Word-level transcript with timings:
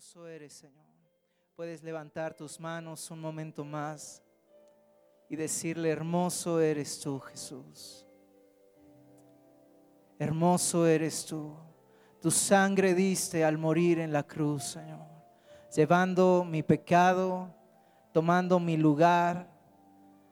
hermoso 0.00 0.26
eres, 0.26 0.54
Señor. 0.54 0.86
Puedes 1.54 1.82
levantar 1.82 2.32
tus 2.32 2.58
manos 2.58 3.10
un 3.10 3.20
momento 3.20 3.66
más 3.66 4.22
y 5.28 5.36
decirle, 5.36 5.90
hermoso 5.90 6.58
eres 6.58 6.98
tú, 7.00 7.20
Jesús. 7.20 8.06
Hermoso 10.18 10.86
eres 10.86 11.26
tú. 11.26 11.54
Tu 12.18 12.30
sangre 12.30 12.94
diste 12.94 13.44
al 13.44 13.58
morir 13.58 13.98
en 13.98 14.10
la 14.10 14.22
cruz, 14.22 14.64
Señor, 14.64 15.06
llevando 15.76 16.46
mi 16.48 16.62
pecado, 16.62 17.54
tomando 18.10 18.58
mi 18.58 18.78
lugar, 18.78 19.50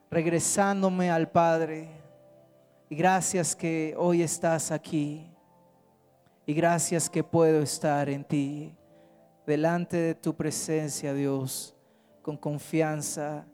regresándome 0.09 1.11
al 1.11 1.29
Padre. 1.29 1.91
Y 2.89 2.95
gracias 2.95 3.55
que 3.55 3.93
hoy 3.99 4.23
estás 4.23 4.71
aquí. 4.71 5.31
Y 6.47 6.55
gracias 6.55 7.07
que 7.07 7.23
puedo 7.23 7.61
estar 7.61 8.09
en 8.09 8.23
ti 8.23 8.75
delante 9.49 9.97
de 9.97 10.13
tu 10.13 10.35
presencia, 10.35 11.11
Dios, 11.11 11.75
con 12.21 12.37
confianza. 12.37 13.47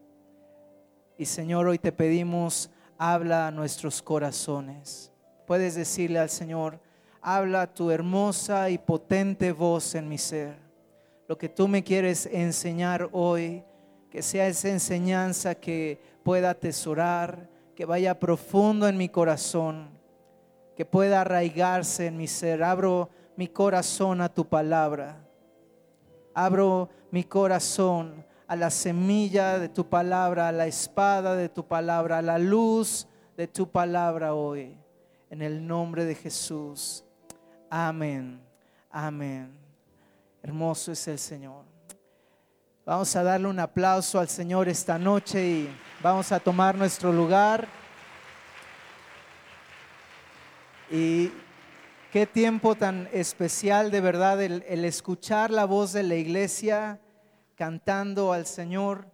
Y 1.18 1.24
Señor, 1.24 1.68
hoy 1.68 1.80
te 1.80 1.94
pedimos, 1.94 2.70
habla 2.98 3.48
a 3.48 3.52
nuestros 3.52 4.02
corazones. 4.02 5.14
Puedes 5.48 5.74
decirle 5.76 6.20
al 6.20 6.30
Señor, 6.30 6.82
habla 7.22 7.74
tu 7.74 7.92
hermosa 7.92 8.70
y 8.70 8.78
potente 8.78 9.54
voz 9.54 9.96
en 9.96 10.10
mi 10.10 10.18
ser. 10.18 10.58
Lo 11.30 11.38
que 11.38 11.48
tú 11.48 11.70
me 11.70 11.82
quieres 11.82 12.26
enseñar 12.26 13.08
hoy, 13.14 13.64
que 14.12 14.22
sea 14.22 14.48
esa 14.48 14.68
enseñanza 14.68 15.56
que 15.56 16.02
pueda 16.24 16.50
atesorar, 16.50 17.50
que 17.74 17.86
vaya 17.86 18.20
profundo 18.20 18.90
en 18.90 18.98
mi 18.98 19.08
corazón, 19.08 19.92
que 20.76 20.84
pueda 20.84 21.22
arraigarse 21.22 22.08
en 22.08 22.18
mi 22.18 22.28
ser. 22.28 22.64
Abro 22.64 23.10
mi 23.38 23.48
corazón 23.48 24.20
a 24.20 24.28
tu 24.28 24.46
palabra 24.46 25.25
abro 26.36 26.90
mi 27.10 27.24
corazón 27.24 28.24
a 28.48 28.56
la 28.56 28.70
semilla 28.70 29.58
de 29.58 29.70
tu 29.70 29.90
palabra, 29.90 30.50
a 30.50 30.52
la 30.52 30.68
espada 30.68 31.36
de 31.36 31.50
tu 31.50 31.66
palabra, 31.66 32.20
a 32.20 32.22
la 32.22 32.38
luz 32.38 33.08
de 33.36 33.48
tu 33.48 33.72
palabra 33.72 34.36
hoy. 34.36 34.78
En 35.32 35.42
el 35.42 35.66
nombre 35.66 36.06
de 36.06 36.14
Jesús. 36.14 37.04
Amén. 37.70 38.40
Amén. 38.92 39.52
Hermoso 40.44 40.92
es 40.92 41.08
el 41.08 41.18
Señor. 41.18 41.64
Vamos 42.86 43.16
a 43.16 43.24
darle 43.24 43.48
un 43.48 43.60
aplauso 43.60 44.20
al 44.20 44.30
Señor 44.30 44.70
esta 44.70 45.00
noche 45.00 45.44
y 45.44 45.70
vamos 46.04 46.32
a 46.32 46.40
tomar 46.40 46.76
nuestro 46.76 47.12
lugar. 47.12 47.68
Y 50.92 51.32
Qué 52.16 52.26
tiempo 52.26 52.76
tan 52.76 53.10
especial 53.12 53.92
de 53.92 54.00
verdad 54.00 54.42
el, 54.42 54.86
escuchar 54.86 55.52
la 55.52 55.66
voz 55.66 55.92
de 55.92 56.02
la 56.02 56.16
iglesia 56.16 57.02
cantando 57.56 58.32
al 58.32 58.46
Señor, 58.46 59.12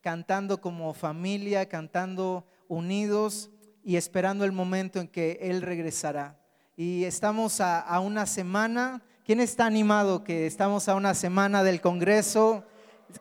cantando 0.00 0.60
como 0.60 0.94
familia, 0.94 1.68
cantando 1.68 2.44
unidos 2.66 3.50
y 3.84 3.94
esperando 3.94 4.44
el 4.44 4.50
momento 4.50 4.98
en 4.98 5.06
que 5.06 5.38
Él 5.42 5.62
regresará. 5.62 6.36
Y 6.76 7.04
estamos 7.04 7.60
a, 7.60 8.00
una 8.00 8.26
semana. 8.26 9.00
¿Quién 9.24 9.38
está 9.38 9.66
animado 9.66 10.24
que 10.24 10.48
estamos 10.48 10.88
a 10.88 10.96
una 10.96 11.14
semana 11.14 11.62
del 11.62 11.80
Congreso? 11.80 12.64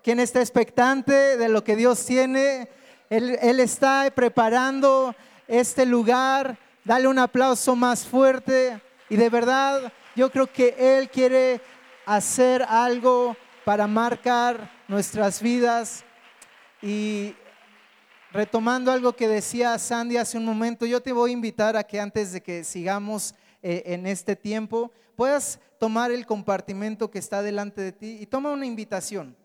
¿Quién 0.02 0.20
está 0.20 0.40
expectante 0.40 1.38
de 1.38 1.50
lo 1.50 1.64
que 1.64 1.76
Dios 1.76 2.04
tiene? 2.04 2.68
Él, 3.12 3.38
él 3.44 3.60
está 3.60 4.12
preparando 4.16 5.14
este 5.48 5.86
lugar. 5.86 6.58
Dale 6.84 7.08
un 7.08 7.20
aplauso 7.20 7.76
más 7.76 8.08
fuerte. 8.08 8.82
Y 9.10 9.16
de 9.16 9.30
verdad, 9.30 9.92
yo 10.16 10.32
creo 10.32 10.48
que 10.48 10.76
Él 10.78 11.10
quiere 11.10 11.62
hacer 12.06 12.64
algo 12.64 13.36
para 13.66 13.88
marcar 13.88 14.70
nuestras 14.88 15.42
vidas. 15.42 16.04
Y 16.82 17.36
retomando 18.32 18.92
algo 18.92 19.14
que 19.14 19.28
decía 19.28 19.78
Sandy 19.78 20.18
hace 20.18 20.38
un 20.38 20.46
momento, 20.46 20.86
yo 20.86 21.02
te 21.02 21.14
voy 21.14 21.32
a 21.32 21.34
invitar 21.34 21.78
a 21.78 21.84
que 21.84 22.00
antes 22.00 22.32
de 22.32 22.42
que 22.42 22.64
sigamos 22.64 23.36
eh, 23.62 23.84
en 23.86 24.08
este 24.08 24.36
tiempo, 24.36 24.92
puedas 25.16 25.60
tomar 25.80 26.12
el 26.12 26.26
compartimento 26.26 27.12
que 27.12 27.20
está 27.20 27.42
delante 27.42 27.82
de 27.82 27.92
ti 27.92 28.18
y 28.20 28.26
toma 28.26 28.52
una 28.52 28.66
invitación. 28.66 29.36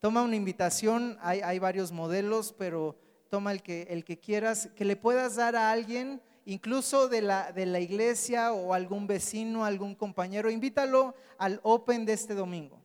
Toma 0.00 0.22
una 0.22 0.36
invitación, 0.36 1.18
hay, 1.20 1.40
hay 1.40 1.58
varios 1.58 1.90
modelos, 1.90 2.54
pero 2.56 2.96
toma 3.30 3.52
el 3.52 3.62
que, 3.62 3.82
el 3.90 4.04
que 4.04 4.18
quieras, 4.18 4.68
que 4.76 4.84
le 4.84 4.96
puedas 4.96 5.36
dar 5.36 5.56
a 5.56 5.72
alguien 5.72 6.20
incluso 6.48 7.08
de 7.08 7.20
la, 7.20 7.52
de 7.52 7.66
la 7.66 7.78
iglesia 7.78 8.54
o 8.54 8.72
algún 8.72 9.06
vecino, 9.06 9.66
algún 9.66 9.94
compañero, 9.94 10.50
invítalo 10.50 11.14
al 11.36 11.60
Open 11.62 12.06
de 12.06 12.14
este 12.14 12.34
domingo. 12.34 12.80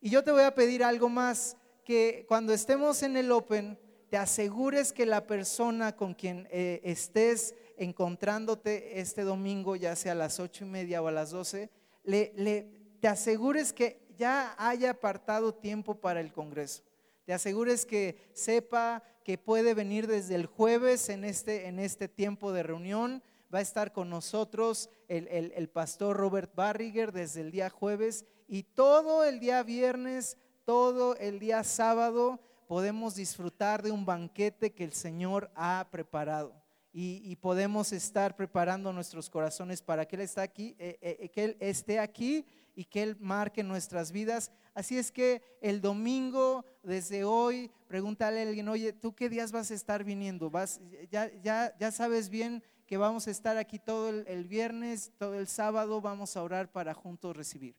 Y 0.00 0.08
yo 0.08 0.22
te 0.22 0.30
voy 0.30 0.44
a 0.44 0.54
pedir 0.54 0.84
algo 0.84 1.08
más, 1.08 1.56
que 1.84 2.24
cuando 2.28 2.52
estemos 2.52 3.02
en 3.02 3.16
el 3.16 3.32
Open, 3.32 3.76
te 4.08 4.16
asegures 4.16 4.92
que 4.92 5.04
la 5.04 5.26
persona 5.26 5.96
con 5.96 6.14
quien 6.14 6.46
eh, 6.52 6.80
estés 6.84 7.56
encontrándote 7.76 9.00
este 9.00 9.22
domingo, 9.22 9.74
ya 9.74 9.96
sea 9.96 10.12
a 10.12 10.14
las 10.14 10.38
ocho 10.38 10.64
y 10.64 10.68
media 10.68 11.02
o 11.02 11.08
a 11.08 11.12
las 11.12 11.32
doce, 11.32 11.70
le, 12.04 12.70
te 13.00 13.08
asegures 13.08 13.72
que 13.72 14.06
ya 14.16 14.54
haya 14.58 14.90
apartado 14.90 15.52
tiempo 15.52 15.96
para 15.96 16.20
el 16.20 16.32
Congreso. 16.32 16.84
Te 17.24 17.32
asegures 17.32 17.84
que 17.84 18.16
sepa 18.32 19.02
que 19.26 19.38
puede 19.38 19.74
venir 19.74 20.06
desde 20.06 20.36
el 20.36 20.46
jueves 20.46 21.08
en 21.08 21.24
este, 21.24 21.66
en 21.66 21.80
este 21.80 22.06
tiempo 22.06 22.52
de 22.52 22.62
reunión. 22.62 23.24
Va 23.52 23.58
a 23.58 23.62
estar 23.62 23.92
con 23.92 24.08
nosotros 24.08 24.88
el, 25.08 25.26
el 25.26 25.68
pastor 25.68 26.16
Robert 26.16 26.54
Barriger 26.54 27.10
desde 27.10 27.40
el 27.40 27.50
día 27.50 27.68
jueves 27.68 28.24
y 28.46 28.62
todo 28.62 29.24
el 29.24 29.40
día 29.40 29.64
viernes, 29.64 30.38
todo 30.64 31.16
el 31.16 31.40
día 31.40 31.64
sábado 31.64 32.38
podemos 32.68 33.16
disfrutar 33.16 33.82
de 33.82 33.90
un 33.90 34.06
banquete 34.06 34.72
que 34.72 34.84
el 34.84 34.92
Señor 34.92 35.50
ha 35.56 35.88
preparado. 35.90 36.54
Y, 36.92 37.34
podemos 37.36 37.92
estar 37.92 38.36
preparando 38.36 38.90
nuestros 38.90 39.28
corazones 39.28 39.82
para 39.82 40.06
que 40.06 40.16
Él, 40.16 40.22
está 40.22 40.42
aquí, 40.42 40.76
eh, 40.78 40.96
eh, 41.02 41.16
eh, 41.20 41.28
que 41.28 41.44
Él 41.44 41.56
esté 41.60 41.98
aquí 41.98 42.46
y 42.74 42.84
que 42.84 43.02
Él 43.02 43.16
marque 43.20 43.62
nuestras 43.62 44.12
vidas. 44.12 44.50
Así 44.72 44.96
es 44.96 45.12
que 45.12 45.42
el 45.60 45.82
domingo, 45.82 46.64
desde 46.82 47.22
hoy, 47.24 47.70
pregúntale 47.86 48.40
a 48.40 48.48
alguien, 48.48 48.68
oye, 48.68 48.92
¿tú 48.92 49.14
qué 49.14 49.28
días 49.28 49.52
vas 49.52 49.70
a 49.70 49.74
estar 49.74 50.04
viniendo? 50.04 50.50
¿Vas, 50.50 50.80
ya, 51.10 51.92
sabes 51.92 52.28
bien 52.28 52.62
que 52.86 52.96
vamos 52.96 53.26
a 53.26 53.30
estar 53.30 53.56
aquí 53.56 53.78
todo 53.78 54.10
el, 54.10 54.44
viernes, 54.44 55.12
todo 55.18 55.34
el 55.34 55.48
sábado, 55.48 56.00
vamos 56.00 56.36
a 56.36 56.42
orar 56.42 56.70
para 56.70 56.94
juntos 56.94 57.36
recibir. 57.36 57.74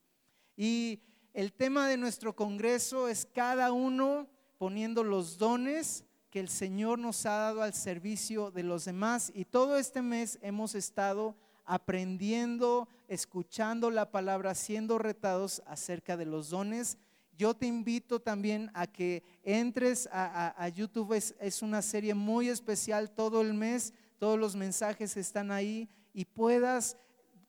Y 0.56 1.01
el 1.34 1.53
tema 1.53 1.88
de 1.88 1.97
nuestro 1.97 2.35
congreso 2.35 3.07
es 3.07 3.25
cada 3.25 3.72
uno 3.72 4.28
poniendo 4.57 5.03
los 5.03 5.38
dones 5.38 6.03
que 6.29 6.40
el 6.40 6.50
Señor 6.50 7.00
nos 7.00 7.25
ha 7.25 7.38
dado 7.38 7.62
al 7.62 7.73
servicio 7.73 8.51
de 8.51 8.63
los 8.63 8.85
demás. 8.85 9.31
Y 9.34 9.46
todo 9.46 9.78
este 9.78 10.01
mes 10.01 10.40
hemos 10.41 10.75
estado 10.75 11.35
aprendiendo, 11.63 12.88
escuchando 13.07 13.91
la 13.91 14.12
palabra, 14.12 14.56
siendo 14.56 14.97
retados 14.97 15.62
acerca 15.66 16.17
de 16.17 16.25
los 16.25 16.50
dones. 16.50 16.97
Yo 17.37 17.53
te 17.53 17.67
invito 17.67 18.19
también 18.19 18.71
a 18.73 18.87
que 18.87 19.23
entres 19.43 20.09
a, 20.11 20.67
YouTube, 20.69 21.13
es, 21.13 21.61
una 21.61 21.81
serie 21.81 22.13
muy 22.13 22.49
especial 22.49 23.11
todo 23.11 23.41
el 23.41 23.53
mes, 23.53 23.93
todos 24.17 24.39
los 24.39 24.55
mensajes 24.55 25.15
están 25.17 25.51
ahí 25.51 25.87
y 26.13 26.25
puedas 26.25 26.97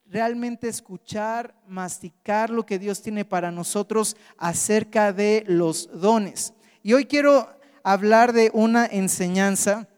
realmente 0.04 0.68
escuchar, 0.68 1.54
masticar 1.66 2.50
lo 2.50 2.66
que 2.66 2.78
Dios 2.78 3.00
tiene 3.00 3.24
para 3.24 3.50
nosotros 3.50 4.16
acerca 4.36 5.12
de 5.12 5.44
los 5.46 5.88
dones. 6.00 6.52
Y 6.82 6.92
hoy 6.92 7.06
quiero 7.06 7.48
hablar 7.82 8.32
de 8.34 8.50
una 8.52 8.84
enseñanza 8.86 9.88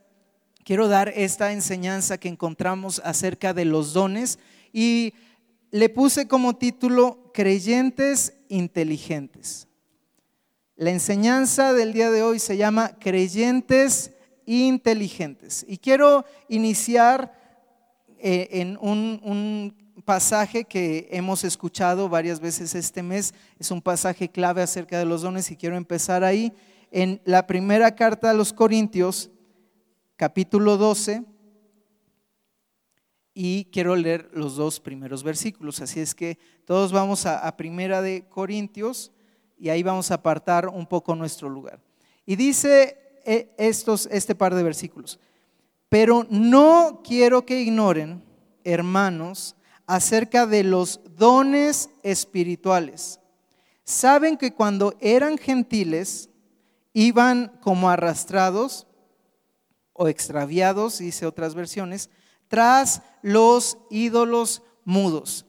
quiero 0.65 0.87
dar 0.87 1.13
esta 1.17 1.53
enseñanza 1.53 2.19
que 2.19 2.29
encontramos 2.29 3.03
acerca 3.05 3.53
de 3.53 3.65
los 3.65 3.93
dones 3.93 4.39
y 4.73 5.15
le 5.73 5.89
puse 5.89 6.29
como 6.29 6.55
título 6.55 7.33
Creyentes 7.35 8.35
inteligentes. 8.49 9.67
La 10.81 10.89
enseñanza 10.89 11.75
del 11.75 11.93
día 11.93 12.11
de 12.11 12.23
hoy 12.23 12.39
se 12.39 12.57
llama 12.57 12.97
Creyentes 12.99 14.13
inteligentes. 14.47 15.63
Y 15.69 15.77
quiero 15.77 16.25
iniciar 16.49 17.39
eh, 18.19 18.49
en 18.51 18.79
un, 18.81 19.21
un 19.23 20.03
pasaje 20.07 20.65
que 20.65 21.07
hemos 21.11 21.45
escuchado 21.45 22.09
varias 22.09 22.41
veces 22.41 22.75
este 22.75 23.03
mes. 23.03 23.35
Es 23.59 23.71
un 23.71 23.83
pasaje 23.83 24.31
clave 24.31 24.63
acerca 24.63 24.99
de 24.99 25.05
los 25.05 25.21
dones 25.21 25.51
y 25.51 25.57
quiero 25.59 25.77
empezar 25.77 26.25
ahí. 26.25 26.51
En 26.91 27.21
la 27.27 27.47
primera 27.47 27.95
carta 27.95 28.31
a 28.31 28.35
los 28.35 28.51
Corintios, 28.51 29.31
capítulo 30.17 30.79
12 30.79 31.25
y 33.35 33.67
quiero 33.67 33.97
leer 33.97 34.31
los 34.33 34.57
dos 34.57 34.81
primeros 34.81 35.25
versículos. 35.25 35.83
Así 35.83 36.01
es 36.01 36.15
que 36.15 36.39
todos 36.65 36.91
vamos 36.91 37.27
a, 37.27 37.55
Primera 37.59 38.01
de 38.01 38.27
Corintios 38.31 39.13
y 39.61 39.69
ahí 39.69 39.83
vamos 39.83 40.11
a 40.11 40.15
apartar 40.15 40.69
un 40.69 40.87
poco 40.87 41.15
nuestro 41.15 41.49
lugar. 41.49 41.81
Y 42.27 42.37
dice 42.37 43.21
eh, 43.25 43.55
estos, 43.59 44.09
este 44.11 44.35
par 44.35 44.55
de 44.55 44.63
versículos, 44.63 45.21
pero 45.89 46.27
no 46.31 47.03
quiero 47.05 47.45
que 47.45 47.61
ignoren, 47.61 48.23
hermanos, 48.65 49.57
acerca 49.87 50.47
de 50.47 50.65
los 50.65 51.01
dones 51.17 51.91
espirituales 52.03 53.21
saben 53.91 54.37
que 54.37 54.55
cuando 54.55 54.95
eran 55.01 55.37
gentiles 55.37 56.31
iban 56.93 57.59
como 57.61 57.91
arrastrados 57.91 58.87
o 59.93 60.09
extraviados, 60.09 60.99
dice 60.99 61.27
otras 61.27 61.55
versiones, 61.55 62.09
tras 62.49 63.03
los 63.23 63.79
ídolos 63.91 64.63
mudos. 64.85 65.45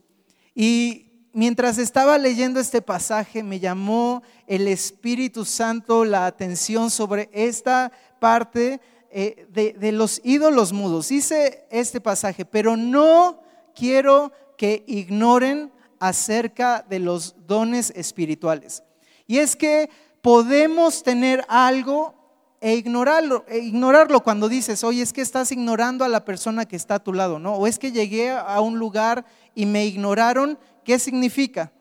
Y 0.53 1.10
mientras 1.33 1.77
estaba 1.77 2.17
leyendo 2.17 2.59
este 2.59 2.81
pasaje, 2.81 3.43
me 3.43 3.59
llamó 3.59 4.23
el 4.47 4.67
Espíritu 4.67 5.45
Santo 5.45 6.05
la 6.05 6.25
atención 6.25 6.89
sobre 6.89 7.29
esta 7.33 7.91
parte 8.19 8.79
eh, 9.09 9.47
de, 9.51 9.73
de 9.73 9.91
los 9.91 10.21
ídolos 10.23 10.73
mudos. 10.73 11.09
Dice 11.09 11.65
este 11.69 11.99
pasaje, 12.01 12.45
pero 12.45 12.77
no 12.77 13.41
quiero 13.75 14.31
que 14.57 14.83
ignoren 14.87 15.71
acerca 15.99 16.85
de 16.87 16.99
los 16.99 17.35
dones 17.47 17.91
espirituales. 17.95 18.83
Y 19.27 19.37
es 19.37 19.55
que 19.55 19.89
podemos 20.21 21.03
tener 21.03 21.45
algo 21.47 22.20
e 22.61 22.75
ignorarlo, 22.75 23.43
e 23.47 23.57
ignorarlo 23.57 24.21
cuando 24.21 24.47
dices, 24.47 24.83
oye, 24.83 25.01
es 25.01 25.11
que 25.11 25.21
estás 25.21 25.51
ignorando 25.51 26.05
a 26.05 26.07
la 26.07 26.23
persona 26.23 26.67
que 26.67 26.75
está 26.75 26.95
a 26.95 27.03
tu 27.03 27.11
lado, 27.11 27.39
¿no? 27.39 27.55
O 27.55 27.65
es 27.65 27.79
que 27.79 27.91
llegué 27.91 28.29
a 28.29 28.61
un 28.61 28.77
lugar 28.77 29.25
y 29.55 29.65
me 29.65 29.87
ignoraron, 29.87 30.59
¿qué 30.85 30.99
significa? 30.99 31.73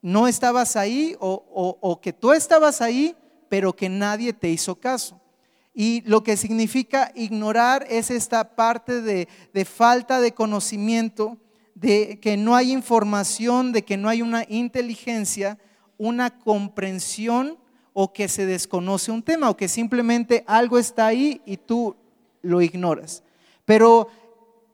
No 0.00 0.28
estabas 0.28 0.76
ahí 0.76 1.16
o, 1.18 1.98
que 2.00 2.12
tú 2.12 2.32
estabas 2.32 2.80
ahí, 2.80 3.16
pero 3.48 3.74
que 3.74 3.88
nadie 3.88 4.32
te 4.32 4.48
hizo 4.48 4.76
caso. 4.76 5.20
Y 5.74 6.02
lo 6.02 6.22
que 6.22 6.36
significa 6.36 7.10
ignorar 7.16 7.84
es 7.90 8.10
esta 8.10 8.54
parte 8.54 9.00
de, 9.02 9.26
de 9.52 9.64
falta 9.64 10.20
de 10.20 10.34
conocimiento, 10.34 11.36
de 11.74 12.20
que 12.20 12.36
no 12.36 12.54
hay 12.54 12.70
información, 12.70 13.72
de 13.72 13.82
que 13.82 13.96
no 13.96 14.08
hay 14.08 14.22
una 14.22 14.44
inteligencia, 14.48 15.58
una 15.98 16.38
comprensión 16.38 17.58
o 17.92 18.12
que 18.12 18.28
se 18.28 18.46
desconoce 18.46 19.10
un 19.10 19.22
tema 19.22 19.50
o 19.50 19.56
que 19.56 19.68
simplemente 19.68 20.44
algo 20.46 20.78
está 20.78 21.06
ahí 21.06 21.42
y 21.44 21.56
tú 21.56 21.96
lo 22.42 22.60
ignoras. 22.60 23.22
Pero 23.64 24.08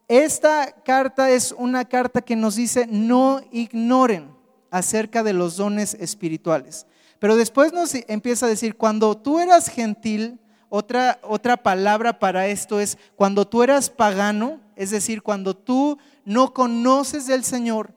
esta 0.08 0.72
carta 0.84 1.30
es 1.30 1.52
una 1.52 1.84
carta 1.84 2.22
que 2.22 2.36
nos 2.36 2.56
dice 2.56 2.86
no 2.88 3.40
ignoren 3.52 4.30
acerca 4.70 5.22
de 5.22 5.32
los 5.32 5.56
dones 5.56 5.94
espirituales. 5.94 6.86
Pero 7.18 7.36
después 7.36 7.72
nos 7.72 7.94
empieza 7.94 8.46
a 8.46 8.48
decir, 8.48 8.76
cuando 8.76 9.16
tú 9.16 9.40
eras 9.40 9.68
gentil, 9.68 10.38
otra, 10.68 11.18
otra 11.22 11.56
palabra 11.56 12.18
para 12.18 12.46
esto 12.46 12.78
es 12.80 12.98
cuando 13.16 13.46
tú 13.46 13.62
eras 13.62 13.90
pagano, 13.90 14.60
es 14.76 14.90
decir, 14.90 15.22
cuando 15.22 15.56
tú 15.56 15.98
no 16.24 16.52
conoces 16.54 17.26
del 17.26 17.42
Señor, 17.42 17.92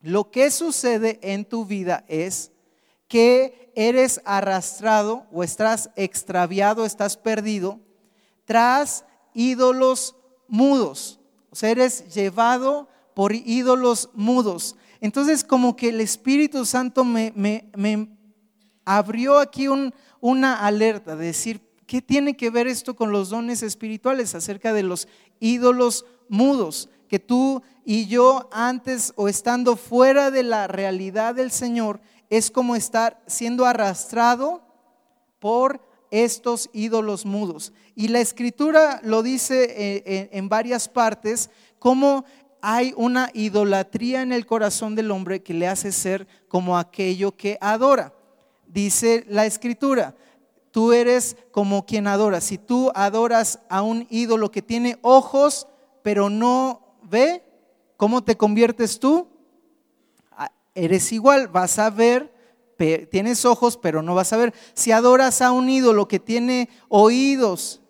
lo 0.00 0.30
que 0.30 0.50
sucede 0.50 1.18
en 1.22 1.44
tu 1.44 1.64
vida 1.64 2.04
es 2.06 2.52
que 3.08 3.65
eres 3.76 4.22
arrastrado 4.24 5.26
o 5.30 5.44
estás 5.44 5.90
extraviado, 5.94 6.84
estás 6.84 7.16
perdido 7.16 7.78
tras 8.46 9.04
ídolos 9.34 10.16
mudos. 10.48 11.20
O 11.50 11.56
sea, 11.56 11.70
eres 11.70 12.12
llevado 12.12 12.88
por 13.14 13.34
ídolos 13.34 14.08
mudos. 14.14 14.76
Entonces, 15.00 15.44
como 15.44 15.76
que 15.76 15.90
el 15.90 16.00
Espíritu 16.00 16.64
Santo 16.64 17.04
me, 17.04 17.32
me, 17.36 18.08
abrió 18.84 19.38
aquí 19.38 19.68
una 20.20 20.66
alerta 20.66 21.14
de 21.14 21.26
decir, 21.26 21.60
¿qué 21.86 22.00
tiene 22.00 22.34
que 22.34 22.50
ver 22.50 22.66
esto 22.66 22.96
con 22.96 23.12
los 23.12 23.28
dones 23.28 23.62
espirituales 23.62 24.34
acerca 24.34 24.72
de 24.72 24.84
los 24.84 25.06
ídolos 25.38 26.06
mudos? 26.28 26.88
Que 27.08 27.18
tú 27.18 27.62
y 27.84 28.06
yo 28.06 28.48
antes 28.52 29.12
o 29.16 29.28
estando 29.28 29.76
fuera 29.76 30.30
de 30.30 30.42
la 30.42 30.66
realidad 30.66 31.34
del 31.34 31.50
Señor, 31.50 32.00
es 32.30 32.50
como 32.50 32.76
estar 32.76 33.22
siendo 33.26 33.66
arrastrado 33.66 34.62
por 35.38 35.80
estos 36.10 36.70
ídolos 36.72 37.26
mudos. 37.26 37.72
Y 37.94 38.08
la 38.08 38.20
escritura 38.20 39.00
lo 39.02 39.22
dice 39.22 39.64
eh, 39.64 40.02
eh, 40.06 40.28
en 40.32 40.48
varias 40.48 40.88
partes, 40.88 41.50
como 41.78 42.24
hay 42.60 42.92
una 42.96 43.30
idolatría 43.34 44.22
en 44.22 44.32
el 44.32 44.46
corazón 44.46 44.94
del 44.94 45.10
hombre 45.10 45.42
que 45.42 45.54
le 45.54 45.68
hace 45.68 45.92
ser 45.92 46.26
como 46.48 46.78
aquello 46.78 47.36
que 47.36 47.58
adora. 47.60 48.12
Dice 48.66 49.24
la 49.28 49.46
escritura, 49.46 50.16
tú 50.70 50.92
eres 50.92 51.36
como 51.52 51.86
quien 51.86 52.06
adora. 52.06 52.40
Si 52.40 52.58
tú 52.58 52.90
adoras 52.94 53.60
a 53.68 53.82
un 53.82 54.06
ídolo 54.10 54.50
que 54.50 54.62
tiene 54.62 54.98
ojos, 55.02 55.68
pero 56.02 56.28
no 56.28 56.98
ve, 57.02 57.42
¿cómo 57.96 58.24
te 58.24 58.36
conviertes 58.36 58.98
tú? 58.98 59.28
Eres 60.76 61.10
igual, 61.10 61.48
vas 61.48 61.78
a 61.78 61.90
ver, 61.90 62.32
tienes 63.10 63.44
ojos, 63.44 63.76
pero 63.76 64.02
no 64.02 64.14
vas 64.14 64.32
a 64.32 64.36
ver. 64.36 64.54
Si 64.74 64.92
adoras 64.92 65.42
a 65.42 65.50
un 65.50 65.68
ídolo 65.68 66.06
que 66.06 66.20
tiene 66.20 66.68
oídos 66.88 67.80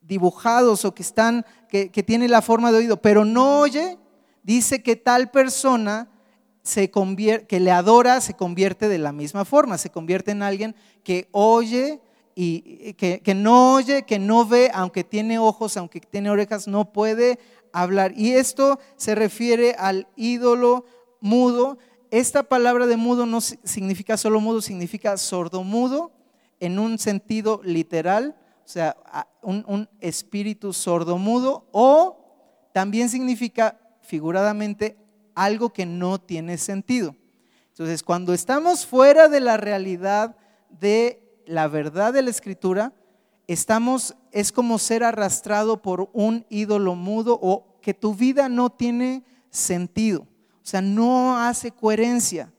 dibujados 0.00 0.84
o 0.84 0.94
que 0.94 1.02
están, 1.02 1.44
que, 1.68 1.88
tiene 1.88 2.28
la 2.28 2.42
forma 2.42 2.72
de 2.72 2.78
oído, 2.78 3.00
pero 3.00 3.24
no 3.24 3.60
oye, 3.60 3.98
dice 4.42 4.82
que 4.82 4.96
tal 4.96 5.30
persona 5.30 6.08
se 6.62 6.90
convierte, 6.90 7.46
que 7.46 7.60
le 7.60 7.70
adora 7.70 8.20
se 8.20 8.34
convierte 8.34 8.88
de 8.88 8.98
la 8.98 9.12
misma 9.12 9.44
forma, 9.44 9.76
se 9.76 9.90
convierte 9.90 10.30
en 10.30 10.42
alguien 10.42 10.74
que 11.02 11.28
oye 11.32 12.00
y 12.34 12.94
que, 12.94 13.20
que, 13.20 13.34
no 13.34 13.74
oye, 13.74 14.04
que 14.04 14.18
no 14.18 14.46
ve, 14.46 14.70
aunque 14.74 15.04
tiene 15.04 15.38
ojos, 15.38 15.76
aunque 15.76 16.00
tiene 16.00 16.30
orejas, 16.30 16.66
no 16.66 16.92
puede 16.92 17.38
hablar. 17.72 18.12
Y 18.16 18.32
esto 18.32 18.78
se 18.96 19.14
refiere 19.14 19.74
al 19.78 20.08
ídolo 20.16 20.86
mudo. 21.24 21.78
Esta 22.10 22.44
palabra 22.44 22.86
de 22.86 22.96
mudo 22.96 23.26
no 23.26 23.40
significa 23.40 24.16
solo 24.16 24.40
mudo, 24.40 24.60
significa 24.60 25.16
sordomudo 25.16 26.12
en 26.60 26.78
un 26.78 26.98
sentido 26.98 27.60
literal, 27.64 28.36
o 28.64 28.68
sea, 28.68 28.96
un, 29.42 29.88
espíritu 30.00 30.72
sordomudo, 30.72 31.66
o 31.72 32.68
también 32.72 33.08
significa 33.08 33.80
figuradamente 34.02 34.96
algo 35.34 35.72
que 35.72 35.86
no 35.86 36.20
tiene 36.20 36.58
sentido. 36.58 37.16
Entonces, 37.70 38.02
cuando 38.02 38.34
estamos 38.34 38.86
fuera 38.86 39.28
de 39.28 39.40
la 39.40 39.56
realidad 39.56 40.36
de 40.68 41.42
la 41.46 41.68
verdad 41.68 42.12
de 42.12 42.22
la 42.22 42.30
escritura, 42.30 42.92
estamos, 43.48 44.14
es 44.30 44.52
como 44.52 44.78
ser 44.78 45.02
arrastrado 45.02 45.80
por 45.82 46.10
un 46.12 46.46
ídolo 46.50 46.94
mudo 46.94 47.38
o 47.42 47.80
que 47.80 47.94
tu 47.94 48.14
vida 48.14 48.48
no 48.48 48.70
tiene 48.70 49.24
sentido. 49.50 50.26
O 50.64 50.66
sea, 50.66 50.80
no 50.80 51.38
hace 51.38 51.72
coherencia. 51.72 52.50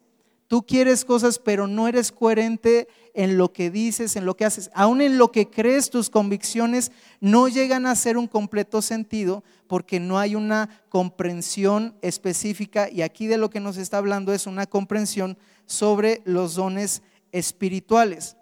Tú 0.47 0.63
quieres 0.63 1.03
cosas, 1.03 1.39
pero 1.39 1.65
no 1.65 1.87
eres 1.87 2.11
coherente 2.11 2.87
en 3.15 3.35
lo 3.35 3.51
que 3.51 3.71
dices, 3.71 4.15
en 4.15 4.25
lo 4.25 4.37
que 4.37 4.45
haces. 4.45 4.69
Aún 4.75 5.01
en 5.01 5.17
lo 5.17 5.31
que 5.31 5.49
crees, 5.49 5.89
tus 5.89 6.11
convicciones 6.11 6.91
no 7.19 7.47
llegan 7.47 7.87
a 7.87 7.95
ser 7.95 8.15
un 8.15 8.27
completo 8.27 8.83
sentido 8.83 9.43
porque 9.67 9.99
no 9.99 10.19
hay 10.19 10.35
una 10.35 10.83
comprensión 10.89 11.95
específica. 12.03 12.91
Y 12.91 13.01
aquí 13.01 13.25
de 13.25 13.39
lo 13.39 13.49
que 13.49 13.59
nos 13.59 13.77
está 13.77 13.97
hablando 13.97 14.33
es 14.33 14.45
una 14.45 14.67
comprensión 14.67 15.35
sobre 15.65 16.21
los 16.25 16.53
dones 16.53 17.01
espirituales. 17.31 18.37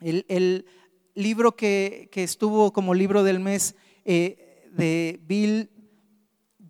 El, 0.00 0.66
libro 1.14 1.54
que, 1.54 2.10
estuvo 2.12 2.72
como 2.72 2.92
libro 2.92 3.22
del 3.22 3.38
mes 3.38 3.76
eh, 4.04 4.68
de 4.72 5.20
Bill 5.26 5.70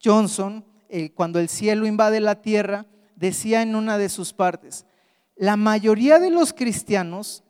Johnson, 0.00 0.64
eh, 0.96 1.10
cuando 1.10 1.40
el 1.40 1.48
cielo 1.48 1.88
invade 1.88 2.20
la 2.20 2.40
tierra, 2.40 2.86
decía 3.16 3.62
en 3.62 3.74
una 3.74 3.98
de 3.98 4.08
sus 4.08 4.32
partes, 4.32 4.86
la 5.34 5.56
mayoría 5.56 6.20
de 6.20 6.30
los 6.30 6.52
cristianos 6.52 7.42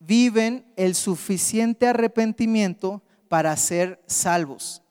viven 0.00 0.66
el 0.74 0.96
suficiente 0.96 1.86
arrepentimiento 1.86 3.04
para 3.28 3.56
ser 3.56 4.02
salvos, 4.08 4.82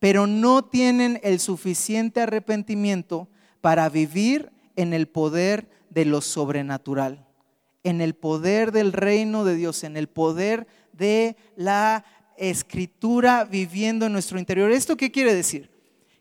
pero 0.00 0.26
no 0.26 0.64
tienen 0.64 1.20
el 1.22 1.38
suficiente 1.38 2.22
arrepentimiento 2.22 3.28
para 3.60 3.88
vivir 3.88 4.50
en 4.74 4.92
el 4.92 5.06
poder 5.06 5.70
de 5.90 6.06
lo 6.06 6.22
sobrenatural, 6.22 7.24
en 7.84 8.00
el 8.00 8.16
poder 8.16 8.72
del 8.72 8.92
reino 8.92 9.44
de 9.44 9.54
Dios, 9.54 9.84
en 9.84 9.96
el 9.96 10.08
poder 10.08 10.66
de 10.92 11.36
la 11.54 12.04
escritura 12.36 13.44
viviendo 13.44 14.06
en 14.06 14.12
nuestro 14.12 14.40
interior. 14.40 14.72
¿Esto 14.72 14.96
qué 14.96 15.12
quiere 15.12 15.36
decir? 15.36 15.77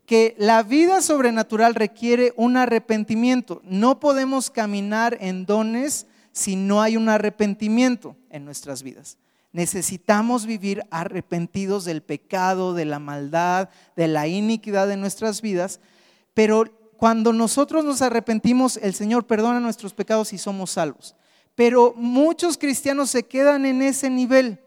Que 0.07 0.35
la 0.39 0.63
vida 0.63 1.01
sobrenatural 1.01 1.75
requiere 1.75 2.33
un 2.37 2.55
arrepentimiento. 2.55 3.61
No 3.65 3.99
podemos 3.99 4.49
caminar 4.49 5.17
en 5.19 5.45
dones 5.45 6.07
si 6.31 6.55
no 6.55 6.81
hay 6.81 6.95
un 6.95 7.09
arrepentimiento 7.09 8.15
en 8.29 8.45
nuestras 8.45 8.83
vidas. 8.83 9.17
Necesitamos 9.51 10.45
vivir 10.45 10.81
arrepentidos 10.91 11.83
del 11.83 12.01
pecado, 12.01 12.73
de 12.73 12.85
la 12.85 12.99
maldad, 12.99 13.67
de 13.97 14.07
la 14.07 14.27
iniquidad 14.27 14.87
de 14.87 14.95
nuestras 14.95 15.41
vidas, 15.41 15.81
pero 16.33 16.65
cuando 16.95 17.33
nosotros 17.33 17.83
nos 17.83 18.01
arrepentimos, 18.01 18.77
el 18.77 18.93
Señor 18.93 19.27
perdona 19.27 19.59
nuestros 19.59 19.93
pecados 19.93 20.31
y 20.31 20.37
somos 20.37 20.71
salvos. 20.71 21.15
Pero 21.53 21.93
muchos 21.97 22.57
cristianos 22.57 23.09
se 23.09 23.23
quedan 23.23 23.65
en 23.65 23.81
ese 23.81 24.09
nivel. 24.09 24.61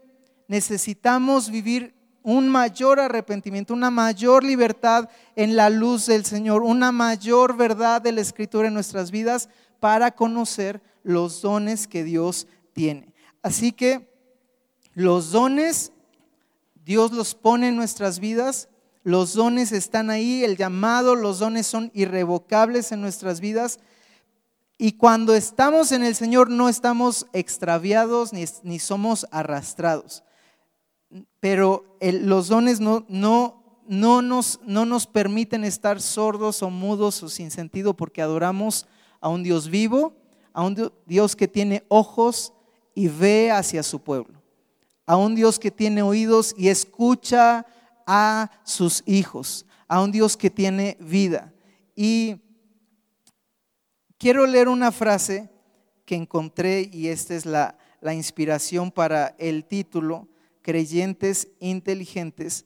Necesitamos 0.47 1.49
vivir 1.49 1.95
un 2.23 2.49
mayor 2.49 2.99
arrepentimiento, 2.99 3.73
una 3.73 3.89
mayor 3.89 4.43
libertad 4.43 5.09
en 5.35 5.55
la 5.55 5.69
luz 5.69 6.05
del 6.05 6.25
Señor, 6.25 6.63
una 6.63 6.91
mayor 6.91 7.57
verdad 7.57 8.01
de 8.01 8.11
la 8.11 8.21
Escritura 8.21 8.67
en 8.67 8.73
nuestras 8.73 9.11
vidas 9.11 9.49
para 9.79 10.11
conocer 10.11 10.81
los 11.03 11.41
dones 11.41 11.87
que 11.87 12.03
Dios 12.03 12.47
tiene. 12.73 13.13
Así 13.41 13.71
que 13.71 14.07
los 14.93 15.31
dones, 15.31 15.91
Dios 16.85 17.11
los 17.11 17.33
pone 17.33 17.69
en 17.69 17.75
nuestras 17.75 18.19
vidas, 18.19 18.69
los 19.03 19.33
dones 19.33 19.71
están 19.71 20.11
ahí, 20.11 20.43
el 20.43 20.57
llamado, 20.57 21.15
los 21.15 21.39
dones 21.39 21.65
son 21.65 21.89
irrevocables 21.95 22.91
en 22.91 23.01
nuestras 23.01 23.39
vidas. 23.39 23.79
Y 24.77 24.93
cuando 24.93 25.33
estamos 25.33 25.91
en 25.91 26.03
el 26.03 26.15
Señor 26.15 26.51
no 26.51 26.69
estamos 26.69 27.25
extraviados 27.33 28.31
ni, 28.31 28.45
ni 28.63 28.77
somos 28.77 29.25
arrastrados 29.31 30.23
pero 31.39 31.97
los 32.01 32.47
dones 32.47 32.79
no, 32.79 33.05
no, 33.09 33.81
no, 33.87 34.21
nos, 34.21 34.59
no 34.65 34.85
nos 34.85 35.07
permiten 35.07 35.63
estar 35.63 36.01
sordos 36.01 36.63
o 36.63 36.69
mudos 36.69 37.21
o 37.23 37.29
sin 37.29 37.51
sentido 37.51 37.95
porque 37.95 38.21
adoramos 38.21 38.87
a 39.19 39.29
un 39.29 39.43
Dios 39.43 39.69
vivo, 39.69 40.13
a 40.53 40.63
un 40.63 40.91
Dios 41.05 41.35
que 41.35 41.47
tiene 41.47 41.83
ojos 41.87 42.53
y 42.93 43.07
ve 43.07 43.51
hacia 43.51 43.83
su 43.83 44.01
pueblo, 44.01 44.41
a 45.05 45.17
un 45.17 45.35
Dios 45.35 45.59
que 45.59 45.71
tiene 45.71 46.01
oídos 46.01 46.53
y 46.57 46.69
escucha 46.69 47.65
a 48.05 48.51
sus 48.63 49.03
hijos, 49.05 49.65
a 49.87 50.01
un 50.01 50.11
Dios 50.11 50.37
que 50.37 50.49
tiene 50.49 50.97
vida. 50.99 51.53
Y 51.95 52.41
quiero 54.17 54.45
leer 54.45 54.67
una 54.67 54.91
frase 54.91 55.49
que 56.05 56.15
encontré 56.15 56.89
y 56.91 57.07
esta 57.07 57.35
es 57.35 57.45
la, 57.45 57.77
la 58.01 58.13
inspiración 58.13 58.91
para 58.91 59.35
el 59.37 59.65
título 59.65 60.27
creyentes 60.61 61.47
inteligentes 61.59 62.65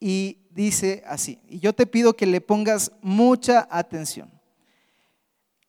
y 0.00 0.38
dice 0.50 1.02
así, 1.06 1.40
y 1.48 1.58
yo 1.58 1.72
te 1.72 1.86
pido 1.86 2.14
que 2.14 2.26
le 2.26 2.40
pongas 2.40 2.92
mucha 3.00 3.66
atención, 3.70 4.30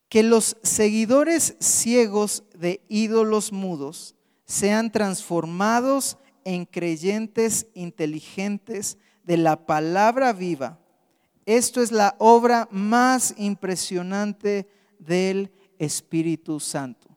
que 0.09 0.23
los 0.23 0.57
seguidores 0.61 1.55
ciegos 1.59 2.43
de 2.53 2.81
ídolos 2.87 3.51
mudos 3.51 4.15
sean 4.45 4.91
transformados 4.91 6.17
en 6.43 6.65
creyentes 6.65 7.67
inteligentes 7.73 8.97
de 9.23 9.37
la 9.37 9.65
palabra 9.65 10.33
viva. 10.33 10.79
Esto 11.45 11.81
es 11.81 11.91
la 11.91 12.15
obra 12.19 12.67
más 12.71 13.33
impresionante 13.37 14.67
del 14.99 15.51
Espíritu 15.79 16.59
Santo. 16.59 17.07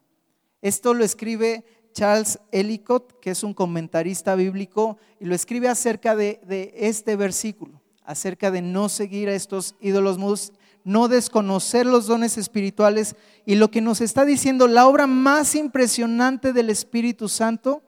Esto 0.60 0.94
lo 0.94 1.04
escribe 1.04 1.64
Charles 1.98 2.38
Ellicott, 2.52 3.18
que 3.18 3.32
es 3.32 3.42
un 3.42 3.52
comentarista 3.52 4.36
bíblico, 4.36 4.98
y 5.18 5.24
lo 5.24 5.34
escribe 5.34 5.66
acerca 5.66 6.14
de, 6.14 6.38
este 6.76 7.16
versículo, 7.16 7.82
acerca 8.04 8.52
de 8.52 8.62
no 8.62 8.88
seguir 8.88 9.28
a 9.28 9.34
estos 9.34 9.74
ídolos 9.80 10.16
mudos, 10.16 10.52
no 10.84 11.08
desconocer 11.08 11.86
los 11.86 12.06
dones 12.06 12.38
espirituales. 12.38 13.16
Y 13.44 13.56
lo 13.56 13.72
que 13.72 13.80
nos 13.80 14.00
está 14.00 14.24
diciendo, 14.24 14.68
la 14.68 14.86
obra 14.86 15.08
más 15.08 15.56
impresionante 15.56 16.52
del 16.52 16.70
Espíritu 16.70 17.28
Santo, 17.28 17.82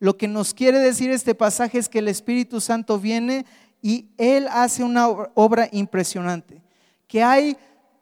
lo 0.00 0.16
que 0.16 0.26
nos 0.26 0.52
quiere 0.52 0.80
decir 0.80 1.10
este 1.10 1.36
pasaje 1.36 1.78
es 1.78 1.88
que 1.88 2.00
el 2.00 2.08
Espíritu 2.08 2.60
Santo 2.60 2.98
viene 2.98 3.46
y 3.80 4.06
Él 4.18 4.48
hace 4.50 4.82
una 4.82 5.06
obra 5.06 5.68
impresionante. 5.70 6.64
Que 7.06 7.22
hay 7.22 7.56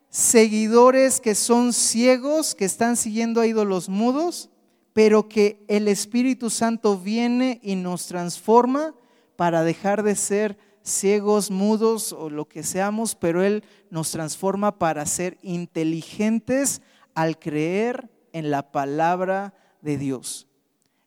seguidores 0.09 1.21
que 1.21 1.35
son 1.35 1.75
ciegos, 1.75 2.55
que 2.55 2.65
están 2.65 2.97
siguiendo 2.97 3.43
a 3.43 3.47
ídolos 3.47 3.91
mudos, 3.91 4.49
pero 4.95 5.29
que 5.29 5.63
el 5.69 5.89
Espíritu 5.89 6.49
Santo 6.49 6.97
viene 6.97 7.61
y 7.63 7.77
nos 7.77 8.07
transforma 8.07 8.95
para 9.37 9.63
dejar 9.63 10.03
de 10.03 10.17
ser 10.17 10.57
ciegos, 10.83 11.51
mudos 11.51 12.13
o 12.13 12.31
lo 12.31 12.47
que 12.49 12.63
seamos, 12.63 13.15
pero 13.15 13.43
Él 13.43 13.65
nos 13.91 14.11
transforma 14.11 14.79
para 14.79 15.05
ser 15.05 15.39
inteligentes 15.43 16.81
al 17.15 17.39
creer 17.39 18.11
en 18.33 18.51
la 18.51 18.73
palabra 18.73 19.55
de 19.83 19.99
Dios. 19.99 20.47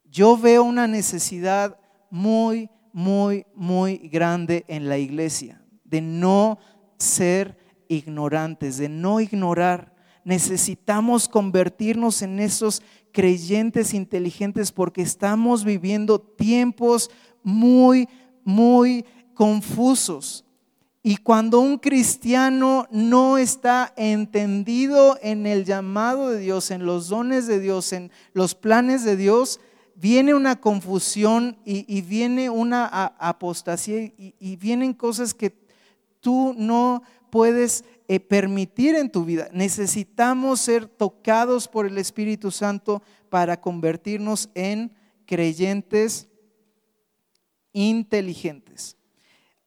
Yo 0.05 0.37
veo 0.37 0.63
una 0.63 0.87
necesidad 0.87 1.79
muy, 2.09 2.69
muy, 2.93 3.45
muy 3.55 3.97
grande 3.97 4.65
en 4.67 4.89
la 4.89 4.97
iglesia 4.97 5.61
de 5.83 6.01
no 6.01 6.59
ser 6.97 7.57
ignorantes, 7.87 8.77
de 8.77 8.89
no 8.89 9.19
ignorar. 9.19 9.93
Necesitamos 10.23 11.29
convertirnos 11.29 12.21
en 12.21 12.39
esos 12.39 12.81
creyentes 13.17 13.95
inteligentes 13.95 14.71
porque 14.71 15.01
estamos 15.01 15.63
viviendo 15.63 16.19
tiempos 16.21 17.09
muy, 17.41 18.07
muy 18.43 19.05
confusos. 19.33 20.45
Y 21.01 21.17
cuando 21.17 21.59
un 21.59 21.79
cristiano 21.79 22.85
no 22.91 23.39
está 23.39 23.91
entendido 23.97 25.17
en 25.23 25.47
el 25.47 25.65
llamado 25.65 26.29
de 26.29 26.37
Dios, 26.37 26.69
en 26.69 26.85
los 26.85 27.09
dones 27.09 27.47
de 27.47 27.59
Dios, 27.59 27.91
en 27.91 28.11
los 28.33 28.53
planes 28.53 29.03
de 29.03 29.17
Dios, 29.17 29.61
viene 29.95 30.35
una 30.35 30.61
confusión 30.61 31.57
y, 31.65 32.01
viene 32.03 32.51
una 32.51 32.85
apostasía 32.85 33.99
y, 33.99 34.35
y 34.39 34.57
vienen 34.57 34.93
cosas 34.93 35.33
que 35.33 35.57
tú 36.19 36.53
no 36.55 37.01
puedes 37.31 37.83
eh, 38.07 38.19
permitir 38.19 38.95
en 38.95 39.11
tu 39.11 39.25
vida. 39.25 39.49
Necesitamos 39.51 40.61
ser 40.61 40.87
tocados 40.87 41.67
por 41.67 41.85
el 41.85 41.97
Espíritu 41.97 42.51
Santo 42.51 43.03
para 43.29 43.59
convertirnos 43.59 44.49
en 44.55 44.93
creyentes 45.25 46.29
inteligentes. 47.73 48.95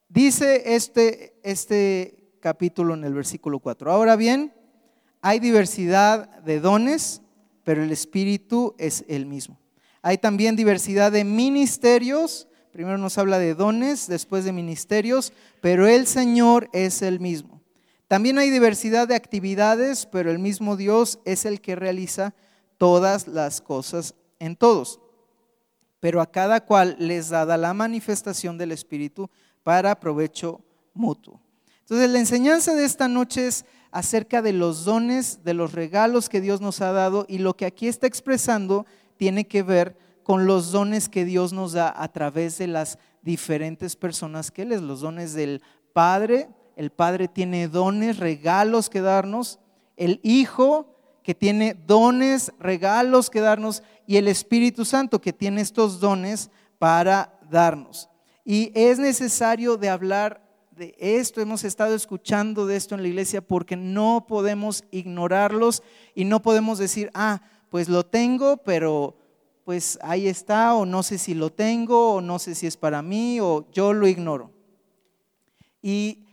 Dice 0.09 0.75
este, 0.75 1.39
este 1.43 2.33
capítulo 2.41 2.95
en 2.95 3.05
el 3.05 3.15
versículo 3.15 3.61
4. 3.61 3.93
Ahora 3.93 4.17
bien, 4.17 4.53
hay 5.21 5.39
diversidad 5.39 6.41
de 6.41 6.61
dones, 6.61 7.23
pero 7.63 7.85
el 7.85 7.93
Espíritu 7.93 8.75
es 8.79 9.05
el 9.07 9.27
mismo. 9.27 9.61
Hay 10.03 10.19
también 10.19 10.57
diversidad 10.57 11.13
de 11.13 11.25
ministerios. 11.25 12.49
Primero 12.73 12.97
nos 12.97 13.19
habla 13.19 13.39
de 13.39 13.55
dones, 13.55 14.07
después 14.07 14.45
de 14.45 14.53
ministerios, 14.53 15.33
pero 15.61 15.87
el 15.87 16.07
Señor 16.07 16.71
es 16.73 17.03
el 17.03 17.21
mismo. 17.21 17.60
También 18.11 18.39
hay 18.39 18.51
diversidad 18.51 19.07
de 19.07 19.15
actividades, 19.15 20.05
pero 20.05 20.33
el 20.33 20.41
mismo 20.41 20.77
Dios 20.77 21.21
es 21.25 21.45
el 21.45 21.61
que 21.61 21.77
realiza 21.77 22.35
todas 22.77 23.29
las 23.29 23.61
cosas 23.61 24.17
en 24.41 24.57
todos. 24.57 24.99
Pero 26.01 26.21
a 26.21 26.29
cada 26.29 26.65
cual 26.67 26.97
les 26.99 27.29
dada 27.29 27.57
la 27.57 27.73
manifestación 27.73 28.59
del 28.59 28.73
Espíritu 28.73 29.31
para 29.63 30.01
provecho 30.01 30.61
mutuo. 30.93 31.41
Entonces 31.83 32.11
la 32.11 32.19
enseñanza 32.19 32.75
de 32.75 32.85
esta 32.85 33.07
noche 33.07 33.47
es 33.47 33.65
acerca 33.93 34.43
de 34.43 34.55
los 34.55 34.85
dones, 34.85 35.45
de 35.45 35.55
los 35.55 35.73
regalos 35.73 36.29
que 36.29 36.41
Dios 36.41 36.61
nos 36.61 36.81
ha 36.81 36.91
dado 36.91 37.27
y 37.29 37.39
lo 37.39 37.57
que 37.57 37.65
aquí 37.65 37.87
está 37.87 38.09
expresando 38.09 38.87
tiene 39.19 39.47
que 39.47 39.63
ver 39.63 39.97
con 40.25 40.47
los 40.47 40.73
dones 40.73 41.09
que 41.09 41.25
Dios 41.25 41.53
nos 41.53 41.75
da 41.75 41.95
a 41.97 42.09
través 42.09 42.59
de 42.59 42.67
las 42.67 42.99
diferentes 43.23 43.95
personas 43.95 44.51
que 44.51 44.63
Él 44.63 44.73
es, 44.73 44.83
los 44.83 45.01
dones 45.01 45.33
del 45.33 45.63
Padre, 45.93 46.49
el 46.81 46.89
Padre 46.89 47.29
tiene 47.29 47.69
dones, 47.69 48.17
regalos 48.17 48.89
que 48.89 49.03
darnos, 49.03 49.59
el 49.99 50.19
Hijo 50.23 50.97
que 51.23 51.35
tiene 51.35 51.75
dones, 51.75 52.55
regalos 52.59 53.29
que 53.29 53.41
darnos 53.41 53.83
y 54.07 54.17
el 54.17 54.27
Espíritu 54.29 54.87
Santo 54.87 55.21
que 55.21 55.35
tiene 55.35 55.61
estos 55.61 56.01
dones 56.01 56.49
para 56.79 57.39
darnos. 57.51 58.09
Y 58.47 58.73
es 58.75 58.99
necesario 58.99 59.77
de 59.77 59.91
hablar 59.91 60.43
de 60.71 60.95
esto, 60.99 61.43
hemos 61.43 61.65
estado 61.65 61.95
escuchando 61.95 62.65
de 62.65 62.77
esto 62.77 62.95
en 62.95 63.03
la 63.03 63.09
iglesia 63.09 63.43
porque 63.43 63.77
no 63.77 64.25
podemos 64.27 64.83
ignorarlos 64.91 65.83
y 66.15 66.25
no 66.25 66.41
podemos 66.41 66.79
decir, 66.79 67.11
ah, 67.13 67.43
pues 67.69 67.91
lo 67.91 68.07
tengo, 68.07 68.57
pero 68.57 69.19
pues 69.67 69.99
ahí 70.01 70.29
está, 70.29 70.73
o 70.73 70.87
no 70.87 71.03
sé 71.03 71.19
si 71.19 71.35
lo 71.35 71.53
tengo, 71.53 72.15
o 72.15 72.21
no 72.23 72.39
sé 72.39 72.55
si 72.55 72.67
es 72.67 72.79
para 72.79 73.03
mí, 73.03 73.39
o 73.39 73.71
yo 73.71 73.93
lo 73.93 74.09
ignoro. 74.09 74.51
Y 75.83 76.25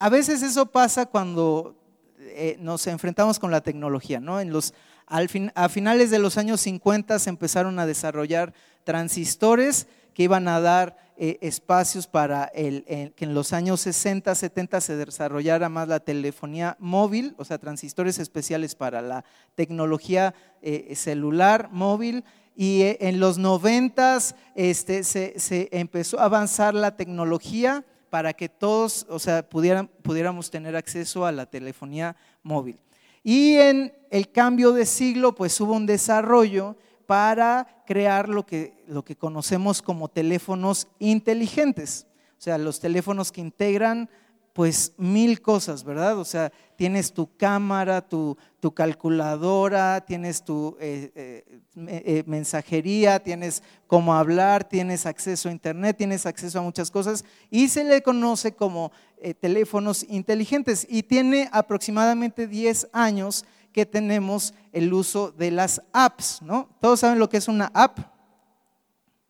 a 0.00 0.08
veces 0.08 0.42
eso 0.42 0.64
pasa 0.64 1.04
cuando 1.04 1.76
eh, 2.18 2.56
nos 2.58 2.86
enfrentamos 2.86 3.38
con 3.38 3.50
la 3.50 3.60
tecnología, 3.60 4.18
¿no? 4.18 4.40
En 4.40 4.50
los, 4.50 4.72
a 5.06 5.68
finales 5.68 6.10
de 6.10 6.18
los 6.18 6.38
años 6.38 6.62
50 6.62 7.18
se 7.18 7.28
empezaron 7.28 7.78
a 7.78 7.84
desarrollar 7.84 8.54
transistores 8.84 9.86
que 10.14 10.22
iban 10.22 10.48
a 10.48 10.58
dar 10.58 10.96
eh, 11.18 11.36
espacios 11.42 12.06
para 12.06 12.50
que 12.54 13.12
en 13.18 13.34
los 13.34 13.52
años 13.52 13.82
60, 13.82 14.34
70 14.34 14.80
se 14.80 14.96
desarrollara 14.96 15.68
más 15.68 15.86
la 15.86 16.00
telefonía 16.00 16.78
móvil, 16.80 17.34
o 17.36 17.44
sea, 17.44 17.58
transistores 17.58 18.18
especiales 18.18 18.74
para 18.74 19.02
la 19.02 19.26
tecnología 19.54 20.34
eh, 20.62 20.94
celular 20.96 21.68
móvil. 21.72 22.24
Y 22.56 22.96
en 23.00 23.20
los 23.20 23.36
90 23.36 24.18
este, 24.54 25.04
se 25.04 25.68
empezó 25.72 26.20
a 26.20 26.24
avanzar 26.24 26.74
la 26.74 26.96
tecnología 26.96 27.84
para 28.10 28.32
que 28.32 28.48
todos, 28.48 29.06
o 29.08 29.18
sea, 29.18 29.48
pudiéramos 29.48 30.50
tener 30.50 30.76
acceso 30.76 31.24
a 31.24 31.32
la 31.32 31.46
telefonía 31.46 32.16
móvil. 32.42 32.78
Y 33.22 33.54
en 33.56 33.94
el 34.10 34.30
cambio 34.30 34.72
de 34.72 34.84
siglo, 34.84 35.34
pues 35.34 35.60
hubo 35.60 35.74
un 35.74 35.86
desarrollo 35.86 36.76
para 37.06 37.82
crear 37.86 38.28
lo 38.28 38.46
que, 38.46 38.84
lo 38.86 39.04
que 39.04 39.16
conocemos 39.16 39.82
como 39.82 40.08
teléfonos 40.08 40.88
inteligentes. 40.98 42.06
O 42.38 42.42
sea, 42.42 42.56
los 42.56 42.80
teléfonos 42.80 43.32
que 43.32 43.40
integran 43.40 44.08
pues 44.52 44.92
mil 44.96 45.40
cosas, 45.40 45.84
¿verdad? 45.84 46.18
O 46.18 46.24
sea, 46.24 46.52
tienes 46.76 47.12
tu 47.12 47.36
cámara, 47.36 48.00
tu, 48.00 48.36
tu 48.58 48.72
calculadora, 48.72 50.00
tienes 50.00 50.44
tu 50.44 50.76
eh, 50.80 51.12
eh, 51.14 51.62
eh, 51.76 52.24
mensajería, 52.26 53.22
tienes 53.22 53.62
cómo 53.86 54.14
hablar, 54.14 54.64
tienes 54.64 55.06
acceso 55.06 55.48
a 55.48 55.52
internet, 55.52 55.96
tienes 55.96 56.26
acceso 56.26 56.58
a 56.58 56.62
muchas 56.62 56.90
cosas 56.90 57.24
y 57.50 57.68
se 57.68 57.84
le 57.84 58.02
conoce 58.02 58.52
como 58.52 58.92
teléfonos 59.40 60.04
inteligentes 60.08 60.86
y 60.88 61.02
tiene 61.02 61.48
aproximadamente 61.52 62.46
10 62.46 62.88
años 62.92 63.44
que 63.72 63.84
tenemos 63.86 64.54
el 64.72 64.92
uso 64.92 65.30
de 65.30 65.50
las 65.50 65.82
apps, 65.92 66.40
¿no? 66.42 66.70
¿Todos 66.80 67.00
saben 67.00 67.18
lo 67.18 67.28
que 67.28 67.36
es 67.36 67.46
una 67.46 67.70
app? 67.74 67.98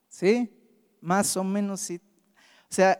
¿Sí? 0.08 0.50
Más 1.00 1.36
o 1.36 1.44
menos, 1.44 1.80
sí. 1.80 2.00
O 2.70 2.72
sea, 2.72 2.98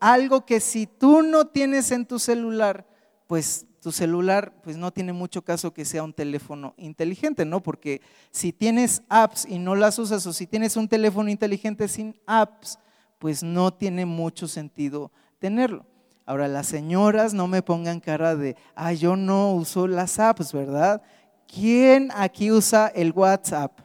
algo 0.00 0.44
que 0.44 0.58
si 0.60 0.86
tú 0.86 1.22
no 1.22 1.46
tienes 1.46 1.92
en 1.92 2.06
tu 2.06 2.18
celular, 2.18 2.86
pues 3.26 3.66
tu 3.80 3.92
celular 3.92 4.60
pues 4.62 4.76
no 4.76 4.90
tiene 4.90 5.12
mucho 5.12 5.42
caso 5.42 5.72
que 5.72 5.84
sea 5.84 6.02
un 6.02 6.12
teléfono 6.12 6.74
inteligente, 6.76 7.44
¿no? 7.44 7.62
Porque 7.62 8.02
si 8.30 8.52
tienes 8.52 9.02
apps 9.08 9.46
y 9.46 9.58
no 9.58 9.74
las 9.74 9.98
usas 9.98 10.26
o 10.26 10.32
si 10.32 10.46
tienes 10.46 10.76
un 10.76 10.88
teléfono 10.88 11.30
inteligente 11.30 11.86
sin 11.88 12.18
apps, 12.26 12.78
pues 13.18 13.42
no 13.42 13.72
tiene 13.72 14.06
mucho 14.06 14.48
sentido 14.48 15.12
tenerlo. 15.38 15.86
Ahora, 16.26 16.48
las 16.48 16.66
señoras 16.66 17.34
no 17.34 17.48
me 17.48 17.62
pongan 17.62 18.00
cara 18.00 18.36
de, 18.36 18.56
ah, 18.74 18.92
yo 18.92 19.16
no 19.16 19.52
uso 19.52 19.86
las 19.86 20.18
apps, 20.18 20.52
¿verdad? 20.52 21.02
¿Quién 21.46 22.10
aquí 22.14 22.52
usa 22.52 22.86
el 22.88 23.12
WhatsApp? 23.12 23.80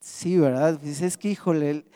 Sí, 0.00 0.36
¿verdad? 0.38 0.78
Pues 0.80 1.00
es 1.00 1.16
que, 1.16 1.30
híjole, 1.30 1.86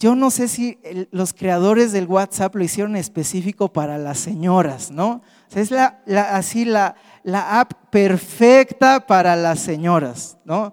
yo 0.00 0.14
no 0.14 0.30
sé 0.30 0.48
si 0.48 0.78
los 1.10 1.34
creadores 1.34 1.92
del 1.92 2.06
WhatsApp 2.06 2.56
lo 2.56 2.64
hicieron 2.64 2.96
específico 2.96 3.70
para 3.70 3.98
las 3.98 4.18
señoras, 4.18 4.90
¿no? 4.90 5.20
es 5.54 5.70
la, 5.70 6.00
así 6.32 6.64
la, 6.64 6.96
la 7.22 7.60
app 7.60 7.74
perfecta 7.90 9.06
para 9.06 9.36
las 9.36 9.60
señoras, 9.60 10.38
¿no? 10.44 10.72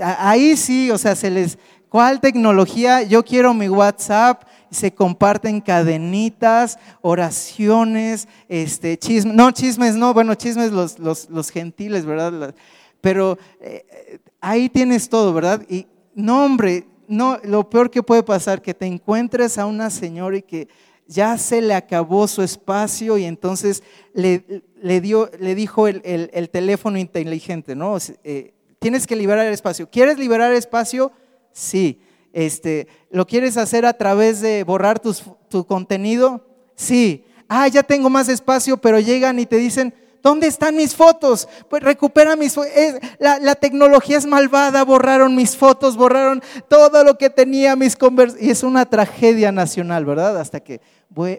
Ahí 0.00 0.56
sí, 0.56 0.92
o 0.92 0.98
sea, 0.98 1.16
se 1.16 1.28
les, 1.28 1.58
¿cuál 1.88 2.20
tecnología? 2.20 3.02
Yo 3.02 3.24
quiero 3.24 3.52
mi 3.52 3.68
WhatsApp, 3.68 4.44
se 4.70 4.94
comparten 4.94 5.60
cadenitas, 5.60 6.78
oraciones, 7.00 8.28
este, 8.48 8.96
chismes, 8.96 9.34
no 9.34 9.50
chismes, 9.50 9.96
no, 9.96 10.14
bueno, 10.14 10.36
chismes 10.36 10.70
los, 10.70 11.00
los, 11.00 11.28
los 11.30 11.50
gentiles, 11.50 12.06
¿verdad? 12.06 12.54
Pero 13.00 13.38
eh, 13.60 14.20
ahí 14.40 14.68
tienes 14.68 15.08
todo, 15.08 15.34
¿verdad? 15.34 15.62
Y 15.68 15.88
no, 16.14 16.44
hombre, 16.44 16.86
no, 17.08 17.38
lo 17.42 17.68
peor 17.68 17.90
que 17.90 18.02
puede 18.02 18.22
pasar, 18.22 18.62
que 18.62 18.74
te 18.74 18.86
encuentres 18.86 19.58
a 19.58 19.66
una 19.66 19.90
señora 19.90 20.36
y 20.36 20.42
que 20.42 20.68
ya 21.06 21.38
se 21.38 21.62
le 21.62 21.74
acabó 21.74 22.28
su 22.28 22.42
espacio 22.42 23.16
y 23.16 23.24
entonces 23.24 23.82
le, 24.12 24.62
le 24.80 25.00
dio, 25.00 25.30
le 25.38 25.54
dijo 25.54 25.88
el, 25.88 26.02
el, 26.04 26.50
teléfono 26.50 26.98
inteligente, 26.98 27.74
¿no? 27.74 27.96
Eh, 28.24 28.52
tienes 28.78 29.06
que 29.06 29.16
liberar 29.16 29.46
el 29.46 29.54
espacio. 29.54 29.88
¿Quieres 29.90 30.18
liberar 30.18 30.52
espacio? 30.52 31.10
Sí. 31.50 32.00
Este, 32.34 32.88
¿Lo 33.10 33.26
quieres 33.26 33.56
hacer 33.56 33.86
a 33.86 33.94
través 33.94 34.40
de 34.42 34.62
borrar 34.64 35.00
tu 35.00 35.66
contenido? 35.66 36.46
Sí. 36.76 37.24
Ah, 37.48 37.66
ya 37.68 37.82
tengo 37.82 38.10
más 38.10 38.28
espacio, 38.28 38.76
pero 38.76 39.00
llegan 39.00 39.38
y 39.38 39.46
te 39.46 39.56
dicen, 39.56 39.94
¿Dónde 40.22 40.46
están 40.46 40.76
mis 40.76 40.94
fotos? 40.94 41.48
Pues 41.68 41.82
recupera 41.82 42.36
mis 42.36 42.54
fotos. 42.54 42.70
La, 43.18 43.54
tecnología 43.54 44.18
es 44.18 44.26
malvada, 44.26 44.84
borraron 44.84 45.34
mis 45.34 45.56
fotos, 45.56 45.96
borraron 45.96 46.42
todo 46.68 47.04
lo 47.04 47.16
que 47.16 47.30
tenía 47.30 47.76
mis 47.76 47.96
conversaciones. 47.96 48.48
Y 48.48 48.50
es 48.50 48.62
una 48.62 48.86
tragedia 48.86 49.52
nacional, 49.52 50.04
¿verdad? 50.04 50.38
Hasta 50.38 50.60
que 50.60 50.80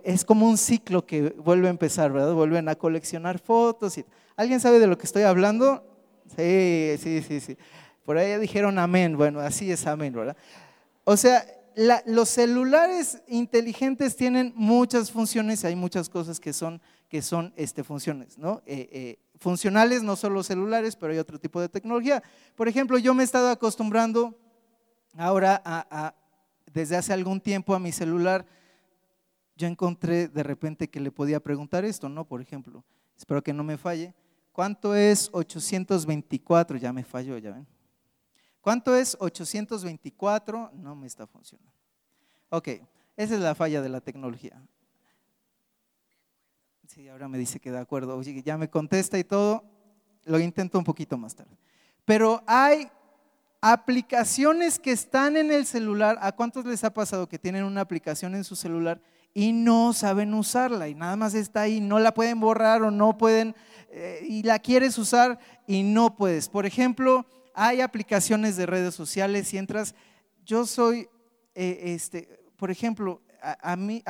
es 0.04 0.26
como 0.26 0.48
un 0.48 0.58
ciclo 0.58 1.06
que 1.06 1.30
vuelve 1.38 1.68
a 1.68 1.72
empezar, 1.72 2.12
¿verdad? 2.12 2.34
Vuelven 2.34 2.70
a 2.70 2.76
coleccionar 2.76 3.40
fotos. 3.40 3.98
Y... 3.98 4.06
¿Alguien 4.36 4.60
sabe 4.60 4.80
de 4.80 4.88
lo 4.88 4.98
que 4.98 5.06
estoy 5.06 5.24
hablando? 5.24 5.84
Sí, 6.36 6.96
sí, 7.02 7.22
sí, 7.28 7.40
sí. 7.40 7.58
Por 8.06 8.18
ahí 8.18 8.40
dijeron 8.40 8.80
amén. 8.80 9.18
Bueno, 9.18 9.40
así 9.40 9.72
es 9.72 9.86
amén, 9.86 10.14
¿verdad? 10.14 10.38
O 11.04 11.18
sea, 11.18 11.46
los 12.06 12.30
celulares 12.30 13.22
inteligentes 13.28 14.16
tienen 14.16 14.54
muchas 14.56 15.12
funciones, 15.12 15.64
hay 15.64 15.76
muchas 15.76 16.10
cosas 16.10 16.40
que 16.40 16.54
son 16.54 16.82
que 17.10 17.24
son 17.24 17.52
este, 17.58 17.84
funciones, 17.84 18.38
¿no? 18.38 18.62
Eh, 18.66 18.88
eh, 18.92 19.20
funcionales, 19.40 20.04
no 20.04 20.16
solo 20.16 20.44
celulares, 20.44 20.96
pero 20.96 21.12
hay 21.12 21.20
otro 21.20 21.40
tipo 21.40 21.60
de 21.60 21.68
tecnología. 21.68 22.22
Por 22.56 22.68
ejemplo, 22.68 23.00
yo 23.00 23.14
me 23.16 23.24
he 23.24 23.26
estado 23.26 23.50
acostumbrando 23.50 24.38
ahora 25.18 25.62
a, 25.66 26.14
desde 26.72 26.96
hace 26.96 27.12
algún 27.12 27.42
tiempo 27.42 27.74
a 27.74 27.80
mi 27.80 27.92
celular, 27.92 28.46
yo 29.56 29.68
encontré 29.68 30.28
de 30.28 30.44
repente 30.44 30.88
que 30.88 31.00
le 31.00 31.12
podía 31.12 31.40
preguntar 31.40 31.84
esto, 31.84 32.08
¿no? 32.08 32.26
Por 32.26 32.42
ejemplo, 32.42 32.86
espero 33.18 33.42
que 33.42 33.54
no 33.54 33.64
me 33.64 33.78
falle. 33.78 34.14
¿Cuánto 34.52 34.96
es 34.96 35.30
824? 35.34 36.78
Ya 36.78 36.94
me 36.94 37.04
falló, 37.04 37.38
ya 37.38 37.52
ven. 37.52 37.68
¿Cuánto 38.62 38.96
es 38.96 39.18
824? 39.20 40.72
No 40.76 40.96
me 40.96 41.08
está 41.08 41.26
funcionando. 41.26 41.74
Ok, 42.50 42.68
esa 43.18 43.36
es 43.36 43.40
la 43.42 43.56
falla 43.56 43.82
de 43.82 43.90
la 43.90 44.00
tecnología. 44.00 44.62
Sí, 47.00 47.08
ahora 47.08 47.30
me 47.30 47.38
dice 47.38 47.62
que 47.62 47.72
de 47.72 47.78
acuerdo. 47.78 48.18
Oye, 48.18 48.44
ya 48.44 48.58
me 48.58 48.70
contesta 48.70 49.18
y 49.18 49.24
todo. 49.24 49.64
Lo 50.26 50.38
intento 50.38 50.78
un 50.78 50.84
poquito 50.84 51.18
más 51.18 51.34
tarde. 51.34 51.56
Pero 52.04 52.44
hay 52.46 52.90
aplicaciones 53.62 54.78
que 54.78 54.92
están 54.92 55.38
en 55.38 55.50
el 55.50 55.66
celular. 55.66 56.18
¿A 56.22 56.34
cuántos 56.34 56.66
les 56.66 56.84
ha 56.84 56.94
pasado 56.94 57.30
que 57.30 57.40
tienen 57.40 57.64
una 57.64 57.80
aplicación 57.80 58.36
en 58.36 58.44
su 58.44 58.58
celular 58.58 59.00
y 59.34 59.54
no 59.54 59.94
saben 59.94 60.34
usarla 60.34 60.90
y 60.90 60.94
nada 60.94 61.16
más 61.16 61.36
está 61.36 61.62
ahí, 61.62 61.80
no 61.80 62.00
la 62.00 62.14
pueden 62.14 62.42
borrar 62.42 62.84
o 62.84 62.92
no 62.92 63.18
pueden, 63.18 63.56
eh, 63.92 64.20
y 64.28 64.44
la 64.44 64.60
quieres 64.60 64.98
usar 64.98 65.40
y 65.68 65.84
no 65.84 66.18
puedes? 66.18 66.50
Por 66.50 66.66
ejemplo, 66.66 67.26
hay 67.54 67.80
aplicaciones 67.80 68.58
de 68.58 68.66
redes 68.66 68.94
sociales 68.94 69.54
y 69.54 69.58
entras, 69.58 69.96
yo 70.44 70.66
soy, 70.66 71.08
eh, 71.56 71.80
este, 71.96 72.42
por 72.58 72.70
ejemplo, 72.70 73.22
a, 73.42 73.78
mí, 73.78 74.04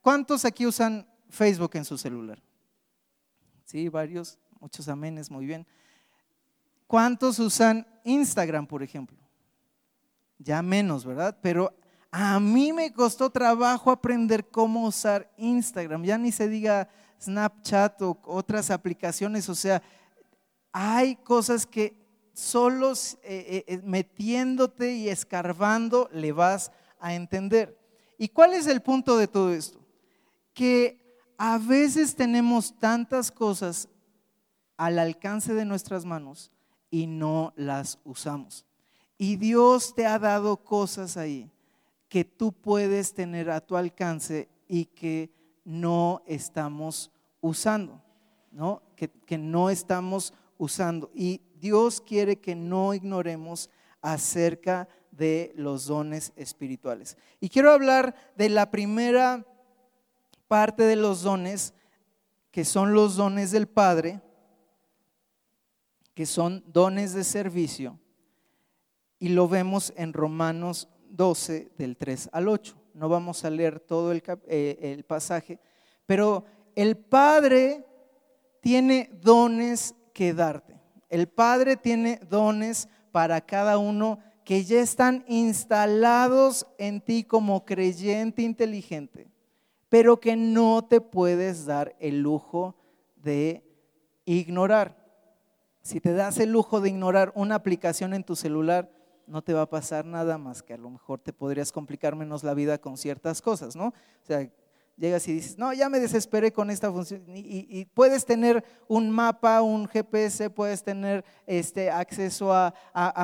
¿cuántos 0.00 0.44
aquí 0.44 0.64
usan 0.64 1.09
Facebook 1.30 1.70
en 1.74 1.84
su 1.84 1.96
celular. 1.96 2.42
Sí, 3.64 3.88
varios, 3.88 4.38
muchos 4.60 4.88
amenes, 4.88 5.30
muy 5.30 5.46
bien. 5.46 5.66
¿Cuántos 6.86 7.38
usan 7.38 7.86
Instagram, 8.04 8.66
por 8.66 8.82
ejemplo? 8.82 9.16
Ya 10.38 10.60
menos, 10.60 11.04
¿verdad? 11.04 11.38
Pero 11.40 11.72
a 12.10 12.40
mí 12.40 12.72
me 12.72 12.92
costó 12.92 13.30
trabajo 13.30 13.90
aprender 13.90 14.48
cómo 14.48 14.86
usar 14.86 15.32
Instagram. 15.36 16.02
Ya 16.02 16.18
ni 16.18 16.32
se 16.32 16.48
diga 16.48 16.88
Snapchat 17.22 18.02
o 18.02 18.18
otras 18.24 18.70
aplicaciones. 18.70 19.48
O 19.48 19.54
sea, 19.54 19.82
hay 20.72 21.16
cosas 21.16 21.66
que 21.66 21.94
solo 22.32 22.92
eh, 22.92 22.94
eh, 23.22 23.64
eh, 23.66 23.80
metiéndote 23.84 24.94
y 24.94 25.08
escarbando 25.08 26.08
le 26.12 26.32
vas 26.32 26.72
a 26.98 27.14
entender. 27.14 27.78
¿Y 28.18 28.28
cuál 28.28 28.54
es 28.54 28.66
el 28.66 28.82
punto 28.82 29.16
de 29.16 29.28
todo 29.28 29.52
esto? 29.52 29.78
Que 30.52 31.09
a 31.42 31.56
veces 31.56 32.14
tenemos 32.16 32.78
tantas 32.78 33.32
cosas 33.32 33.88
al 34.76 34.98
alcance 34.98 35.54
de 35.54 35.64
nuestras 35.64 36.04
manos 36.04 36.52
y 36.90 37.06
no 37.06 37.54
las 37.56 37.98
usamos. 38.04 38.66
Y 39.16 39.36
Dios 39.36 39.94
te 39.94 40.04
ha 40.04 40.18
dado 40.18 40.58
cosas 40.58 41.16
ahí 41.16 41.50
que 42.10 42.26
tú 42.26 42.52
puedes 42.52 43.14
tener 43.14 43.48
a 43.50 43.62
tu 43.62 43.78
alcance 43.78 44.50
y 44.68 44.84
que 44.84 45.30
no 45.64 46.20
estamos 46.26 47.10
usando, 47.40 48.02
¿no? 48.50 48.82
Que, 48.94 49.08
que 49.08 49.38
no 49.38 49.70
estamos 49.70 50.34
usando. 50.58 51.10
Y 51.14 51.40
Dios 51.58 52.02
quiere 52.02 52.36
que 52.36 52.54
no 52.54 52.92
ignoremos 52.92 53.70
acerca 54.02 54.90
de 55.10 55.54
los 55.56 55.86
dones 55.86 56.34
espirituales. 56.36 57.16
Y 57.40 57.48
quiero 57.48 57.72
hablar 57.72 58.14
de 58.36 58.50
la 58.50 58.70
primera 58.70 59.46
parte 60.50 60.82
de 60.82 60.96
los 60.96 61.22
dones, 61.22 61.74
que 62.50 62.64
son 62.64 62.92
los 62.92 63.14
dones 63.14 63.52
del 63.52 63.68
Padre, 63.68 64.20
que 66.12 66.26
son 66.26 66.64
dones 66.66 67.14
de 67.14 67.22
servicio, 67.22 68.00
y 69.20 69.28
lo 69.28 69.46
vemos 69.46 69.92
en 69.96 70.12
Romanos 70.12 70.88
12, 71.08 71.70
del 71.78 71.96
3 71.96 72.30
al 72.32 72.48
8. 72.48 72.76
No 72.94 73.08
vamos 73.08 73.44
a 73.44 73.50
leer 73.50 73.78
todo 73.78 74.10
el, 74.10 74.24
eh, 74.48 74.76
el 74.82 75.04
pasaje, 75.04 75.60
pero 76.04 76.44
el 76.74 76.96
Padre 76.96 77.86
tiene 78.60 79.08
dones 79.22 79.94
que 80.12 80.34
darte. 80.34 80.80
El 81.10 81.28
Padre 81.28 81.76
tiene 81.76 82.18
dones 82.28 82.88
para 83.12 83.40
cada 83.40 83.78
uno 83.78 84.18
que 84.44 84.64
ya 84.64 84.80
están 84.80 85.24
instalados 85.28 86.66
en 86.76 87.00
ti 87.00 87.22
como 87.22 87.64
creyente 87.64 88.42
inteligente 88.42 89.30
pero 89.90 90.20
que 90.20 90.36
no 90.36 90.86
te 90.88 91.02
puedes 91.02 91.66
dar 91.66 91.94
el 91.98 92.22
lujo 92.22 92.76
de 93.16 93.62
ignorar. 94.24 94.96
Si 95.82 96.00
te 96.00 96.14
das 96.14 96.38
el 96.38 96.52
lujo 96.52 96.80
de 96.80 96.88
ignorar 96.88 97.32
una 97.34 97.56
aplicación 97.56 98.14
en 98.14 98.24
tu 98.24 98.36
celular, 98.36 98.90
no 99.26 99.42
te 99.42 99.52
va 99.52 99.62
a 99.62 99.70
pasar 99.70 100.06
nada 100.06 100.38
más 100.38 100.62
que 100.62 100.74
a 100.74 100.78
lo 100.78 100.90
mejor 100.90 101.20
te 101.20 101.32
podrías 101.32 101.72
complicar 101.72 102.16
menos 102.16 102.44
la 102.44 102.54
vida 102.54 102.78
con 102.78 102.96
ciertas 102.96 103.42
cosas, 103.42 103.76
¿no? 103.76 103.88
O 103.88 104.26
sea, 104.26 104.48
llegas 105.00 105.26
y 105.26 105.32
dices, 105.32 105.58
no, 105.58 105.72
ya 105.72 105.88
me 105.88 105.98
desesperé 105.98 106.52
con 106.52 106.70
esta 106.70 106.92
función. 106.92 107.24
Y, 107.34 107.86
puedes 107.94 108.26
tener 108.26 108.62
un 108.86 109.10
mapa, 109.10 109.62
un 109.62 109.88
GPS, 109.88 110.50
puedes 110.50 110.82
tener 110.82 111.24
este, 111.46 111.90
acceso 111.90 112.52
a, 112.52 112.74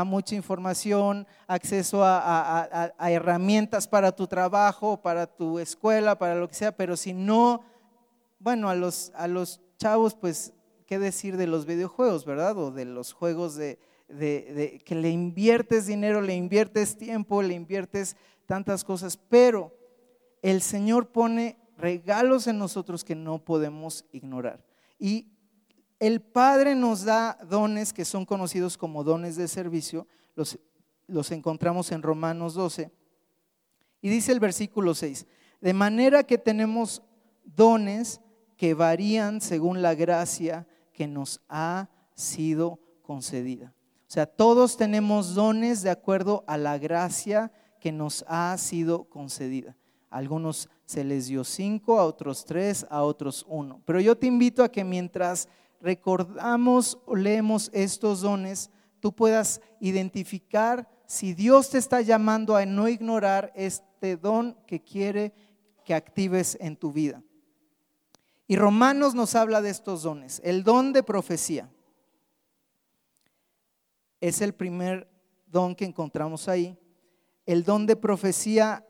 mucha 0.07 0.35
información, 0.35 1.27
acceso 1.47 2.01
a, 2.03 2.91
herramientas 2.99 3.87
para 3.87 4.11
tu 4.11 4.27
trabajo, 4.27 5.03
para 5.03 5.27
tu 5.27 5.59
escuela, 5.59 6.19
para 6.19 6.35
lo 6.35 6.49
que 6.49 6.55
sea, 6.55 6.75
pero 6.75 6.97
si 6.97 7.13
no, 7.13 7.63
bueno, 8.39 8.71
a 8.71 8.75
los, 8.75 9.13
a 9.15 9.29
los 9.29 9.61
chavos, 9.79 10.15
pues, 10.15 10.55
¿qué 10.87 10.99
decir 10.99 11.37
de 11.37 11.47
los 11.47 11.67
videojuegos, 11.67 12.25
verdad? 12.25 12.57
O 12.57 12.71
de 12.71 12.87
los 12.87 13.13
juegos 13.13 13.55
de, 13.55 13.79
de 14.09 14.81
que 14.85 14.95
le 14.95 15.11
inviertes 15.11 15.87
dinero, 15.87 16.23
le 16.23 16.35
inviertes 16.35 16.97
tiempo, 16.97 17.43
le 17.43 17.53
inviertes 17.53 18.17
tantas 18.47 18.83
cosas, 18.83 19.19
pero 19.29 19.77
el 20.41 20.63
Señor 20.63 21.09
pone 21.09 21.59
regalos 21.77 22.47
en 22.47 22.59
nosotros 22.59 23.05
que 23.05 23.15
no 23.15 23.45
podemos 23.45 24.05
ignorar. 24.13 24.65
Y 24.99 25.29
el 25.99 26.21
Padre 26.21 26.75
nos 26.75 27.05
da 27.05 27.39
dones 27.49 27.93
que 27.93 28.05
son 28.05 28.25
conocidos 28.25 28.77
como 28.77 29.05
dones 29.05 29.37
de 29.37 29.49
servicio, 29.49 30.07
los, 30.35 30.59
los 31.07 31.31
encontramos 31.31 31.93
en 31.93 32.03
Romanos 32.03 32.55
12. 32.55 32.91
Y 34.03 34.09
dice 34.09 34.33
el 34.33 34.41
versículo 34.41 34.95
6, 34.95 35.27
de 35.61 35.73
manera 35.73 36.25
que 36.25 36.39
tenemos 36.39 37.03
dones 37.45 38.21
que 38.57 38.75
varían 38.75 39.41
según 39.41 39.83
la 39.83 39.95
gracia 39.95 40.67
que 40.93 41.07
nos 41.07 41.41
ha 41.49 41.89
sido 42.15 42.81
concedida. 43.03 43.75
O 44.09 44.11
sea, 44.11 44.27
todos 44.27 44.77
tenemos 44.77 45.35
dones 45.35 45.83
de 45.83 45.91
acuerdo 45.91 46.45
a 46.47 46.57
la 46.57 46.79
gracia 46.79 47.53
que 47.81 47.93
nos 47.93 48.25
ha 48.29 48.57
sido 48.59 49.05
concedida. 49.05 49.77
algunos 50.11 50.69
se 50.87 51.05
les 51.05 51.27
dio 51.27 51.45
cinco, 51.45 51.99
a 51.99 52.05
otros 52.05 52.45
tres, 52.45 52.87
a 52.89 53.03
otros 53.03 53.45
uno. 53.49 53.83
Pero 53.85 54.01
yo 54.01 54.17
te 54.17 54.27
invito 54.27 54.63
a 54.63 54.71
que 54.71 54.85
mientras 54.85 55.49
recordamos 55.81 56.99
o 57.05 57.17
leemos 57.17 57.71
estos 57.75 58.23
dones, 58.23 58.71
tú 59.01 59.13
puedas 59.13 59.61
identificar 59.81 60.89
si 61.07 61.35
Dios 61.35 61.71
te 61.71 61.79
está 61.79 62.01
llamando 62.01 62.57
a 62.57 62.65
no 62.65 62.89
ignorar 62.89 63.53
este 63.55 64.17
don 64.17 64.57
que 64.67 64.81
quiere 64.83 65.35
que 65.85 65.95
actives 65.95 66.57
en 66.61 66.77
tu 66.77 66.93
vida. 66.93 67.23
Y 68.49 68.57
Romanos 68.57 69.15
nos 69.15 69.35
habla 69.35 69.61
de 69.61 69.71
estos 69.71 70.05
dones. 70.05 70.41
El 70.45 70.63
don 70.63 70.93
de 70.93 71.03
profecía 71.03 71.69
es 74.21 74.41
el 74.41 74.55
primer 74.55 75.09
don 75.47 75.75
que 75.75 75.85
encontramos 75.85 76.49
ahí. 76.49 76.79
El 77.45 77.65
don 77.65 77.87
de 77.87 77.97
profecía 77.97 78.86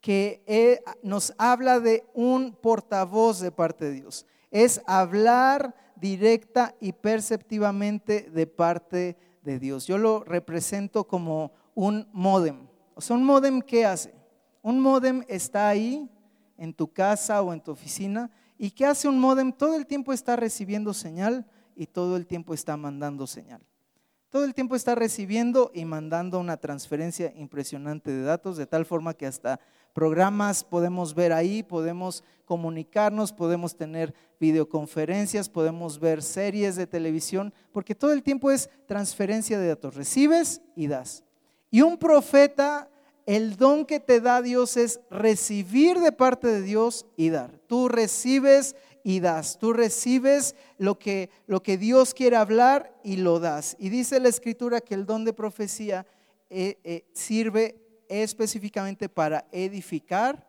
que 0.00 0.82
nos 1.02 1.34
habla 1.38 1.80
de 1.80 2.04
un 2.14 2.52
portavoz 2.52 3.40
de 3.40 3.50
parte 3.50 3.86
de 3.86 3.92
Dios. 3.92 4.26
Es 4.50 4.80
hablar 4.86 5.74
directa 5.96 6.74
y 6.80 6.92
perceptivamente 6.92 8.30
de 8.30 8.46
parte 8.46 9.16
de 9.42 9.58
Dios. 9.58 9.86
Yo 9.86 9.98
lo 9.98 10.24
represento 10.24 11.04
como 11.06 11.52
un 11.74 12.08
modem. 12.12 12.68
O 12.94 13.00
sea, 13.00 13.16
un 13.16 13.24
modem, 13.24 13.60
¿qué 13.60 13.84
hace? 13.84 14.14
Un 14.62 14.80
modem 14.80 15.24
está 15.28 15.68
ahí 15.68 16.08
en 16.56 16.74
tu 16.74 16.92
casa 16.92 17.42
o 17.42 17.52
en 17.52 17.60
tu 17.60 17.72
oficina. 17.72 18.30
¿Y 18.56 18.70
qué 18.70 18.86
hace 18.86 19.08
un 19.08 19.18
modem? 19.18 19.52
Todo 19.52 19.76
el 19.76 19.86
tiempo 19.86 20.12
está 20.12 20.36
recibiendo 20.36 20.92
señal 20.92 21.46
y 21.74 21.86
todo 21.86 22.16
el 22.16 22.26
tiempo 22.26 22.54
está 22.54 22.76
mandando 22.76 23.26
señal. 23.26 23.62
Todo 24.30 24.44
el 24.44 24.52
tiempo 24.52 24.76
está 24.76 24.94
recibiendo 24.94 25.70
y 25.72 25.84
mandando 25.84 26.38
una 26.38 26.58
transferencia 26.58 27.32
impresionante 27.34 28.10
de 28.10 28.22
datos, 28.22 28.56
de 28.56 28.66
tal 28.66 28.84
forma 28.84 29.14
que 29.14 29.26
hasta 29.26 29.58
programas 29.98 30.62
podemos 30.62 31.12
ver 31.12 31.32
ahí, 31.32 31.64
podemos 31.64 32.22
comunicarnos, 32.44 33.32
podemos 33.32 33.74
tener 33.74 34.14
videoconferencias, 34.38 35.48
podemos 35.48 35.98
ver 35.98 36.22
series 36.22 36.76
de 36.76 36.86
televisión, 36.86 37.52
porque 37.72 37.96
todo 37.96 38.12
el 38.12 38.22
tiempo 38.22 38.52
es 38.52 38.70
transferencia 38.86 39.58
de 39.58 39.66
datos, 39.66 39.96
recibes 39.96 40.60
y 40.76 40.86
das. 40.86 41.24
Y 41.68 41.80
un 41.80 41.98
profeta, 41.98 42.88
el 43.26 43.56
don 43.56 43.84
que 43.84 43.98
te 43.98 44.20
da 44.20 44.40
Dios 44.40 44.76
es 44.76 45.00
recibir 45.10 45.98
de 45.98 46.12
parte 46.12 46.46
de 46.46 46.62
Dios 46.62 47.04
y 47.16 47.30
dar. 47.30 47.58
Tú 47.66 47.88
recibes 47.88 48.76
y 49.02 49.18
das. 49.18 49.58
Tú 49.58 49.72
recibes 49.72 50.54
lo 50.78 50.96
que, 50.96 51.28
lo 51.48 51.60
que 51.60 51.76
Dios 51.76 52.14
quiere 52.14 52.36
hablar 52.36 52.94
y 53.02 53.16
lo 53.16 53.40
das. 53.40 53.74
Y 53.80 53.88
dice 53.88 54.20
la 54.20 54.28
escritura 54.28 54.80
que 54.80 54.94
el 54.94 55.06
don 55.06 55.24
de 55.24 55.32
profecía 55.32 56.06
eh, 56.50 56.78
eh, 56.84 57.04
sirve 57.14 57.87
específicamente 58.08 59.08
para 59.08 59.46
edificar, 59.52 60.46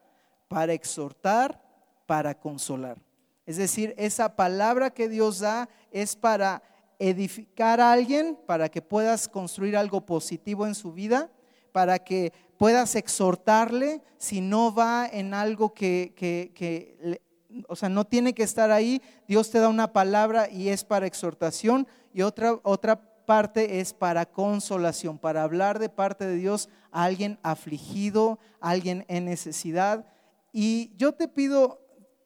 para 0.47 0.73
exhortar, 0.73 1.61
para 2.05 2.33
consolar. 2.33 3.01
Es 3.45 3.57
decir, 3.57 3.93
esa 3.97 4.35
palabra 4.35 4.91
que 4.91 5.09
Dios 5.09 5.39
da 5.39 5.69
es 5.91 6.15
para 6.15 6.61
edificar 6.99 7.79
a 7.79 7.91
alguien, 7.91 8.37
para 8.45 8.69
que 8.69 8.81
puedas 8.81 9.27
construir 9.27 9.75
algo 9.77 10.05
positivo 10.05 10.67
en 10.67 10.75
su 10.75 10.93
vida, 10.93 11.31
para 11.71 11.99
que 11.99 12.33
puedas 12.57 12.95
exhortarle 12.95 14.01
si 14.17 14.41
no 14.41 14.73
va 14.73 15.07
en 15.11 15.33
algo 15.33 15.73
que, 15.73 16.13
que 16.15 17.21
o 17.67 17.75
sea, 17.75 17.89
no 17.89 18.05
tiene 18.05 18.33
que 18.33 18.43
estar 18.43 18.71
ahí. 18.71 19.01
Dios 19.27 19.49
te 19.49 19.59
da 19.59 19.69
una 19.69 19.91
palabra 19.91 20.49
y 20.49 20.69
es 20.69 20.83
para 20.83 21.07
exhortación 21.07 21.87
y 22.13 22.21
otra, 22.21 22.59
otra 22.63 23.08
parte 23.29 23.79
es 23.79 23.93
para 23.93 24.25
consolación, 24.25 25.19
para 25.19 25.43
hablar 25.43 25.77
de 25.77 25.87
parte 25.87 26.25
de 26.25 26.35
Dios 26.35 26.67
a 26.89 27.03
alguien 27.03 27.37
afligido, 27.43 28.39
a 28.59 28.71
alguien 28.71 29.05
en 29.07 29.25
necesidad. 29.25 30.03
Y 30.51 30.89
yo 30.97 31.11
te 31.11 31.27
pido, 31.27 31.79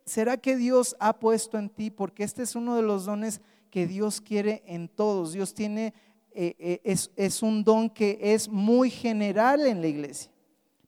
¿será 0.05 0.37
que 0.37 0.55
Dios 0.55 0.95
ha 1.01 1.19
puesto 1.19 1.57
en 1.57 1.67
ti? 1.67 1.91
Porque 1.91 2.23
este 2.23 2.41
es 2.41 2.55
uno 2.55 2.77
de 2.77 2.83
los 2.83 3.03
dones 3.03 3.41
que 3.69 3.85
Dios 3.85 4.21
quiere 4.21 4.63
en 4.65 4.87
todos. 4.87 5.33
Dios 5.33 5.53
tiene, 5.53 5.93
eh, 6.31 6.55
eh, 6.57 6.79
es, 6.85 7.11
es 7.17 7.43
un 7.43 7.65
don 7.65 7.89
que 7.89 8.17
es 8.21 8.47
muy 8.47 8.89
general 8.89 9.67
en 9.67 9.81
la 9.81 9.87
iglesia. 9.87 10.31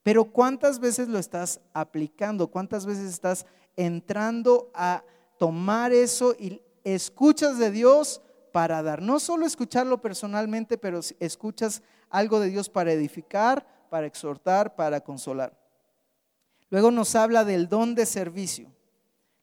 Pero 0.01 0.23
¿cuántas 0.23 0.79
veces 0.79 1.09
lo 1.09 1.19
estás 1.19 1.59
aplicando? 1.73 2.47
¿Cuántas 2.47 2.85
veces 2.85 3.09
estás 3.09 3.45
entrando 3.75 4.71
a 4.73 5.03
tomar 5.37 5.91
eso 5.91 6.33
y 6.39 6.61
escuchas 6.85 7.57
de 7.57 7.69
Dios 7.69 8.21
para 8.55 8.81
dar. 8.81 9.01
No 9.01 9.19
solo 9.19 9.45
escucharlo 9.45 9.99
personalmente, 9.99 10.77
pero 10.77 11.01
escuchas 11.19 11.81
algo 12.09 12.39
de 12.39 12.49
Dios 12.49 12.69
para 12.69 12.93
edificar, 12.93 13.67
para 13.89 14.07
exhortar, 14.07 14.77
para 14.77 15.01
consolar. 15.01 15.59
Luego 16.69 16.89
nos 16.89 17.15
habla 17.15 17.43
del 17.43 17.67
don 17.67 17.95
de 17.95 18.05
servicio. 18.05 18.73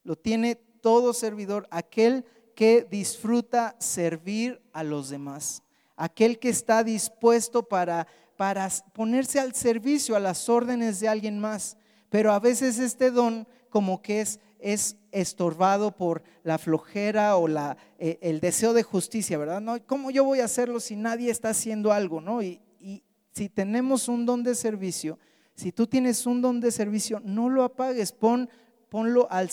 Lo 0.02 0.16
tiene 0.16 0.54
todo 0.54 1.12
servidor, 1.12 1.68
aquel 1.70 2.24
que 2.54 2.88
disfruta 2.90 3.76
servir 3.78 4.62
a 4.72 4.82
los 4.82 5.10
demás, 5.10 5.62
aquel 5.94 6.38
que 6.38 6.48
está 6.48 6.82
dispuesto 6.82 7.64
para, 7.64 8.06
para 8.38 8.66
ponerse 8.94 9.38
al 9.38 9.54
servicio, 9.54 10.16
a 10.16 10.20
las 10.20 10.48
órdenes 10.48 11.00
de 11.00 11.08
alguien 11.08 11.38
más. 11.38 11.76
Pero 12.08 12.32
a 12.32 12.40
veces 12.40 12.78
este 12.78 13.10
don 13.10 13.46
como 13.68 14.00
que 14.00 14.22
es, 14.22 14.40
es 14.62 14.96
estorbado 15.10 15.94
por 15.96 16.22
la 16.44 16.58
flojera 16.58 17.36
o 17.36 17.48
la, 17.48 17.76
eh, 17.98 18.18
el 18.22 18.40
deseo 18.40 18.72
de 18.72 18.82
justicia, 18.82 19.36
¿verdad? 19.38 19.60
¿No? 19.60 19.84
¿Cómo 19.86 20.10
yo 20.10 20.24
voy 20.24 20.40
a 20.40 20.44
hacerlo 20.44 20.80
si 20.80 20.96
nadie 20.96 21.30
está 21.30 21.50
haciendo 21.50 21.92
algo? 21.92 22.20
¿no? 22.20 22.42
Y, 22.42 22.60
y 22.80 23.02
si 23.32 23.48
tenemos 23.48 24.08
un 24.08 24.24
don 24.24 24.42
de 24.42 24.54
servicio, 24.54 25.18
si 25.54 25.72
tú 25.72 25.86
tienes 25.86 26.26
un 26.26 26.40
don 26.40 26.60
de 26.60 26.70
servicio, 26.70 27.20
no 27.24 27.48
lo 27.48 27.64
apagues, 27.64 28.12
pon, 28.12 28.48
ponlo 28.88 29.28
a, 29.30 29.46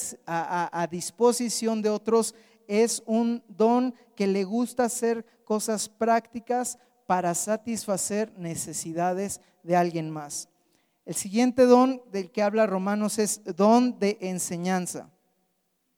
a, 0.81 0.87
disposición 0.87 1.81
de 1.81 1.89
otros. 1.89 2.35
Es 2.67 3.03
un 3.05 3.43
don 3.47 3.93
que 4.15 4.27
le 4.27 4.43
gusta 4.43 4.85
hacer 4.85 5.25
cosas 5.43 5.89
prácticas 5.89 6.77
para 7.05 7.33
satisfacer 7.33 8.31
necesidades 8.37 9.41
de 9.63 9.75
alguien 9.75 10.09
más. 10.09 10.49
El 11.09 11.15
siguiente 11.15 11.65
don 11.65 12.03
del 12.11 12.29
que 12.29 12.43
habla 12.43 12.67
Romanos 12.67 13.17
es 13.17 13.41
don 13.43 13.97
de 13.97 14.19
enseñanza. 14.21 15.09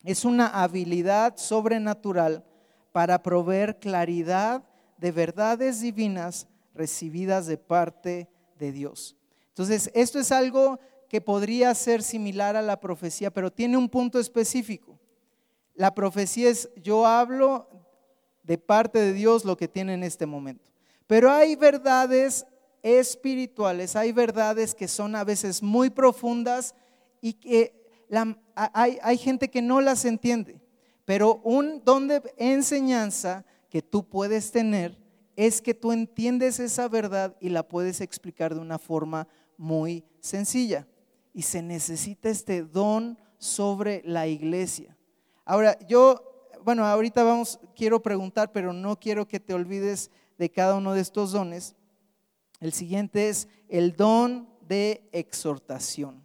Es 0.06 0.24
una 0.24 0.48
habilidad 0.48 1.36
sobrenatural 1.36 2.46
para 2.94 3.22
proveer 3.22 3.78
claridad 3.78 4.64
de 4.98 5.12
verdades 5.12 5.82
divinas 5.82 6.48
recibidas 6.74 7.46
de 7.46 7.58
parte 7.58 8.30
de 8.58 8.72
Dios. 8.72 9.18
Entonces, 9.50 9.92
esto 9.94 10.18
es 10.18 10.32
algo 10.32 10.80
que 11.10 11.20
podría 11.20 11.76
ser 11.76 12.04
similar 12.04 12.56
a 12.56 12.62
la 12.62 12.80
profecía, 12.80 13.32
pero 13.32 13.52
tiene 13.52 13.76
un 13.76 13.90
punto 13.90 14.18
específico. 14.18 14.98
La 15.74 15.94
profecía 15.94 16.50
es 16.50 16.70
yo 16.78 17.06
hablo 17.06 17.68
de 18.44 18.58
parte 18.58 19.00
de 19.00 19.12
Dios 19.12 19.44
lo 19.44 19.58
que 19.58 19.68
tiene 19.68 19.94
en 19.94 20.04
este 20.04 20.26
momento. 20.26 20.72
Pero 21.06 21.30
hay 21.30 21.58
verdades 21.58 22.46
espirituales, 22.82 23.96
hay 23.96 24.12
verdades 24.12 24.74
que 24.76 24.88
son 24.88 25.16
a 25.16 25.24
veces 25.24 25.62
muy 25.62 25.90
profundas 25.90 26.76
y 27.22 27.34
que 27.34 27.74
hay, 28.56 28.98
hay 29.02 29.18
gente 29.18 29.50
que 29.50 29.62
no 29.62 29.82
las 29.82 30.06
entiende. 30.06 30.62
Pero 31.06 31.42
un 31.44 31.84
don 31.84 32.08
de 32.08 32.22
enseñanza 32.38 33.46
que 33.70 33.82
tú 33.82 34.08
puedes 34.08 34.52
tener 34.52 34.98
es 35.36 35.62
que 35.62 35.74
tú 35.74 35.92
entiendes 35.92 36.60
esa 36.60 36.88
verdad 36.88 37.36
y 37.40 37.50
la 37.50 37.68
puedes 37.68 38.02
explicar 38.02 38.54
de 38.54 38.62
una 38.62 38.78
forma 38.78 39.28
muy 39.58 40.04
sencilla. 40.20 40.88
Y 41.34 41.44
se 41.44 41.62
necesita 41.62 42.30
este 42.30 42.64
don 42.64 43.18
sobre 43.38 44.02
la 44.06 44.28
iglesia. 44.28 44.96
Ahora, 45.46 45.78
yo, 45.88 46.50
bueno, 46.64 46.86
ahorita 46.86 47.24
vamos, 47.24 47.60
quiero 47.76 48.02
preguntar, 48.02 48.52
pero 48.52 48.74
no 48.74 49.00
quiero 49.00 49.28
que 49.28 49.40
te 49.40 49.54
olvides 49.54 50.12
de 50.38 50.52
cada 50.52 50.76
uno 50.76 50.94
de 50.94 51.02
estos 51.02 51.32
dones. 51.32 51.76
El 52.62 52.74
siguiente 52.74 53.28
es 53.28 53.48
el 53.68 53.96
don 53.96 54.48
de 54.68 55.10
exhortación. 55.12 56.24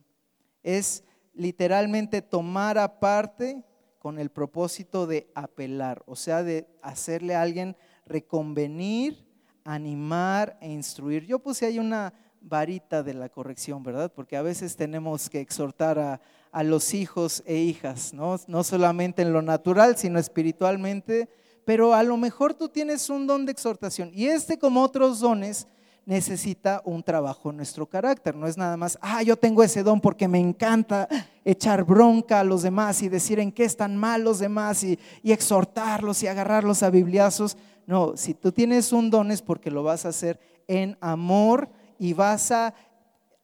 Es 0.63 1.03
literalmente 1.33 2.21
tomar 2.21 2.77
aparte 2.77 3.65
con 3.99 4.19
el 4.19 4.31
propósito 4.31 5.07
de 5.07 5.31
apelar, 5.35 6.03
o 6.07 6.15
sea, 6.15 6.43
de 6.43 6.69
hacerle 6.83 7.35
a 7.35 7.43
alguien 7.43 7.75
reconvenir, 8.05 9.27
animar 9.65 10.59
e 10.61 10.71
instruir. 10.71 11.25
Yo 11.25 11.39
puse 11.39 11.67
ahí 11.67 11.79
una 11.79 12.13
varita 12.43 13.03
de 13.03 13.15
la 13.15 13.31
corrección, 13.31 13.83
¿verdad? 13.83 14.13
Porque 14.15 14.37
a 14.37 14.43
veces 14.43 14.77
tenemos 14.77 15.31
que 15.31 15.41
exhortar 15.41 15.99
a, 15.99 16.21
a 16.53 16.63
los 16.63 16.93
hijos 16.93 17.43
e 17.47 17.57
hijas, 17.57 18.13
¿no? 18.13 18.39
No 18.47 18.63
solamente 18.63 19.23
en 19.23 19.33
lo 19.33 19.41
natural, 19.41 19.97
sino 19.97 20.19
espiritualmente, 20.19 21.31
pero 21.65 21.95
a 21.95 22.03
lo 22.03 22.19
mejor 22.19 22.53
tú 22.53 22.69
tienes 22.69 23.09
un 23.09 23.27
don 23.27 23.47
de 23.47 23.53
exhortación 23.53 24.11
y 24.13 24.27
este 24.27 24.59
como 24.59 24.83
otros 24.83 25.19
dones 25.19 25.67
necesita 26.07 26.81
un 26.85 27.03
trabajo 27.03 27.51
en 27.51 27.57
nuestro 27.57 27.87
carácter. 27.87 28.35
No 28.35 28.47
es 28.47 28.57
nada 28.57 28.77
más, 28.77 28.97
ah, 29.03 29.23
yo 29.23 29.37
tengo 29.37 29.63
ese 29.63 29.83
don 29.83 30.01
porque 30.01 30.29
me 30.29 30.39
encanta 30.39 31.09
echar 31.45 31.85
bronca 31.85 32.41
a 32.41 32.45
los 32.45 32.63
demás 32.63 33.03
y 33.03 33.09
decir 33.09 33.41
en 33.41 33.53
qué 33.53 33.65
están 33.65 33.97
mal 33.97 34.23
los 34.23 34.39
demás 34.39 34.83
y, 34.85 34.99
exhortarlos 35.25 36.23
y 36.23 36.29
agarrarlos 36.29 36.85
a 36.85 36.91
bibliazos. 36.91 37.59
No, 37.87 38.17
si 38.17 38.35
tú 38.35 38.53
tienes 38.53 38.93
un 38.93 39.11
don 39.11 39.33
es 39.33 39.43
porque 39.43 39.71
lo 39.71 39.83
vas 39.83 40.07
a 40.07 40.11
hacer 40.11 40.41
en 40.69 40.97
amor 41.01 41.69
y 41.99 42.15
vas 42.15 42.51
a, 42.53 42.73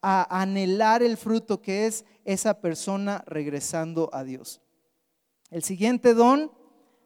anhelar 0.05 1.01
el 1.01 1.16
fruto 1.16 1.62
que 1.62 1.87
es 1.87 2.05
esa 2.25 2.61
persona 2.61 3.22
regresando 3.25 4.11
a 4.12 4.25
Dios. 4.25 4.61
El 5.51 5.62
siguiente 5.62 6.12
don, 6.12 6.51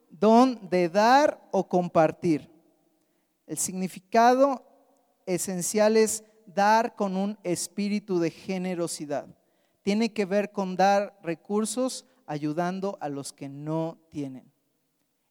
don 0.09 0.69
de 0.71 0.89
dar 0.89 1.47
o 1.51 1.69
compartir. 1.69 2.51
El 3.47 3.59
significado 3.59 4.66
esencial 5.27 5.97
es 5.97 6.25
dar 6.47 6.95
con 6.95 7.17
un 7.17 7.39
espíritu 7.43 8.19
de 8.19 8.31
generosidad. 8.31 9.27
Tiene 9.83 10.13
que 10.13 10.25
ver 10.25 10.53
con 10.53 10.77
dar 10.77 11.19
recursos 11.23 12.07
ayudando 12.27 12.99
a 13.01 13.09
los 13.09 13.33
que 13.33 13.49
no 13.49 13.99
tienen. 14.11 14.51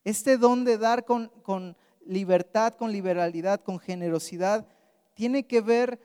Este 0.03 0.37
don 0.37 0.63
de 0.63 0.77
dar 0.77 1.03
con, 1.05 1.31
con 1.41 1.75
libertad, 2.05 2.73
con 2.73 2.91
liberalidad, 2.91 3.61
con 3.61 3.79
generosidad, 3.79 4.67
tiene 5.13 5.47
que 5.47 5.61
ver 5.61 5.99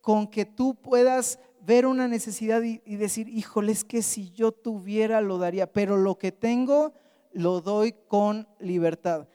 con 0.00 0.26
que 0.26 0.44
tú 0.44 0.74
puedas 0.74 1.38
ver 1.60 1.86
una 1.86 2.06
necesidad 2.06 2.62
y, 2.62 2.96
decir, 2.96 3.28
híjole, 3.28 3.72
es 3.72 3.84
que 3.84 4.02
si 4.02 4.30
yo 4.30 4.52
tuviera 4.52 5.20
lo 5.20 5.38
daría, 5.38 5.72
pero 5.72 5.96
lo 5.96 6.16
que 6.16 6.30
tengo 6.30 6.92
lo 7.32 7.60
doy 7.60 7.94
con 8.06 8.46
libertad. 8.60 9.28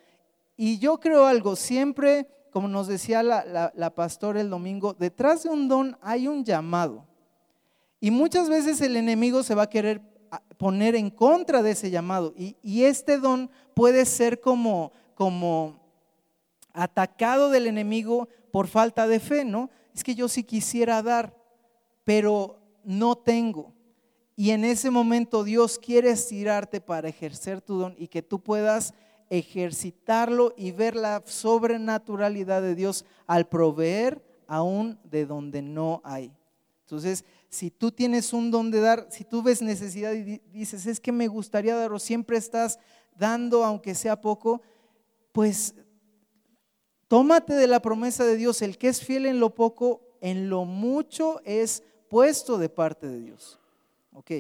Y 0.56 0.80
yo 0.80 1.00
creo 1.00 1.26
algo, 1.26 1.58
siempre, 1.58 2.28
como 2.52 2.68
nos 2.68 2.88
decía 2.88 3.24
la, 3.24 3.72
la 3.74 3.96
pastora 3.96 4.42
el 4.42 4.50
domingo, 4.50 4.94
detrás 4.94 5.44
de 5.44 5.50
un 5.50 5.68
don 5.68 5.98
hay 6.02 6.28
un 6.28 6.44
llamado. 6.44 7.08
Y 8.00 8.12
muchas 8.12 8.50
veces 8.50 8.82
el 8.82 8.98
enemigo 8.98 9.44
se 9.44 9.56
va 9.56 9.64
a 9.64 9.70
querer 9.70 10.02
poner 10.58 10.96
en 10.96 11.10
contra 11.10 11.62
de 11.62 11.72
ese 11.72 11.92
llamado. 11.92 12.34
Y, 12.38 12.56
y 12.62 12.84
este 12.84 13.18
don 13.18 13.50
puede 13.74 14.06
ser 14.06 14.40
como, 14.40 14.92
como 15.16 15.80
atacado 16.74 17.50
del 17.50 17.68
enemigo 17.68 18.28
por 18.52 18.68
falta 18.68 19.08
de 19.08 19.20
fe, 19.20 19.46
¿no? 19.46 19.70
Es 19.94 20.04
que 20.04 20.16
yo 20.16 20.28
sí 20.28 20.44
quisiera 20.44 21.02
dar, 21.02 21.36
pero 22.04 22.60
no 22.84 23.16
tengo. 23.16 23.74
Y 24.36 24.52
en 24.52 24.66
ese 24.66 24.90
momento 24.90 25.44
Dios 25.44 25.78
quiere 25.78 26.10
estirarte 26.10 26.82
para 26.82 27.10
ejercer 27.10 27.62
tu 27.62 27.78
don 27.78 27.96
y 27.98 28.08
que 28.08 28.22
tú 28.22 28.40
puedas 28.40 28.94
ejercitarlo 29.32 30.54
y 30.56 30.72
ver 30.72 30.96
la 30.96 31.24
sobrenaturalidad 31.26 32.62
de 32.62 32.76
Dios 32.76 33.06
al 33.26 33.48
proveer 33.48 34.24
aún 34.46 35.00
de 35.04 35.26
donde 35.26 35.64
no 35.64 36.02
hay. 36.04 36.32
Entonces, 36.82 37.26
si 37.50 37.72
tú 37.72 37.92
tienes 37.92 38.32
un 38.32 38.52
don 38.52 38.70
de 38.70 38.82
dar, 38.82 39.08
si 39.10 39.24
tú 39.24 39.42
ves 39.42 39.64
necesidad 39.64 40.14
y 40.14 40.38
dices, 40.52 40.86
es 40.86 41.00
que 41.00 41.12
me 41.12 41.28
gustaría 41.28 41.76
dar 41.76 41.92
o 41.92 41.98
siempre 41.98 42.38
estás 42.38 42.78
dando 43.18 43.64
aunque 43.64 43.96
sea 43.96 44.22
poco, 44.22 44.62
pues 45.32 45.74
Tómate 47.12 47.56
de 47.56 47.68
la 47.68 47.82
promesa 47.82 48.24
de 48.24 48.38
Dios, 48.38 48.62
el 48.62 48.78
que 48.78 48.88
es 48.88 49.04
fiel 49.04 49.26
en 49.26 49.42
lo 49.42 49.54
poco, 49.54 50.00
en 50.22 50.50
lo 50.50 50.64
mucho 50.64 51.42
es 51.44 51.84
puesto 52.08 52.58
de 52.58 52.70
parte 52.70 53.06
de 53.06 53.20
Dios. 53.20 53.60
Ok, 54.14 54.32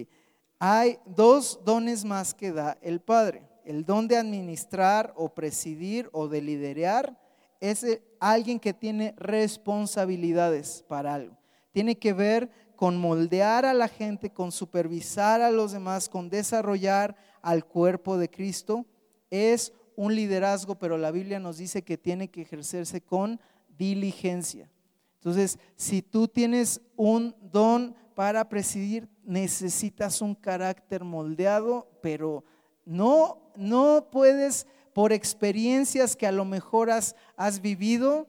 hay 0.58 0.97
dos 1.06 1.60
dones 1.65 2.06
más 2.06 2.34
que 2.34 2.54
da 2.54 2.77
el 2.82 3.01
Padre. 3.01 3.50
El 3.65 3.86
don 3.86 4.08
de 4.08 4.17
administrar 4.17 5.13
o 5.15 5.30
presidir 5.30 6.10
o 6.12 6.28
de 6.28 6.41
liderar 6.41 7.17
es 7.60 7.86
alguien 8.19 8.60
que 8.60 8.74
tiene 8.74 9.13
responsabilidades 9.17 10.84
para 10.88 11.13
algo. 11.13 11.38
Tiene 11.71 11.97
que 11.97 12.13
ver 12.13 12.50
con 12.76 12.97
moldear 12.97 13.65
a 13.65 13.74
la 13.74 13.88
gente, 13.88 14.32
con 14.32 14.52
supervisar 14.52 15.41
a 15.41 15.52
los 15.52 15.71
demás, 15.71 16.10
con 16.10 16.30
desarrollar 16.30 17.15
al 17.41 17.65
cuerpo 17.65 18.17
de 18.17 18.30
Cristo. 18.30 18.86
Es 19.30 19.71
un 19.95 20.15
liderazgo, 20.15 20.76
pero 20.76 20.97
la 20.97 21.12
Biblia 21.12 21.39
nos 21.39 21.58
dice 21.58 21.84
que 21.84 21.97
tiene 21.97 22.30
que 22.30 22.41
ejercerse 22.41 23.02
con 23.02 23.39
diligencia. 23.78 24.69
Entonces, 25.15 25.60
si 25.76 26.02
tú 26.02 26.28
tienes 26.28 26.82
un 26.95 27.36
don 27.39 27.95
para 28.15 28.50
presidir, 28.50 29.08
necesitas 29.24 30.21
un 30.21 30.34
carácter 30.34 31.04
moldeado, 31.04 31.88
pero 32.02 32.43
no, 32.86 33.40
no 33.55 34.07
puedes, 34.11 34.67
por 34.93 35.13
experiencias 35.13 36.15
que 36.15 36.27
a 36.27 36.31
lo 36.31 36.45
mejor 36.45 36.91
has, 36.91 37.15
has 37.35 37.61
vivido, 37.61 38.27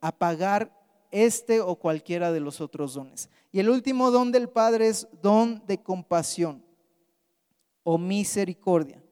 apagar 0.00 0.72
este 1.10 1.60
o 1.60 1.76
cualquiera 1.76 2.32
de 2.32 2.40
los 2.40 2.60
otros 2.60 2.94
dones. 2.94 3.28
Y 3.52 3.60
el 3.60 3.70
último 3.70 4.10
don 4.10 4.32
del 4.32 4.48
Padre 4.48 4.88
es 4.88 5.08
don 5.22 5.62
de 5.66 5.82
compasión 5.82 6.64
o 7.82 7.98
misericordia. 7.98 9.02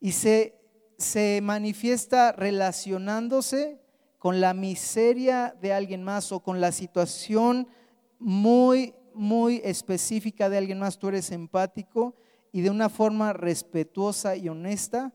Y 0.00 0.12
se 0.12 0.54
se 0.98 1.40
manifiesta 1.42 2.32
relacionándose 2.32 3.80
con 4.18 4.40
la 4.40 4.54
miseria 4.54 5.54
de 5.60 5.72
alguien 5.72 6.02
más 6.02 6.32
o 6.32 6.40
con 6.40 6.60
la 6.60 6.72
situación 6.72 7.68
muy, 8.18 8.94
muy 9.12 9.60
específica 9.64 10.48
de 10.48 10.58
alguien 10.58 10.78
más. 10.78 10.98
Tú 10.98 11.08
eres 11.08 11.30
empático 11.30 12.14
y 12.54 12.60
de 12.60 12.70
una 12.70 12.88
forma 12.88 13.32
respetuosa 13.32 14.36
y 14.36 14.48
honesta 14.48 15.12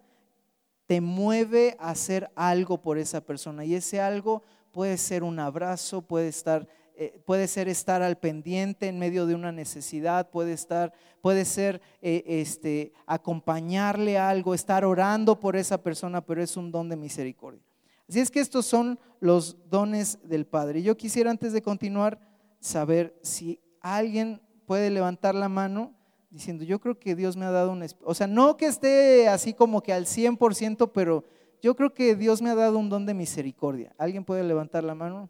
te 0.88 1.00
mueve 1.00 1.78
a 1.80 1.92
hacer 1.92 2.30
algo 2.36 2.82
por 2.82 2.98
esa 2.98 3.22
persona. 3.22 3.64
Y 3.64 3.76
ese 3.76 4.02
algo 4.02 4.44
puede 4.74 4.98
ser 4.98 5.24
un 5.24 5.40
abrazo, 5.40 6.02
puede 6.02 6.28
estar 6.28 6.68
eh, 6.96 7.18
puede 7.26 7.48
ser 7.48 7.70
estar 7.70 8.02
al 8.02 8.18
pendiente 8.18 8.90
en 8.90 9.00
medio 9.00 9.26
de 9.26 9.34
una 9.34 9.54
necesidad, 9.54 10.30
puede, 10.30 10.52
estar, 10.52 10.92
puede 11.22 11.46
ser 11.46 11.82
eh, 12.02 12.26
este, 12.28 12.92
acompañarle 13.06 14.18
a 14.18 14.30
algo, 14.30 14.54
estar 14.54 14.84
orando 14.84 15.40
por 15.40 15.56
esa 15.56 15.82
persona, 15.82 16.20
pero 16.20 16.44
es 16.44 16.58
un 16.58 16.74
don 16.74 16.90
de 16.90 16.98
misericordia. 16.98 17.64
Así 18.10 18.20
es 18.20 18.30
que 18.30 18.42
estos 18.42 18.66
son 18.66 19.00
los 19.22 19.56
dones 19.70 20.20
del 20.24 20.46
Padre. 20.46 20.82
Yo 20.82 20.98
quisiera 20.98 21.32
antes 21.32 21.54
de 21.54 21.62
continuar 21.62 22.20
saber 22.60 23.18
si 23.22 23.62
alguien 23.80 24.42
puede 24.66 24.90
levantar 24.90 25.36
la 25.36 25.48
mano 25.48 25.96
diciendo, 26.30 26.64
yo 26.64 26.80
creo 26.80 27.00
que 27.00 27.16
Dios 27.16 27.36
me 27.36 27.46
ha 27.46 27.52
dado 27.52 27.72
un... 27.72 27.86
O 28.04 28.14
sea, 28.14 28.28
no 28.28 28.58
que 28.58 28.68
esté 28.68 29.28
así 29.28 29.54
como 29.54 29.82
que 29.82 29.94
al 29.94 30.06
100%, 30.06 30.92
pero 30.94 31.24
yo 31.62 31.76
creo 31.76 31.94
que 31.94 32.16
Dios 32.16 32.42
me 32.42 32.50
ha 32.50 32.56
dado 32.56 32.78
un 32.78 32.90
don 32.90 33.06
de 33.06 33.14
misericordia. 33.14 33.94
¿Alguien 33.98 34.24
puede 34.24 34.44
levantar 34.44 34.84
la 34.84 34.96
mano? 34.96 35.30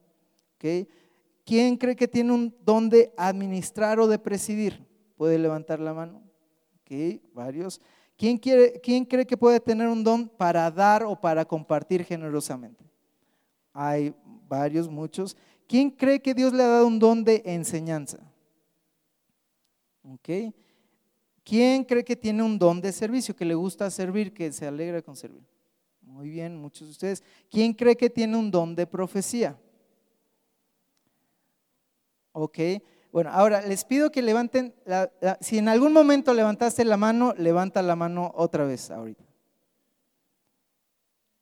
Okay. 0.58 0.88
¿Quién 1.46 1.78
cree 1.78 1.96
que 1.96 2.08
tiene 2.08 2.34
un 2.34 2.56
don 2.64 2.90
de 2.90 3.14
administrar 3.18 4.00
o 4.00 4.08
de 4.08 4.20
presidir? 4.20 4.86
¿Puede 5.16 5.40
levantar 5.40 5.80
la 5.80 5.94
mano? 5.94 6.22
Ok, 6.82 7.22
varios. 7.34 7.82
¿Quién, 8.18 8.38
quiere, 8.38 8.80
¿Quién 8.82 9.06
cree 9.06 9.26
que 9.26 9.38
puede 9.38 9.60
tener 9.60 9.88
un 9.88 10.04
don 10.04 10.28
para 10.28 10.70
dar 10.70 11.04
o 11.04 11.20
para 11.20 11.46
compartir 11.46 12.04
generosamente? 12.04 12.84
Hay 13.74 14.14
varios, 14.48 14.90
muchos. 14.90 15.38
¿Quién 15.68 15.90
cree 15.90 16.22
que 16.22 16.34
Dios 16.34 16.52
le 16.52 16.64
ha 16.64 16.68
dado 16.68 16.88
un 16.88 17.00
don 17.00 17.24
de 17.24 17.42
enseñanza? 17.46 18.20
Ok. 20.04 20.54
¿Quién 21.50 21.84
cree 21.84 22.04
que 22.04 22.16
tiene 22.16 22.44
un 22.44 22.60
don 22.60 22.80
de 22.80 22.92
servicio, 22.92 23.36
que 23.36 23.44
le 23.44 23.56
gusta 23.56 23.90
servir, 23.90 24.36
que 24.36 24.52
se 24.52 24.68
alegra 24.68 25.02
con 25.02 25.16
servir? 25.16 25.42
Muy 26.00 26.30
bien, 26.30 26.56
muchos 26.56 26.88
de 26.88 26.92
ustedes. 26.92 27.24
¿Quién 27.50 27.74
cree 27.74 27.98
que 27.98 28.08
tiene 28.08 28.38
un 28.38 28.52
don 28.52 28.76
de 28.76 28.86
profecía? 28.86 29.58
Ok. 32.34 32.60
Bueno, 33.12 33.32
ahora 33.32 33.62
les 33.62 33.84
pido 33.84 34.12
que 34.12 34.22
levanten, 34.22 34.76
si 35.42 35.58
en 35.58 35.70
algún 35.70 35.92
momento 35.92 36.36
levantaste 36.36 36.86
la 36.86 36.98
mano, 36.98 37.34
levanta 37.36 37.82
la 37.82 37.96
mano 37.96 38.32
otra 38.36 38.66
vez 38.66 38.92
ahorita. 38.92 39.24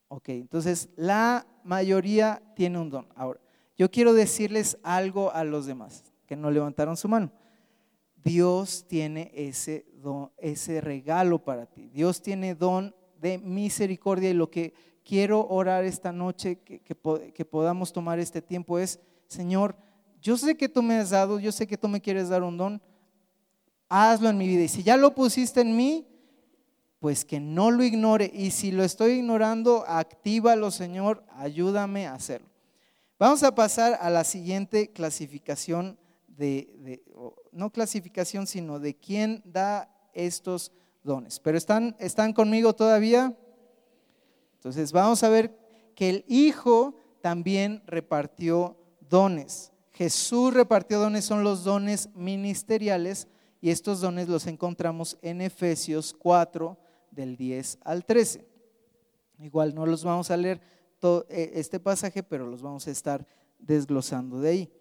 Ok, 0.08 0.30
entonces 0.30 0.88
la 0.96 1.46
mayoría 1.66 2.42
tiene 2.56 2.80
un 2.80 2.90
don. 2.90 3.10
Ahora, 3.14 3.42
yo 3.78 3.92
quiero 3.92 4.14
decirles 4.14 4.78
algo 4.84 5.34
a 5.34 5.44
los 5.44 5.66
demás 5.66 6.06
que 6.26 6.38
no 6.38 6.50
levantaron 6.50 6.96
su 6.96 7.10
mano. 7.10 7.30
Dios 8.24 8.86
tiene 8.88 9.32
ese, 9.34 9.86
don, 10.02 10.32
ese 10.38 10.82
regalo 10.82 11.40
para 11.40 11.66
ti. 11.66 11.90
Dios 11.90 12.22
tiene 12.22 12.56
don 12.56 12.96
de 13.20 13.38
misericordia 13.38 14.30
y 14.30 14.34
lo 14.34 14.50
que 14.50 14.74
quiero 15.04 15.48
orar 15.48 15.86
esta 15.86 16.12
noche, 16.12 16.60
que, 16.60 16.80
que, 16.82 17.46
podamos 17.46 17.94
tomar 17.94 18.20
este 18.20 18.42
tiempo 18.42 18.78
es, 18.78 19.00
Señor, 19.28 19.78
yo 20.22 20.38
sé 20.38 20.58
que 20.58 20.68
tú 20.68 20.84
me 20.84 20.96
has 20.96 21.12
dado, 21.12 21.40
yo 21.40 21.52
sé 21.52 21.66
que 21.68 21.78
tú 21.78 21.88
me 21.88 22.02
quieres 22.02 22.30
dar 22.30 22.44
un 22.44 22.58
don, 22.58 22.82
hazlo 23.88 24.30
en 24.30 24.38
mi 24.38 24.48
vida. 24.48 24.64
Y 24.64 24.68
si 24.68 24.84
ya 24.84 24.98
lo 24.98 25.16
pusiste 25.16 25.62
en 25.62 25.76
mí, 25.76 26.06
pues 27.00 27.24
que 27.24 27.40
no 27.40 27.72
lo 27.72 27.84
ignore. 27.84 28.30
Y 28.34 28.52
si 28.52 28.72
lo 28.72 28.84
estoy 28.84 29.14
ignorando, 29.14 29.86
actívalo, 29.88 30.72
Señor, 30.72 31.24
ayúdame 31.36 32.08
a 32.08 32.16
hacerlo. 32.16 32.50
Vamos 33.20 33.44
a 33.44 33.56
pasar 33.56 33.98
a 34.02 34.10
la 34.10 34.24
siguiente 34.24 34.92
clasificación 34.92 35.98
de, 36.38 37.04
no 37.52 37.72
clasificación, 37.72 38.48
sino 38.48 38.80
de 38.80 38.96
quién 38.96 39.42
da 39.46 39.90
estos 40.14 40.72
dones. 41.04 41.40
Pero 41.40 41.58
están, 41.58 41.96
están 42.00 42.34
conmigo 42.34 42.74
todavía. 42.74 43.36
Entonces 44.56 44.92
vamos 44.92 45.24
a 45.24 45.30
ver 45.30 45.58
que 45.96 46.10
el 46.10 46.26
Hijo 46.28 46.96
también 47.22 47.82
repartió 47.86 48.78
dones. 49.10 49.72
Jesús 49.92 50.54
repartió 50.54 51.00
dones, 51.00 51.26
son 51.26 51.44
los 51.44 51.64
dones 51.64 52.10
ministeriales 52.14 53.28
y 53.62 53.72
estos 53.72 54.00
dones 54.00 54.28
los 54.28 54.46
encontramos 54.46 55.18
en 55.24 55.42
Efesios 55.42 56.14
4 56.14 56.78
del 57.10 57.36
10 57.36 57.80
al 57.84 58.06
13. 58.06 58.48
Igual 59.40 59.74
no 59.74 59.86
los 59.88 60.04
vamos 60.04 60.30
a 60.30 60.38
leer 60.38 60.62
todo 61.00 61.26
e, 61.30 61.52
este 61.56 61.80
pasaje, 61.80 62.22
pero 62.22 62.46
los 62.46 62.62
vamos 62.62 62.88
a 62.88 62.92
estar 62.92 63.26
desglosando 63.58 64.40
de 64.40 64.50
ahí. 64.50 64.72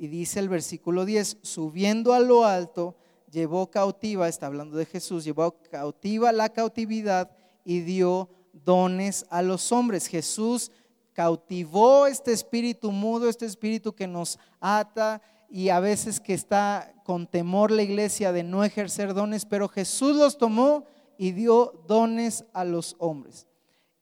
Y 0.00 0.06
dice 0.06 0.38
el 0.38 0.48
versículo 0.48 1.04
10, 1.04 1.38
subiendo 1.42 2.14
a 2.14 2.20
lo 2.20 2.44
alto, 2.44 2.94
llevó 3.32 3.68
cautiva, 3.68 4.28
está 4.28 4.46
hablando 4.46 4.76
de 4.76 4.86
Jesús, 4.86 5.24
llevó 5.24 5.56
cautiva 5.72 6.30
la 6.30 6.50
cautividad 6.50 7.32
y 7.64 7.80
dio 7.80 8.30
dones 8.52 9.26
a 9.28 9.42
los 9.42 9.72
hombres. 9.72 10.06
Jesús 10.06 10.70
cautivó 11.12 12.06
este 12.06 12.32
espíritu 12.32 12.92
mudo, 12.92 13.28
este 13.28 13.44
espíritu 13.44 13.92
que 13.92 14.06
nos 14.06 14.38
ata 14.60 15.20
y 15.50 15.70
a 15.70 15.80
veces 15.80 16.20
que 16.20 16.32
está 16.32 16.94
con 17.04 17.26
temor 17.26 17.72
la 17.72 17.82
iglesia 17.82 18.30
de 18.30 18.44
no 18.44 18.62
ejercer 18.62 19.14
dones, 19.14 19.46
pero 19.46 19.68
Jesús 19.68 20.14
los 20.14 20.38
tomó 20.38 20.84
y 21.16 21.32
dio 21.32 21.82
dones 21.88 22.44
a 22.52 22.64
los 22.64 22.94
hombres. 23.00 23.48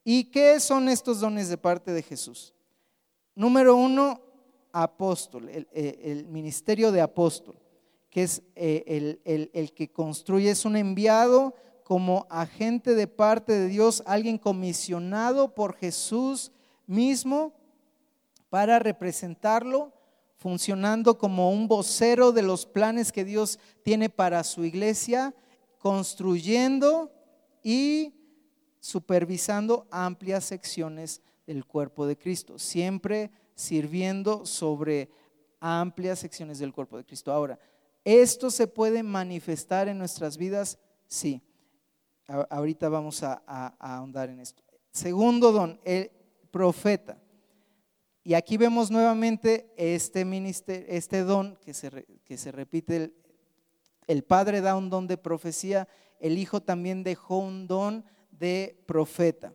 ¿Y 0.04 0.24
qué 0.24 0.60
son 0.60 0.90
estos 0.90 1.20
dones 1.20 1.48
de 1.48 1.56
parte 1.56 1.92
de 1.92 2.02
Jesús? 2.02 2.52
Número 3.34 3.76
uno, 3.76 4.20
apóstol, 4.82 5.48
el, 5.48 6.26
ministerio 6.26 6.92
de 6.92 7.00
apóstol, 7.00 7.56
que 8.10 8.22
es 8.22 8.42
eh, 8.54 8.84
el, 9.24 9.50
el 9.52 9.72
que 9.72 9.88
construye, 9.88 10.50
es 10.50 10.64
un 10.66 10.76
enviado 10.76 11.54
como 11.82 12.26
agente 12.28 12.94
de 12.94 13.06
parte 13.06 13.52
de 13.52 13.68
Dios, 13.68 14.02
alguien 14.06 14.36
comisionado 14.36 15.54
por 15.54 15.76
Jesús 15.76 16.52
mismo 16.86 17.54
para 18.50 18.78
representarlo, 18.78 19.92
funcionando 20.36 21.16
como 21.16 21.50
un 21.50 21.68
vocero 21.68 22.32
de 22.32 22.42
los 22.42 22.66
planes 22.66 23.12
que 23.12 23.24
Dios 23.24 23.58
tiene 23.82 24.10
para 24.10 24.44
su 24.44 24.64
iglesia, 24.64 25.34
construyendo 25.78 27.10
y 27.62 28.12
supervisando 28.80 29.86
amplias 29.90 30.44
secciones 30.44 31.22
del 31.46 31.64
cuerpo 31.64 32.06
de 32.06 32.18
Cristo, 32.18 32.58
siempre 32.58 33.30
sirviendo 33.56 34.46
sobre 34.46 35.10
amplias 35.58 36.20
secciones 36.20 36.58
del 36.60 36.72
cuerpo 36.72 36.96
de 36.96 37.04
Cristo. 37.04 37.32
Ahora, 37.32 37.58
¿esto 38.04 38.50
se 38.50 38.68
puede 38.68 39.02
manifestar 39.02 39.88
en 39.88 39.98
nuestras 39.98 40.36
vidas? 40.36 40.78
Sí. 41.08 41.42
ahorita 42.50 42.88
vamos 42.88 43.22
a, 43.22 43.42
ahondar 43.78 44.30
en 44.30 44.40
esto. 44.40 44.62
Segundo 44.92 45.50
don, 45.50 45.80
el 45.84 46.10
profeta. 46.50 47.20
Y 48.22 48.34
aquí 48.34 48.56
vemos 48.56 48.90
nuevamente 48.90 49.72
este, 49.76 50.96
este 50.96 51.20
don 51.22 51.56
que 51.56 51.72
se, 51.72 52.04
que 52.24 52.36
se 52.36 52.52
repite. 52.52 52.96
El, 52.96 53.14
el 54.06 54.22
Padre 54.22 54.60
da 54.60 54.76
un 54.76 54.90
don 54.90 55.06
de 55.06 55.16
profecía, 55.16 55.88
el 56.20 56.38
Hijo 56.38 56.60
también 56.60 57.02
dejó 57.02 57.38
un 57.38 57.66
don 57.66 58.04
de 58.30 58.82
profeta. 58.86 59.52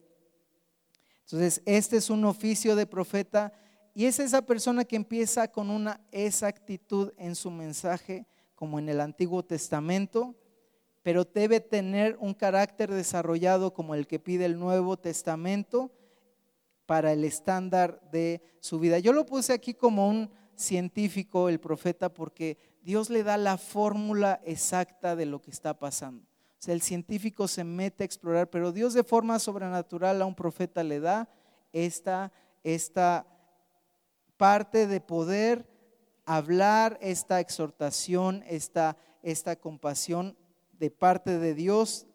Entonces, 1.25 1.61
este 1.65 1.97
es 1.97 2.09
un 2.09 2.25
oficio 2.25 2.75
de 2.75 2.85
profeta 2.85 3.53
y 3.93 4.05
es 4.05 4.19
esa 4.19 4.41
persona 4.41 4.85
que 4.85 4.95
empieza 4.95 5.49
con 5.49 5.69
una 5.69 5.99
exactitud 6.11 7.11
en 7.17 7.35
su 7.35 7.51
mensaje, 7.51 8.25
como 8.55 8.79
en 8.79 8.89
el 8.89 9.01
Antiguo 9.01 9.43
Testamento, 9.43 10.35
pero 11.03 11.25
debe 11.25 11.59
tener 11.59 12.15
un 12.19 12.33
carácter 12.33 12.91
desarrollado 12.91 13.73
como 13.73 13.95
el 13.95 14.07
que 14.07 14.19
pide 14.19 14.45
el 14.45 14.59
Nuevo 14.59 14.97
Testamento 14.97 15.91
para 16.85 17.11
el 17.11 17.23
estándar 17.23 18.01
de 18.11 18.41
su 18.59 18.79
vida. 18.79 18.99
Yo 18.99 19.13
lo 19.13 19.25
puse 19.25 19.53
aquí 19.53 19.73
como 19.73 20.07
un 20.07 20.29
científico, 20.55 21.49
el 21.49 21.59
profeta, 21.59 22.13
porque 22.13 22.57
Dios 22.83 23.09
le 23.09 23.23
da 23.23 23.37
la 23.37 23.57
fórmula 23.57 24.39
exacta 24.45 25.15
de 25.15 25.25
lo 25.25 25.41
que 25.41 25.51
está 25.51 25.77
pasando. 25.77 26.23
O 26.23 26.63
sea, 26.63 26.73
el 26.75 26.81
científico 26.81 27.47
se 27.47 27.63
mete 27.63 28.03
a 28.03 28.05
explorar, 28.05 28.49
pero 28.49 28.71
Dios 28.71 28.93
de 28.93 29.03
forma 29.03 29.39
sobrenatural 29.39 30.21
a 30.21 30.25
un 30.25 30.35
profeta 30.35 30.83
le 30.83 30.99
da 30.99 31.27
esta, 31.73 32.31
esta 32.63 33.25
parte 34.41 34.87
de 34.87 34.99
poder 34.99 35.67
hablar 36.25 36.97
esta 36.99 37.39
exhortación, 37.39 38.43
esta, 38.47 38.97
esta 39.21 39.55
compasión 39.55 40.35
de 40.79 40.89
parte 40.89 41.37
de 41.37 41.53
Dios 41.53 42.07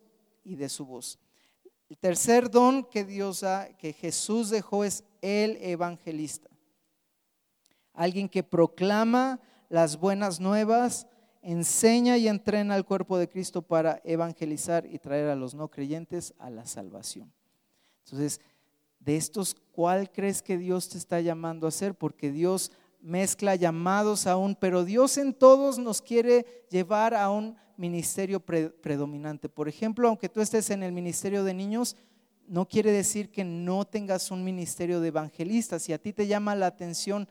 y 0.43 0.57
de 0.57 0.69
su 0.69 0.87
voz. 0.87 1.21
El 1.89 1.97
tercer 1.99 2.51
don 2.51 2.83
que 2.83 3.05
Dios 3.05 3.43
da, 3.43 3.69
que 3.77 3.93
Jesús 3.93 4.51
dejó 4.51 4.83
es 4.83 5.05
el 5.23 5.57
evangelista. 5.61 6.51
Alguien 7.95 8.29
que 8.29 8.43
proclama 8.43 9.39
las 9.69 9.97
buenas 9.97 10.41
nuevas, 10.41 11.07
enseña 11.43 12.17
y 12.17 12.27
entrena 12.27 12.75
al 12.75 12.85
cuerpo 12.85 13.19
de 13.19 13.29
Cristo 13.29 13.62
para 13.62 14.01
evangelizar 14.03 14.85
y 14.85 14.99
traer 14.99 15.29
a 15.29 15.37
los 15.37 15.55
no 15.55 15.69
creyentes 15.69 16.35
a 16.41 16.51
la 16.51 16.67
salvación. 16.67 17.33
Entonces, 18.05 18.41
de 19.07 19.16
estos, 19.16 19.57
¿cuál 19.71 20.11
crees 20.11 20.42
que 20.42 20.59
Dios 20.59 20.88
te 20.88 20.99
está 20.99 21.21
llamando 21.21 21.66
a 21.66 21.69
hacer? 21.69 21.95
Porque 21.95 22.33
Dios 22.33 22.73
mezcla 23.01 23.55
llamados 23.55 24.27
aún, 24.27 24.57
pero 24.57 24.85
Dios 24.85 25.16
en 25.16 25.33
todos 25.33 25.79
nos 25.79 26.03
quiere 26.03 26.66
llevar 26.71 27.14
a 27.14 27.31
un 27.31 27.57
ministerio 27.77 28.40
predominante. 28.40 29.49
Por 29.49 29.69
ejemplo, 29.69 30.09
aunque 30.09 30.29
tú 30.29 30.40
estés 30.40 30.71
en 30.71 30.83
el 30.83 30.90
ministerio 30.90 31.45
de 31.45 31.55
niños, 31.55 31.95
no 32.49 32.66
quiere 32.66 32.90
decir 32.90 33.31
que 33.31 33.45
no 33.45 33.85
tengas 33.85 34.33
un 34.33 34.42
ministerio 34.42 35.01
de 35.01 35.09
evangelistas. 35.09 35.83
Si 35.83 35.92
a 35.92 35.99
ti 35.99 36.12
te 36.12 36.27
llama 36.27 36.57
la 36.57 36.66
atención 36.66 37.29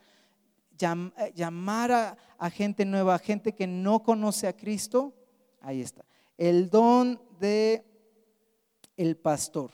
eh, 0.80 1.32
llamar 1.34 2.16
a, 2.38 2.50
gente 2.50 2.86
nueva, 2.86 3.16
a 3.16 3.18
gente 3.18 3.54
que 3.54 3.66
no 3.66 4.02
conoce 4.02 4.48
a 4.48 4.56
Cristo, 4.56 5.12
ahí 5.60 5.82
está. 5.82 6.06
El 6.38 6.70
don 6.70 7.20
de 7.38 7.84
el 8.96 9.18
pastor. 9.18 9.72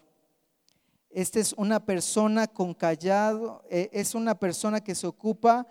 Esta 1.13 1.41
es 1.41 1.53
una 1.53 1.85
persona 1.85 2.47
con 2.47 2.73
callado, 2.73 3.63
eh, 3.69 3.91
es 3.93 4.15
una 4.15 4.35
persona 4.35 4.83
que 4.83 4.95
se 4.95 5.07
ocupa 5.07 5.67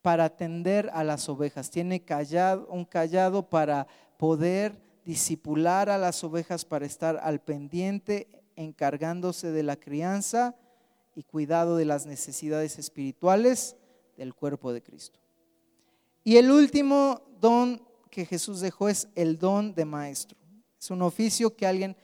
para 0.00 0.24
atender 0.24 0.90
a 0.94 1.04
las 1.04 1.28
ovejas. 1.28 1.70
Tiene 1.70 2.04
callado, 2.04 2.66
un 2.68 2.86
callado 2.86 3.48
para 3.48 3.86
poder 4.16 4.80
disipular 5.04 5.90
a 5.90 5.98
las 5.98 6.24
ovejas, 6.24 6.64
para 6.64 6.86
estar 6.86 7.18
al 7.22 7.40
pendiente, 7.40 8.28
encargándose 8.56 9.50
de 9.50 9.62
la 9.62 9.76
crianza 9.76 10.54
y 11.14 11.22
cuidado 11.22 11.76
de 11.76 11.84
las 11.84 12.06
necesidades 12.06 12.78
espirituales 12.78 13.76
del 14.16 14.34
cuerpo 14.34 14.72
de 14.72 14.82
Cristo. 14.82 15.20
Y 16.22 16.36
el 16.38 16.50
último 16.50 17.20
don 17.40 17.86
que 18.10 18.24
Jesús 18.24 18.60
dejó 18.60 18.88
es 18.88 19.08
el 19.14 19.38
don 19.38 19.74
de 19.74 19.84
maestro. 19.84 20.38
Es 20.80 20.90
un 20.90 21.02
oficio 21.02 21.54
que 21.54 21.66
alguien 21.66 21.96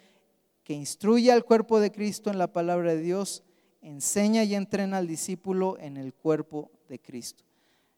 que 0.70 0.74
instruye 0.76 1.32
al 1.32 1.44
cuerpo 1.44 1.80
de 1.80 1.90
Cristo 1.90 2.30
en 2.30 2.38
la 2.38 2.52
palabra 2.52 2.94
de 2.94 3.00
Dios, 3.00 3.42
enseña 3.82 4.44
y 4.44 4.54
entrena 4.54 4.98
al 4.98 5.08
discípulo 5.08 5.76
en 5.80 5.96
el 5.96 6.14
cuerpo 6.14 6.70
de 6.88 7.00
Cristo. 7.00 7.42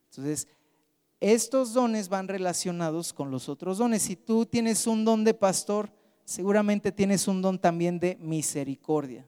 Entonces, 0.08 0.48
estos 1.20 1.74
dones 1.74 2.08
van 2.08 2.28
relacionados 2.28 3.12
con 3.12 3.30
los 3.30 3.50
otros 3.50 3.76
dones. 3.76 4.00
Si 4.00 4.16
tú 4.16 4.46
tienes 4.46 4.86
un 4.86 5.04
don 5.04 5.22
de 5.22 5.34
pastor, 5.34 5.92
seguramente 6.24 6.92
tienes 6.92 7.28
un 7.28 7.42
don 7.42 7.58
también 7.58 8.00
de 8.00 8.16
misericordia, 8.22 9.26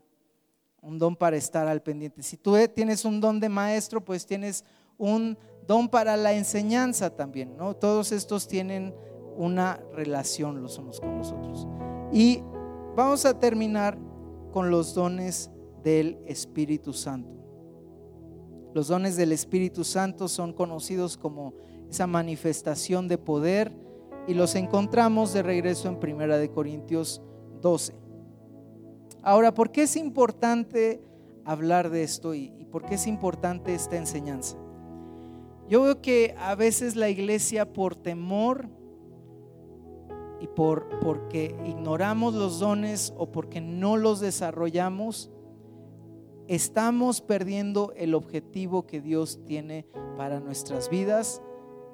un 0.81 0.99
don 0.99 1.15
para 1.15 1.37
estar 1.37 1.69
al 1.69 1.83
pendiente. 1.83 2.23
Si 2.23 2.39
tú 2.39 2.57
tienes 2.75 3.05
un 3.05 3.21
don 3.21 3.41
de 3.41 3.51
maestro, 3.51 4.03
pues 4.03 4.25
tienes 4.25 4.65
un 4.97 5.37
don 5.67 5.91
para 5.91 6.17
la 6.17 6.33
enseñanza 6.33 7.11
también, 7.11 7.59
¿no? 7.59 7.77
Todos 7.77 8.11
estos 8.11 8.49
tienen 8.49 8.95
una 9.37 9.83
relación 9.93 10.63
los 10.63 10.79
unos 10.79 10.99
con 10.99 11.19
los 11.19 11.31
otros. 11.31 11.69
Y 12.11 12.43
Vamos 12.97 13.25
a 13.27 13.41
terminar 13.41 13.99
con 14.53 14.71
los 14.71 14.95
dones 14.95 15.51
del 15.83 16.17
Espíritu 16.27 16.93
Santo. 16.93 17.35
Los 18.73 18.87
dones 18.87 19.17
del 19.17 19.33
Espíritu 19.33 19.83
Santo 19.83 20.29
son 20.29 20.53
conocidos 20.53 21.17
como 21.17 21.55
esa 21.91 22.07
manifestación 22.07 23.09
de 23.09 23.19
poder 23.19 23.73
y 24.29 24.35
los 24.35 24.55
encontramos 24.55 25.33
de 25.33 25.43
regreso 25.43 25.89
en 25.89 25.99
Primera 25.99 26.39
de 26.39 26.53
Corintios 26.53 27.21
12. 27.61 27.97
Ahora, 29.23 29.53
¿por 29.53 29.73
qué 29.73 29.83
es 29.83 29.97
importante 29.97 31.03
hablar 31.45 31.91
de 31.91 32.05
esto 32.05 32.33
y, 32.33 32.53
y 32.59 32.65
por 32.65 32.85
qué 32.85 32.95
es 32.95 33.09
importante 33.09 33.75
esta 33.75 33.97
enseñanza? 33.97 34.57
Yo 35.69 35.83
veo 35.83 36.01
que 36.01 36.37
a 36.39 36.55
veces 36.55 36.95
la 36.95 37.09
iglesia 37.09 37.73
por 37.73 37.97
temor 37.97 38.69
y 40.45 40.47
por 40.47 40.87
porque 41.01 41.57
ignoramos 41.65 42.35
los 42.35 42.59
dones 42.59 43.15
o 43.17 43.33
porque 43.33 43.63
no 43.63 43.97
los 43.97 44.21
desarrollamos, 44.21 45.31
estamos 46.49 47.23
perdiendo 47.23 47.95
el 47.97 48.15
objetivo 48.15 48.87
que 48.87 49.01
Dios 49.01 49.41
tiene 49.47 49.87
para 50.19 50.41
nuestras 50.41 50.91
vidas. 50.91 51.41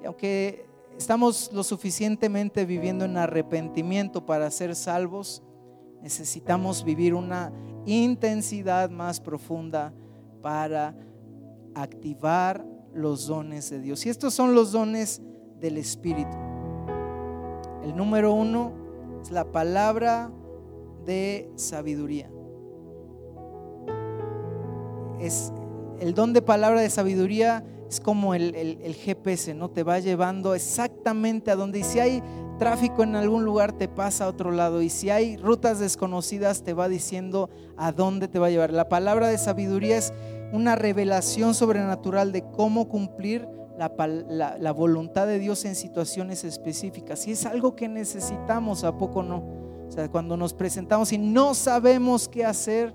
Y 0.03 0.05
aunque 0.05 0.65
estamos 0.97 1.53
lo 1.53 1.63
suficientemente 1.63 2.65
viviendo 2.65 3.05
en 3.05 3.15
arrepentimiento 3.15 4.25
para 4.25 4.51
ser 4.51 4.75
salvos, 4.75 5.41
necesitamos 6.01 6.83
vivir 6.83 7.13
una 7.13 7.53
intensidad 7.85 8.89
más 8.89 9.21
profunda 9.21 9.93
para 10.41 10.93
activar 11.73 12.65
los 12.93 13.27
dones 13.27 13.69
de 13.69 13.79
Dios. 13.79 14.05
Y 14.05 14.09
estos 14.09 14.33
son 14.33 14.53
los 14.53 14.73
dones 14.73 15.21
del 15.57 15.77
Espíritu. 15.77 16.50
El 17.83 17.95
número 17.95 18.33
uno 18.33 18.71
es 19.21 19.31
la 19.31 19.51
palabra 19.51 20.31
de 21.05 21.51
sabiduría. 21.55 22.29
Es 25.19 25.51
el 25.99 26.15
don 26.15 26.33
de 26.33 26.41
palabra 26.41 26.81
de 26.81 26.89
sabiduría 26.89 27.63
es 27.87 27.99
como 27.99 28.33
el, 28.33 28.95
GPS, 28.95 29.53
¿no? 29.53 29.69
Te 29.69 29.83
va 29.83 29.99
llevando 29.99 30.55
exactamente 30.55 31.51
a 31.51 31.55
donde. 31.55 31.79
Y 31.79 31.83
si 31.83 31.99
hay 31.99 32.23
tráfico 32.57 33.03
en 33.03 33.15
algún 33.15 33.43
lugar, 33.43 33.73
te 33.73 33.89
pasa 33.89 34.23
a 34.23 34.27
otro 34.29 34.51
lado. 34.51 34.81
Y 34.81 34.89
si 34.89 35.09
hay 35.09 35.35
rutas 35.35 35.79
desconocidas, 35.79 36.63
te 36.63 36.73
va 36.73 36.87
diciendo 36.87 37.49
a 37.75 37.91
dónde 37.91 38.29
te 38.29 38.39
va 38.39 38.47
a 38.47 38.49
llevar. 38.49 38.71
La 38.71 38.87
palabra 38.87 39.27
de 39.27 39.37
sabiduría 39.37 39.97
es 39.97 40.13
una 40.53 40.75
revelación 40.75 41.53
sobrenatural 41.53 42.31
de 42.31 42.43
cómo 42.49 42.87
cumplir 42.87 43.45
la, 43.89 44.71
voluntad 44.71 45.27
de 45.27 45.39
Dios 45.39 45.65
en 45.65 45.75
situaciones 45.75 46.43
específicas. 46.43 47.27
Y 47.27 47.31
es 47.31 47.45
algo 47.45 47.75
que 47.75 47.87
necesitamos, 47.87 48.83
¿a 48.83 48.97
poco 48.97 49.23
no? 49.23 49.43
O 49.87 49.91
sea, 49.91 50.09
cuando 50.09 50.37
nos 50.37 50.53
presentamos 50.53 51.11
y 51.11 51.17
no 51.17 51.53
sabemos 51.53 52.29
qué 52.29 52.45
hacer 52.45 52.93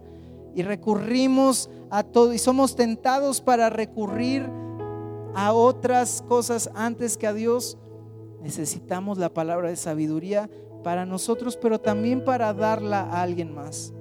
y 0.55 0.62
recurrimos 0.62 1.68
a 1.91 2.03
todo 2.03 2.32
y 2.32 2.39
somos 2.39 2.76
tentados 2.76 3.41
para 3.41 3.68
recurrir 3.68 4.49
a 5.34 5.53
otras 5.53 6.22
cosas 6.26 6.70
antes 6.74 7.18
que 7.18 7.26
a 7.26 7.34
Dios, 7.34 7.76
necesitamos 8.43 9.18
la 9.18 9.28
palabra 9.34 9.68
de 9.68 9.76
sabiduría 9.76 10.49
para 10.82 11.05
nosotros, 11.05 11.59
pero 11.61 11.80
también 11.80 12.24
para 12.24 12.55
darla 12.55 13.01
a 13.01 13.22
alguien 13.22 13.55
más. 13.55 13.93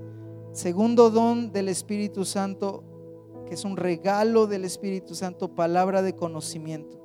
Segundo 0.54 1.10
don 1.10 1.52
del 1.52 1.68
Espíritu 1.68 2.24
Santo 2.24 2.84
que 3.46 3.54
es 3.54 3.66
un 3.66 3.78
regalo 3.78 4.48
del 4.48 4.66
Espíritu 4.66 5.16
Santo, 5.16 5.56
palabra 5.56 6.02
de 6.02 6.16
conocimiento, 6.16 7.00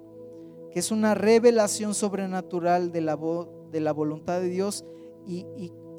que 0.71 0.79
es 0.79 0.91
una 0.91 1.15
revelación 1.15 1.95
sobrenatural 1.95 2.93
de 2.93 3.01
la, 3.01 3.19
de 3.71 3.81
la 3.81 3.93
voluntad 3.93 4.41
de 4.41 4.49
Dios 4.49 4.85
y, 5.27 5.47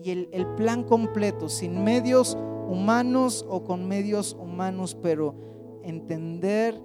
el, 0.04 0.30
el 0.32 0.48
plan 0.56 0.84
completo, 0.84 1.48
sin 1.48 1.84
medios 1.84 2.36
humanos 2.68 3.46
o 3.48 3.64
con 3.64 3.88
medios 3.88 4.36
humanos, 4.40 4.98
pero 5.00 5.36
entender 5.84 6.82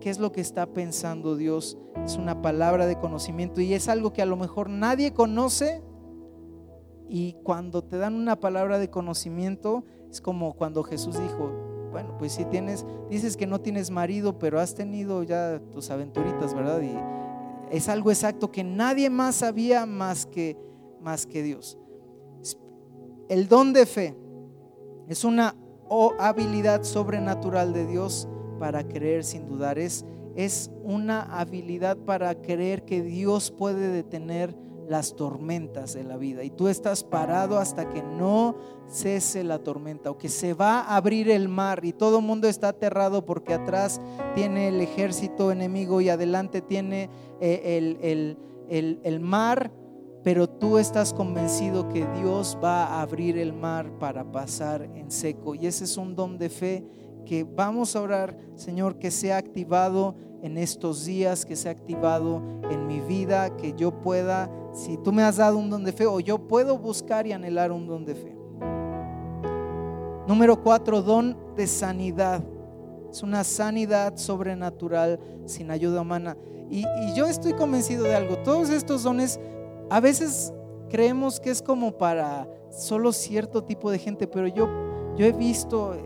qué 0.00 0.10
es 0.10 0.18
lo 0.18 0.32
que 0.32 0.40
está 0.40 0.66
pensando 0.66 1.36
Dios. 1.36 1.78
Es 2.04 2.16
una 2.16 2.42
palabra 2.42 2.86
de 2.86 2.98
conocimiento 2.98 3.60
y 3.60 3.72
es 3.74 3.88
algo 3.88 4.12
que 4.12 4.22
a 4.22 4.26
lo 4.26 4.36
mejor 4.36 4.68
nadie 4.68 5.12
conoce. 5.12 5.82
Y 7.08 7.34
cuando 7.42 7.82
te 7.82 7.98
dan 7.98 8.14
una 8.14 8.38
palabra 8.38 8.78
de 8.78 8.90
conocimiento, 8.90 9.84
es 10.10 10.20
como 10.20 10.54
cuando 10.54 10.82
Jesús 10.82 11.18
dijo, 11.20 11.69
bueno, 11.90 12.16
pues 12.18 12.32
si 12.32 12.44
tienes, 12.44 12.84
dices 13.08 13.36
que 13.36 13.46
no 13.46 13.60
tienes 13.60 13.90
marido, 13.90 14.38
pero 14.38 14.60
has 14.60 14.74
tenido 14.74 15.22
ya 15.22 15.60
tus 15.72 15.90
aventuritas, 15.90 16.54
¿verdad? 16.54 16.80
Y 16.80 16.96
es 17.74 17.88
algo 17.88 18.10
exacto 18.10 18.50
que 18.50 18.64
nadie 18.64 19.10
más 19.10 19.36
sabía 19.36 19.86
más 19.86 20.26
que, 20.26 20.56
más 21.00 21.26
que 21.26 21.42
Dios. 21.42 21.78
El 23.28 23.46
don 23.46 23.72
de 23.72 23.86
fe 23.86 24.16
es 25.08 25.24
una 25.24 25.54
habilidad 26.18 26.82
sobrenatural 26.82 27.72
de 27.72 27.86
Dios 27.86 28.28
para 28.58 28.84
creer 28.84 29.24
sin 29.24 29.46
dudar. 29.46 29.78
Es, 29.78 30.04
es 30.34 30.70
una 30.82 31.22
habilidad 31.22 31.96
para 31.96 32.34
creer 32.34 32.84
que 32.84 33.02
Dios 33.02 33.50
puede 33.50 33.88
detener 33.88 34.54
las 34.90 35.14
tormentas 35.14 35.94
de 35.94 36.02
la 36.02 36.16
vida. 36.16 36.42
Y 36.42 36.50
tú 36.50 36.66
estás 36.66 37.04
parado 37.04 37.58
hasta 37.58 37.88
que 37.88 38.02
no 38.02 38.56
cese 38.88 39.44
la 39.44 39.60
tormenta 39.60 40.10
o 40.10 40.18
que 40.18 40.28
se 40.28 40.52
va 40.52 40.80
a 40.80 40.96
abrir 40.96 41.30
el 41.30 41.48
mar 41.48 41.84
y 41.84 41.92
todo 41.92 42.18
el 42.18 42.24
mundo 42.24 42.48
está 42.48 42.70
aterrado 42.70 43.24
porque 43.24 43.54
atrás 43.54 44.00
tiene 44.34 44.66
el 44.66 44.80
ejército 44.80 45.52
enemigo 45.52 46.00
y 46.00 46.08
adelante 46.08 46.60
tiene 46.60 47.08
eh, 47.40 47.78
el, 47.78 48.36
el, 48.68 49.00
el 49.04 49.20
mar, 49.20 49.70
pero 50.24 50.48
tú 50.48 50.76
estás 50.76 51.14
convencido 51.14 51.88
que 51.88 52.04
Dios 52.20 52.58
va 52.62 52.86
a 52.86 53.02
abrir 53.02 53.38
el 53.38 53.52
mar 53.52 53.96
para 54.00 54.32
pasar 54.32 54.82
en 54.82 55.12
seco. 55.12 55.54
Y 55.54 55.68
ese 55.68 55.84
es 55.84 55.96
un 55.96 56.16
don 56.16 56.36
de 56.36 56.50
fe 56.50 56.84
que 57.24 57.44
vamos 57.44 57.94
a 57.94 58.02
orar, 58.02 58.36
Señor, 58.56 58.98
que 58.98 59.12
sea 59.12 59.36
activado 59.36 60.16
en 60.42 60.58
estos 60.58 61.04
días, 61.04 61.44
que 61.44 61.56
sea 61.56 61.72
activado 61.72 62.42
en 62.70 62.86
mi 62.86 63.00
vida, 63.00 63.56
que 63.56 63.74
yo 63.74 64.00
pueda, 64.00 64.50
si 64.72 64.96
tú 64.96 65.12
me 65.12 65.22
has 65.22 65.36
dado 65.36 65.58
un 65.58 65.70
don 65.70 65.84
de 65.84 65.92
fe, 65.92 66.06
o 66.06 66.20
yo 66.20 66.38
puedo 66.38 66.78
buscar 66.78 67.26
y 67.26 67.32
anhelar 67.32 67.72
un 67.72 67.86
don 67.86 68.04
de 68.04 68.14
fe. 68.14 68.36
Número 70.26 70.62
cuatro, 70.62 71.02
don 71.02 71.36
de 71.56 71.66
sanidad. 71.66 72.42
Es 73.10 73.22
una 73.22 73.42
sanidad 73.42 74.16
sobrenatural 74.16 75.18
sin 75.44 75.70
ayuda 75.70 76.02
humana. 76.02 76.36
Y, 76.70 76.84
yo 77.16 77.26
estoy 77.26 77.52
convencido 77.54 78.04
de 78.04 78.14
algo. 78.14 78.38
Todos 78.38 78.70
estos 78.70 79.02
dones 79.02 79.40
a 79.90 79.98
veces 79.98 80.52
creemos 80.88 81.40
que 81.40 81.50
es 81.50 81.60
como 81.60 81.90
para 81.98 82.48
solo 82.70 83.12
cierto 83.12 83.64
tipo 83.64 83.90
de 83.90 83.98
gente, 83.98 84.28
pero 84.28 84.46
yo, 84.46 84.68
yo 85.16 85.26
he 85.26 85.32
visto, 85.32 85.96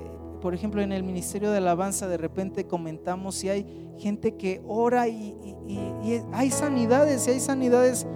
por 0.41 0.55
ejemplo, 0.55 0.81
en 0.81 0.93
el 0.93 1.03
Ministerio 1.03 1.51
de 1.51 1.59
Alabanza, 1.59 2.09
de 2.09 2.17
repente 2.17 2.67
comentamos 2.67 3.35
si 3.35 3.51
hay 3.51 3.67
gente 3.99 4.37
que 4.37 4.63
ora 4.67 5.07
y, 5.07 5.37
y 5.69 6.23
hay 6.33 6.51
sanidades, 6.51 7.29
y 7.29 7.33
hay 7.33 7.41
sanidades 7.41 8.07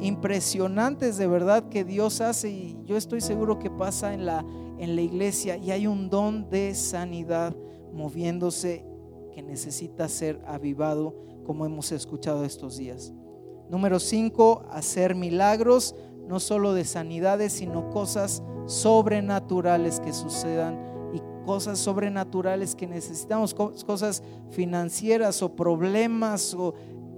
impresionantes 0.00 1.16
de 1.16 1.26
verdad 1.26 1.68
que 1.68 1.84
Dios 1.84 2.20
hace 2.20 2.50
y 2.50 2.78
yo 2.84 2.96
estoy 2.96 3.20
seguro 3.20 3.58
que 3.58 3.70
pasa 3.70 4.14
en 4.14 4.26
la 4.26 4.44
en 4.78 4.96
la 4.96 5.02
iglesia 5.02 5.56
y 5.56 5.70
hay 5.70 5.86
un 5.86 6.10
don 6.10 6.48
de 6.50 6.74
sanidad 6.74 7.54
moviéndose 7.92 8.84
que 9.32 9.42
necesita 9.42 10.08
ser 10.08 10.40
avivado 10.46 11.14
como 11.44 11.64
hemos 11.64 11.92
escuchado 11.92 12.44
estos 12.44 12.76
días. 12.76 13.12
Número 13.70 13.98
cinco, 13.98 14.64
hacer 14.70 15.14
milagros, 15.14 15.94
no 16.26 16.40
solo 16.40 16.74
de 16.74 16.84
sanidades, 16.84 17.52
sino 17.52 17.90
cosas 17.90 18.42
sobrenaturales 18.66 20.00
que 20.00 20.12
sucedan 20.12 20.78
y 21.14 21.20
cosas 21.44 21.78
sobrenaturales 21.78 22.74
que 22.74 22.86
necesitamos, 22.86 23.54
cosas 23.54 24.22
financieras 24.50 25.42
o 25.42 25.54
problemas 25.54 26.54
o 26.54 26.74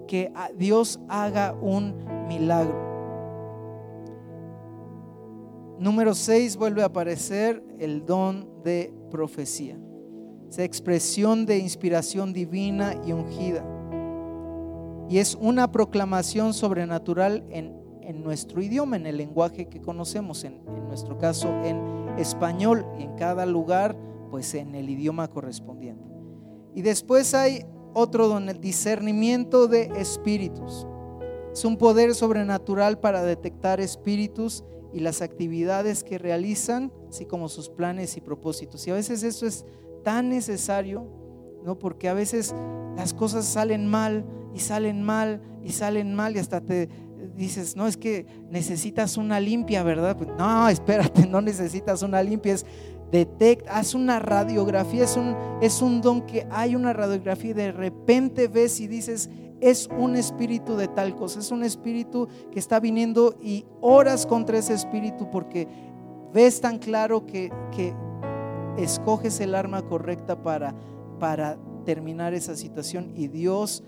que 0.07 0.33
Dios 0.57 1.01
haga 1.09 1.55
un 1.61 1.95
milagro. 2.29 2.89
Número 5.79 6.15
6 6.15 6.57
vuelve 6.57 6.83
a 6.83 6.87
aparecer 6.87 7.63
el 7.79 8.05
don 8.05 8.49
de 8.63 8.93
profecía. 9.11 9.79
Esa 10.49 10.65
expresión 10.65 11.47
de 11.47 11.59
inspiración 11.59 12.33
divina 12.33 12.95
y 13.07 13.13
ungida. 13.13 13.65
Y 15.09 15.19
es 15.19 15.37
una 15.41 15.71
proclamación 15.71 16.53
sobrenatural 16.53 17.45
en, 17.51 17.75
en 18.03 18.23
nuestro 18.23 18.61
idioma, 18.61 18.97
en 18.97 19.07
el 19.07 19.17
lenguaje 19.17 19.67
que 19.67 19.81
conocemos, 19.81 20.45
en, 20.45 20.61
en 20.67 20.89
nuestro 20.89 21.17
caso 21.17 21.49
en 21.65 21.79
español 22.19 22.85
y 22.99 23.05
en 23.05 23.15
cada 23.15 23.47
lugar, 23.47 23.97
pues 24.31 24.55
en 24.55 24.75
el 24.75 24.91
idioma 24.91 25.29
correspondiente. 25.29 26.05
Y 26.75 26.83
después 26.83 27.35
hay 27.35 27.65
otro 27.95 28.29
don, 28.29 28.49
el 28.49 28.61
discernimiento 28.61 29.69
de 29.69 29.91
espíritus. 29.97 30.87
Es 31.53 31.65
un 31.65 31.77
poder 31.77 32.15
sobrenatural 32.15 32.99
para 32.99 33.23
detectar 33.23 33.81
espíritus 33.81 34.65
y 34.93 35.01
las 35.01 35.23
actividades 35.23 36.05
que 36.05 36.19
realizan, 36.19 36.93
así 37.09 37.27
como 37.27 37.49
sus 37.49 37.69
planes 37.69 38.17
y 38.17 38.21
propósitos. 38.21 38.87
Y 38.87 38.91
a 38.91 38.95
veces 38.95 39.23
eso 39.23 39.47
es 39.47 39.65
tan 40.03 40.29
necesario, 40.29 41.07
¿no? 41.65 41.79
Porque 41.79 42.09
a 42.09 42.15
veces 42.15 42.55
las 42.97 43.13
cosas 43.13 43.45
salen 43.45 43.87
mal 43.87 44.25
y 44.55 44.61
salen 44.61 45.03
mal 45.03 45.43
y 45.63 45.73
salen 45.73 46.15
mal 46.15 46.37
y 46.37 46.39
hasta 46.39 46.61
te 46.61 46.89
dices, 47.37 47.77
no, 47.77 47.87
es 47.87 47.97
que 47.97 48.27
necesitas 48.51 49.17
una 49.17 49.41
limpia, 49.41 49.83
¿verdad? 49.83 50.17
Pues, 50.17 50.31
no, 50.39 50.69
espérate, 50.69 51.27
no 51.29 51.41
necesitas 51.41 52.03
una 52.03 52.23
limpia, 52.23 52.55
es 52.55 52.67
detecta, 53.11 53.79
haz 53.79 53.95
una 53.95 54.19
radiografía, 54.19 55.05
es 55.05 55.17
un, 55.17 55.37
es 55.63 55.81
un 55.81 56.01
don 56.01 56.27
que 56.27 56.47
hay 56.51 56.75
una 56.75 56.93
radiografía 56.93 57.51
y 57.51 57.55
de 57.55 57.73
repente 57.73 58.49
ves 58.49 58.81
y 58.81 58.87
dices, 58.87 59.31
es 59.61 59.89
un 59.99 60.17
espíritu 60.17 60.77
de 60.77 60.89
tal 60.89 61.17
cosa, 61.17 61.41
es 61.41 61.51
un 61.51 61.65
espíritu 61.65 62.29
que 62.51 62.59
está 62.59 62.81
viniendo 62.81 63.35
y 63.41 63.65
oras 63.81 64.27
contra 64.27 64.59
ese 64.59 64.75
espíritu 64.75 65.31
porque 65.31 65.67
ves 66.33 66.61
tan 66.61 66.79
claro 66.79 67.27
que, 67.27 67.51
que 67.75 67.95
escoges 68.77 69.41
el 69.41 69.55
arma 69.55 69.83
correcta 69.83 70.43
para, 70.43 70.75
para 71.19 71.59
terminar 71.85 72.35
esa 72.35 72.55
situación 72.55 73.13
y 73.17 73.29
Dios 73.29 73.83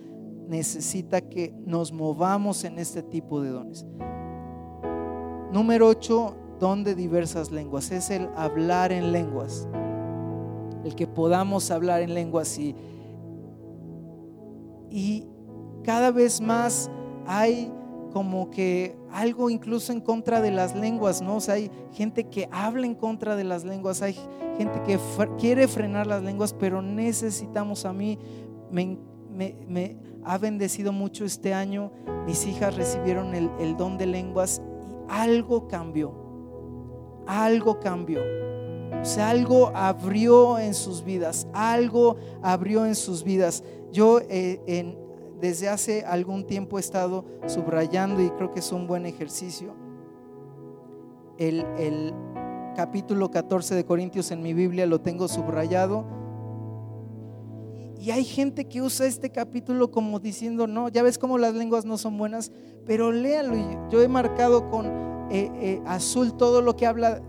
necesita 0.49 1.21
que 1.21 1.55
nos 1.65 1.93
movamos 1.93 2.65
en 2.65 2.79
este 2.79 3.03
tipo 3.03 3.41
de 3.41 3.51
dones. 3.51 3.87
Número 5.53 5.87
8, 5.89 6.37
don 6.59 6.83
de 6.83 6.95
diversas 6.95 7.51
lenguas, 7.51 7.91
es 7.93 8.11
el 8.11 8.29
hablar 8.37 8.91
en 8.91 9.13
lenguas. 9.13 9.69
El 10.85 10.95
que 10.95 11.07
podamos 11.07 11.71
hablar 11.71 12.01
en 12.01 12.15
lenguas 12.15 12.59
y, 12.59 12.75
y 14.91 15.29
cada 15.91 16.13
vez 16.13 16.41
más 16.41 16.89
hay 17.27 17.73
como 18.13 18.49
que 18.49 18.97
algo 19.11 19.51
incluso 19.51 19.93
en 19.93 20.01
contra 20.01 20.41
de 20.41 20.53
las 20.53 20.77
lenguas, 20.77 21.21
¿no? 21.21 21.39
O 21.39 21.41
sea, 21.41 21.55
hay 21.55 21.69
gente 21.93 22.29
que 22.29 22.49
habla 22.53 22.87
en 22.87 22.95
contra 22.95 23.35
de 23.35 23.43
las 23.43 23.65
lenguas, 23.65 24.01
hay 24.01 24.15
gente 24.57 24.81
que 24.87 25.01
quiere 25.37 25.67
frenar 25.67 26.07
las 26.07 26.23
lenguas, 26.23 26.53
pero 26.53 26.81
necesitamos 26.81 27.85
a 27.87 27.93
mí, 27.93 28.21
me, 28.71 29.97
ha 30.23 30.39
bendecido 30.39 30.93
mucho 30.93 31.25
este 31.25 31.55
año, 31.55 31.91
mis 32.25 32.47
hijas 32.47 32.77
recibieron 32.77 33.35
el, 33.35 33.51
el 33.59 33.77
don 33.77 33.99
de 33.99 34.07
lenguas 34.07 34.63
y 34.63 35.13
algo 35.13 35.67
cambió, 35.67 36.15
algo 37.27 37.81
cambió. 37.81 38.21
O 39.03 39.05
sea, 39.05 39.31
algo 39.31 39.73
abrió 39.75 40.57
en 40.61 40.73
sus 40.73 41.03
vidas, 41.03 41.49
algo 41.53 42.17
abrió 42.43 42.87
en 42.87 42.95
sus 42.95 43.25
vidas. 43.25 43.65
Yo 43.91 44.21
eh, 44.29 44.61
en, 44.69 45.10
desde 45.41 45.69
hace 45.69 46.05
algún 46.05 46.47
tiempo 46.47 46.79
he 46.79 46.81
estado 46.81 47.25
subrayando 47.47 48.23
y 48.23 48.31
creo 48.31 48.51
que 48.51 48.61
es 48.61 48.73
un 48.73 48.87
buen 48.87 49.07
ejercicio. 49.07 49.75
El, 51.39 52.15
capítulo 52.77 53.31
14 53.31 53.75
de 53.75 53.85
Corintios 53.85 54.31
en 54.31 54.43
mi 54.43 54.55
Biblia 54.55 54.87
lo 54.87 55.01
tengo 55.01 55.29
subrayado. 55.29 56.07
Y 57.99 58.11
hay 58.11 58.25
gente 58.25 58.67
que 58.67 58.81
usa 58.81 59.07
este 59.07 59.31
capítulo 59.31 59.91
como 59.91 60.21
diciendo, 60.21 60.67
no, 60.67 60.89
ya 60.89 61.03
ves 61.03 61.19
cómo 61.19 61.37
las 61.37 61.55
lenguas 61.55 61.85
no 61.85 61.99
son 61.99 62.17
buenas, 62.17 62.53
pero 62.87 63.13
léalo. 63.13 63.55
Yo 63.91 64.01
he 64.01 64.09
marcado 64.09 64.71
con 64.71 64.87
eh, 65.31 65.51
eh, 65.57 65.83
azul 65.85 66.37
todo 66.37 66.63
lo 66.63 66.77
que 66.77 66.87
habla 66.87 67.21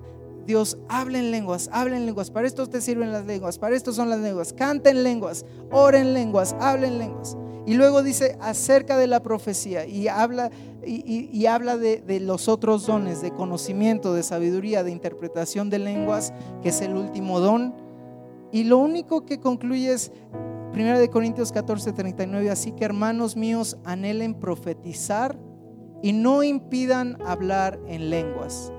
Dios, 0.45 0.77
hablen 0.89 1.31
lenguas, 1.31 1.69
hablen 1.71 2.05
lenguas. 2.05 2.31
Para 2.31 2.47
esto 2.47 2.67
te 2.67 2.81
sirven 2.81 3.11
las 3.11 3.25
lenguas, 3.25 3.57
para 3.57 3.75
esto 3.75 3.93
son 3.93 4.09
las 4.09 4.19
lenguas. 4.19 4.53
Canten 4.53 5.03
lenguas, 5.03 5.45
oren 5.71 6.13
lenguas, 6.13 6.55
hablen 6.59 6.97
lenguas. 6.97 7.37
Y 7.65 7.75
luego 7.75 8.01
dice 8.01 8.37
acerca 8.41 8.97
de 8.97 9.07
la 9.07 9.21
profecía 9.21 9.85
y 9.85 10.07
habla, 10.07 10.49
y, 10.83 11.45
habla 11.45 11.77
de, 11.77 12.19
los 12.19 12.47
otros 12.47 12.87
dones, 12.87 13.21
de 13.21 13.31
conocimiento, 13.31 14.13
de 14.13 14.23
sabiduría, 14.23 14.83
de 14.83 14.91
interpretación 14.91 15.69
de 15.69 15.79
lenguas, 15.79 16.33
que 16.63 16.69
es 16.69 16.81
el 16.81 16.95
último 16.95 17.39
don. 17.39 17.75
Y 18.51 18.63
lo 18.63 18.79
único 18.79 19.25
que 19.25 19.39
concluye 19.39 19.93
es 19.93 20.11
1 20.73 20.99
de 20.99 21.09
Corintios 21.09 21.51
14, 21.51 21.93
39, 21.93 22.49
así 22.49 22.71
que 22.71 22.83
hermanos 22.83 23.35
míos, 23.35 23.77
anhelen 23.83 24.33
profetizar 24.33 25.37
y 26.01 26.13
no 26.13 26.41
impidan 26.41 27.21
hablar 27.25 27.79
en 27.87 28.09
lenguas, 28.09 28.73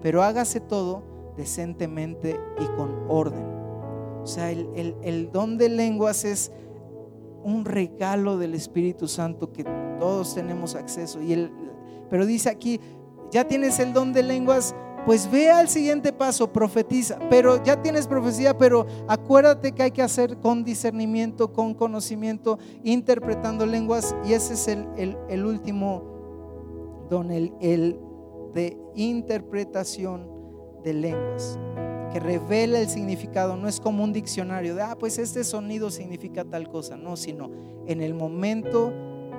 pero 0.00 0.22
hágase 0.22 0.60
todo 0.60 1.34
decentemente 1.36 2.40
y 2.58 2.64
con 2.76 3.04
orden. 3.08 3.44
O 4.22 4.26
sea, 4.26 4.50
el 4.50 5.30
don 5.32 5.58
de 5.58 5.68
lenguas 5.68 6.24
es 6.24 6.52
un 7.44 7.64
regalo 7.64 8.38
del 8.38 8.54
Espíritu 8.54 9.08
Santo 9.08 9.52
que 9.52 9.64
todos 9.98 10.34
tenemos 10.34 10.74
acceso. 10.74 11.20
Y 11.20 11.32
él, 11.32 11.52
pero 12.10 12.26
dice 12.26 12.50
aquí, 12.50 12.80
ya 13.30 13.46
tienes 13.46 13.78
el 13.78 13.92
don 13.92 14.12
de 14.12 14.22
lenguas, 14.22 14.74
pues 15.06 15.30
ve 15.30 15.50
al 15.50 15.68
siguiente 15.68 16.12
paso, 16.12 16.52
profetiza. 16.52 17.18
Pero 17.30 17.62
ya 17.62 17.82
tienes 17.82 18.06
profecía, 18.06 18.56
pero 18.56 18.86
acuérdate 19.08 19.72
que 19.72 19.82
hay 19.82 19.90
que 19.90 20.02
hacer 20.02 20.38
con 20.38 20.64
discernimiento, 20.64 21.52
con 21.52 21.74
conocimiento, 21.74 22.58
interpretando 22.84 23.66
lenguas. 23.66 24.14
Y 24.24 24.34
ese 24.34 24.54
es 24.54 24.68
el, 24.68 25.16
el, 25.28 25.44
último 25.44 27.06
don, 27.10 27.30
el, 27.30 27.52
el 27.60 27.98
de 28.54 28.78
interpretación 28.94 30.28
de 30.84 30.94
lenguas 30.94 31.58
que 32.12 32.20
revela 32.20 32.78
el 32.78 32.88
significado, 32.88 33.56
no 33.56 33.68
es 33.68 33.80
como 33.80 34.04
un 34.04 34.12
diccionario 34.12 34.74
de, 34.74 34.82
ah, 34.82 34.96
pues 34.98 35.18
este 35.18 35.44
sonido 35.44 35.90
significa 35.90 36.44
tal 36.44 36.68
cosa, 36.68 36.96
no, 36.96 37.16
sino 37.16 37.50
en 37.86 38.02
el 38.02 38.12
momento 38.12 38.92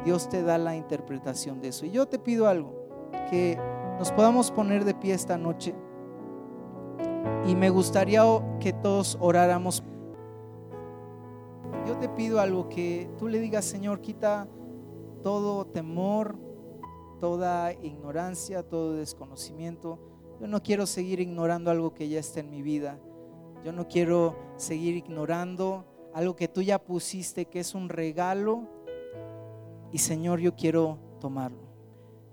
Dios 0.04 0.28
te 0.28 0.42
da 0.42 0.58
la 0.58 0.76
interpretación 0.76 1.62
de 1.62 1.70
eso. 1.70 1.86
Y 1.86 1.92
yo 1.92 2.08
te 2.08 2.18
pido 2.18 2.48
algo, 2.48 2.74
que 3.30 3.60
nos 4.00 4.12
podamos 4.12 4.50
poner 4.50 4.86
de 4.86 4.96
pie 4.96 5.14
esta 5.14 5.38
noche 5.38 5.76
y 7.46 7.56
me 7.56 7.70
gustaría 7.70 8.24
que 8.60 8.74
todos 8.74 9.18
oráramos. 9.22 9.84
Yo 11.88 11.98
te 11.98 12.10
pido 12.10 12.40
algo, 12.40 12.70
que 12.70 13.10
tú 13.20 13.28
le 13.28 13.40
digas, 13.40 13.66
Señor, 13.66 14.02
quita 14.02 14.48
todo 15.22 15.66
temor, 15.66 16.38
toda 17.20 17.72
ignorancia, 17.74 18.64
todo 18.64 18.94
desconocimiento 18.94 20.00
yo 20.44 20.50
no 20.50 20.62
quiero 20.62 20.86
seguir 20.86 21.22
ignorando 21.22 21.72
algo 21.72 21.94
que 21.94 22.10
ya 22.10 22.20
está 22.20 22.42
en 22.42 22.50
mi 22.50 22.62
vida. 22.62 23.00
Yo 23.64 23.72
no 23.72 23.88
quiero 23.88 24.36
seguir 24.58 24.98
ignorando 24.98 25.86
algo 26.14 26.36
que 26.36 26.50
tú 26.50 26.62
ya 26.62 26.84
pusiste, 26.84 27.46
que 27.46 27.62
es 27.62 27.74
un 27.74 27.88
regalo. 27.88 28.68
Y 29.94 30.00
Señor, 30.00 30.42
yo 30.42 30.54
quiero 30.54 31.00
tomarlo. 31.22 31.62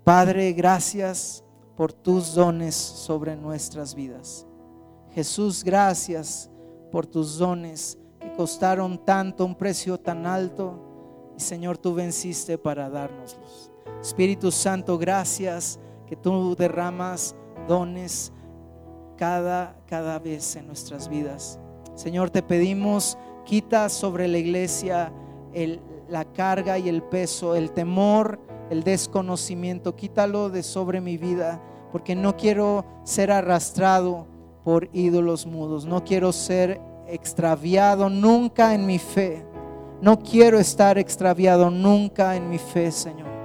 Padre, 0.03 0.51
gracias 0.51 1.45
por 1.77 1.93
tus 1.93 2.35
dones 2.35 2.75
sobre 2.75 3.37
nuestras 3.37 3.95
vidas. 3.95 4.45
Jesús, 5.13 5.63
gracias 5.63 6.51
por 6.91 7.07
tus 7.07 7.37
dones 7.37 7.97
que 8.19 8.33
costaron 8.33 9.05
tanto, 9.05 9.45
un 9.45 9.55
precio 9.55 9.97
tan 9.97 10.25
alto. 10.25 11.31
Y 11.37 11.39
Señor, 11.39 11.77
tú 11.77 11.93
venciste 11.93 12.57
para 12.57 12.89
dárnoslos. 12.89 13.71
Espíritu 14.01 14.51
Santo, 14.51 14.97
gracias 14.97 15.79
que 16.05 16.17
tú 16.17 16.57
derramas 16.57 17.37
dones 17.67 18.31
cada, 19.17 19.75
cada 19.85 20.19
vez 20.19 20.55
en 20.55 20.67
nuestras 20.67 21.07
vidas. 21.07 21.59
Señor, 21.95 22.29
te 22.29 22.41
pedimos, 22.41 23.17
quita 23.45 23.89
sobre 23.89 24.27
la 24.27 24.37
iglesia 24.37 25.11
la 26.09 26.25
carga 26.25 26.77
y 26.77 26.89
el 26.89 27.03
peso, 27.03 27.55
el 27.55 27.71
temor, 27.71 28.39
el 28.69 28.83
desconocimiento, 28.83 29.95
quítalo 29.95 30.49
de 30.49 30.63
sobre 30.63 31.01
mi 31.01 31.17
vida, 31.17 31.61
porque 31.91 32.15
no 32.15 32.37
quiero 32.37 32.85
ser 33.03 33.31
arrastrado 33.31 34.27
por 34.63 34.89
ídolos 34.93 35.45
mudos, 35.45 35.85
no 35.85 36.03
quiero 36.03 36.31
ser 36.31 36.79
extraviado 37.07 38.09
nunca 38.09 38.73
en 38.73 38.85
mi 38.85 38.99
fe, 38.99 39.45
no 40.01 40.19
quiero 40.19 40.59
estar 40.59 40.97
extraviado 40.97 41.69
nunca 41.69 42.35
en 42.35 42.49
mi 42.49 42.57
fe, 42.57 42.91
Señor. 42.91 43.40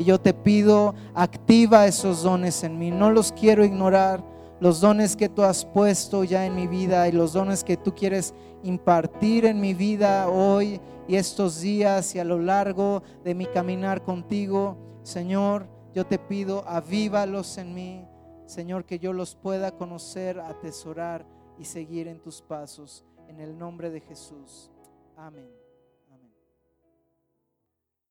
Y 0.00 0.04
yo 0.04 0.18
te 0.18 0.32
pido, 0.32 0.94
activa 1.14 1.86
esos 1.86 2.22
dones 2.22 2.64
en 2.64 2.78
mí. 2.78 2.90
No 2.90 3.10
los 3.10 3.32
quiero 3.32 3.66
ignorar. 3.66 4.24
Los 4.58 4.80
dones 4.80 5.14
que 5.14 5.28
tú 5.28 5.42
has 5.42 5.66
puesto 5.66 6.24
ya 6.24 6.46
en 6.46 6.54
mi 6.54 6.66
vida 6.66 7.06
y 7.06 7.12
los 7.12 7.34
dones 7.34 7.62
que 7.62 7.76
tú 7.76 7.94
quieres 7.94 8.32
impartir 8.62 9.44
en 9.44 9.60
mi 9.60 9.74
vida 9.74 10.30
hoy 10.30 10.80
y 11.06 11.16
estos 11.16 11.60
días 11.60 12.14
y 12.14 12.18
a 12.18 12.24
lo 12.24 12.38
largo 12.38 13.02
de 13.24 13.34
mi 13.34 13.44
caminar 13.44 14.02
contigo. 14.02 14.78
Señor, 15.02 15.68
yo 15.94 16.06
te 16.06 16.18
pido, 16.18 16.66
avívalos 16.66 17.58
en 17.58 17.74
mí. 17.74 18.06
Señor, 18.46 18.86
que 18.86 18.98
yo 18.98 19.12
los 19.12 19.34
pueda 19.34 19.70
conocer, 19.70 20.40
atesorar 20.40 21.26
y 21.58 21.66
seguir 21.66 22.08
en 22.08 22.20
tus 22.20 22.40
pasos. 22.40 23.04
En 23.28 23.38
el 23.38 23.58
nombre 23.58 23.90
de 23.90 24.00
Jesús. 24.00 24.70
Amén. 25.14 25.59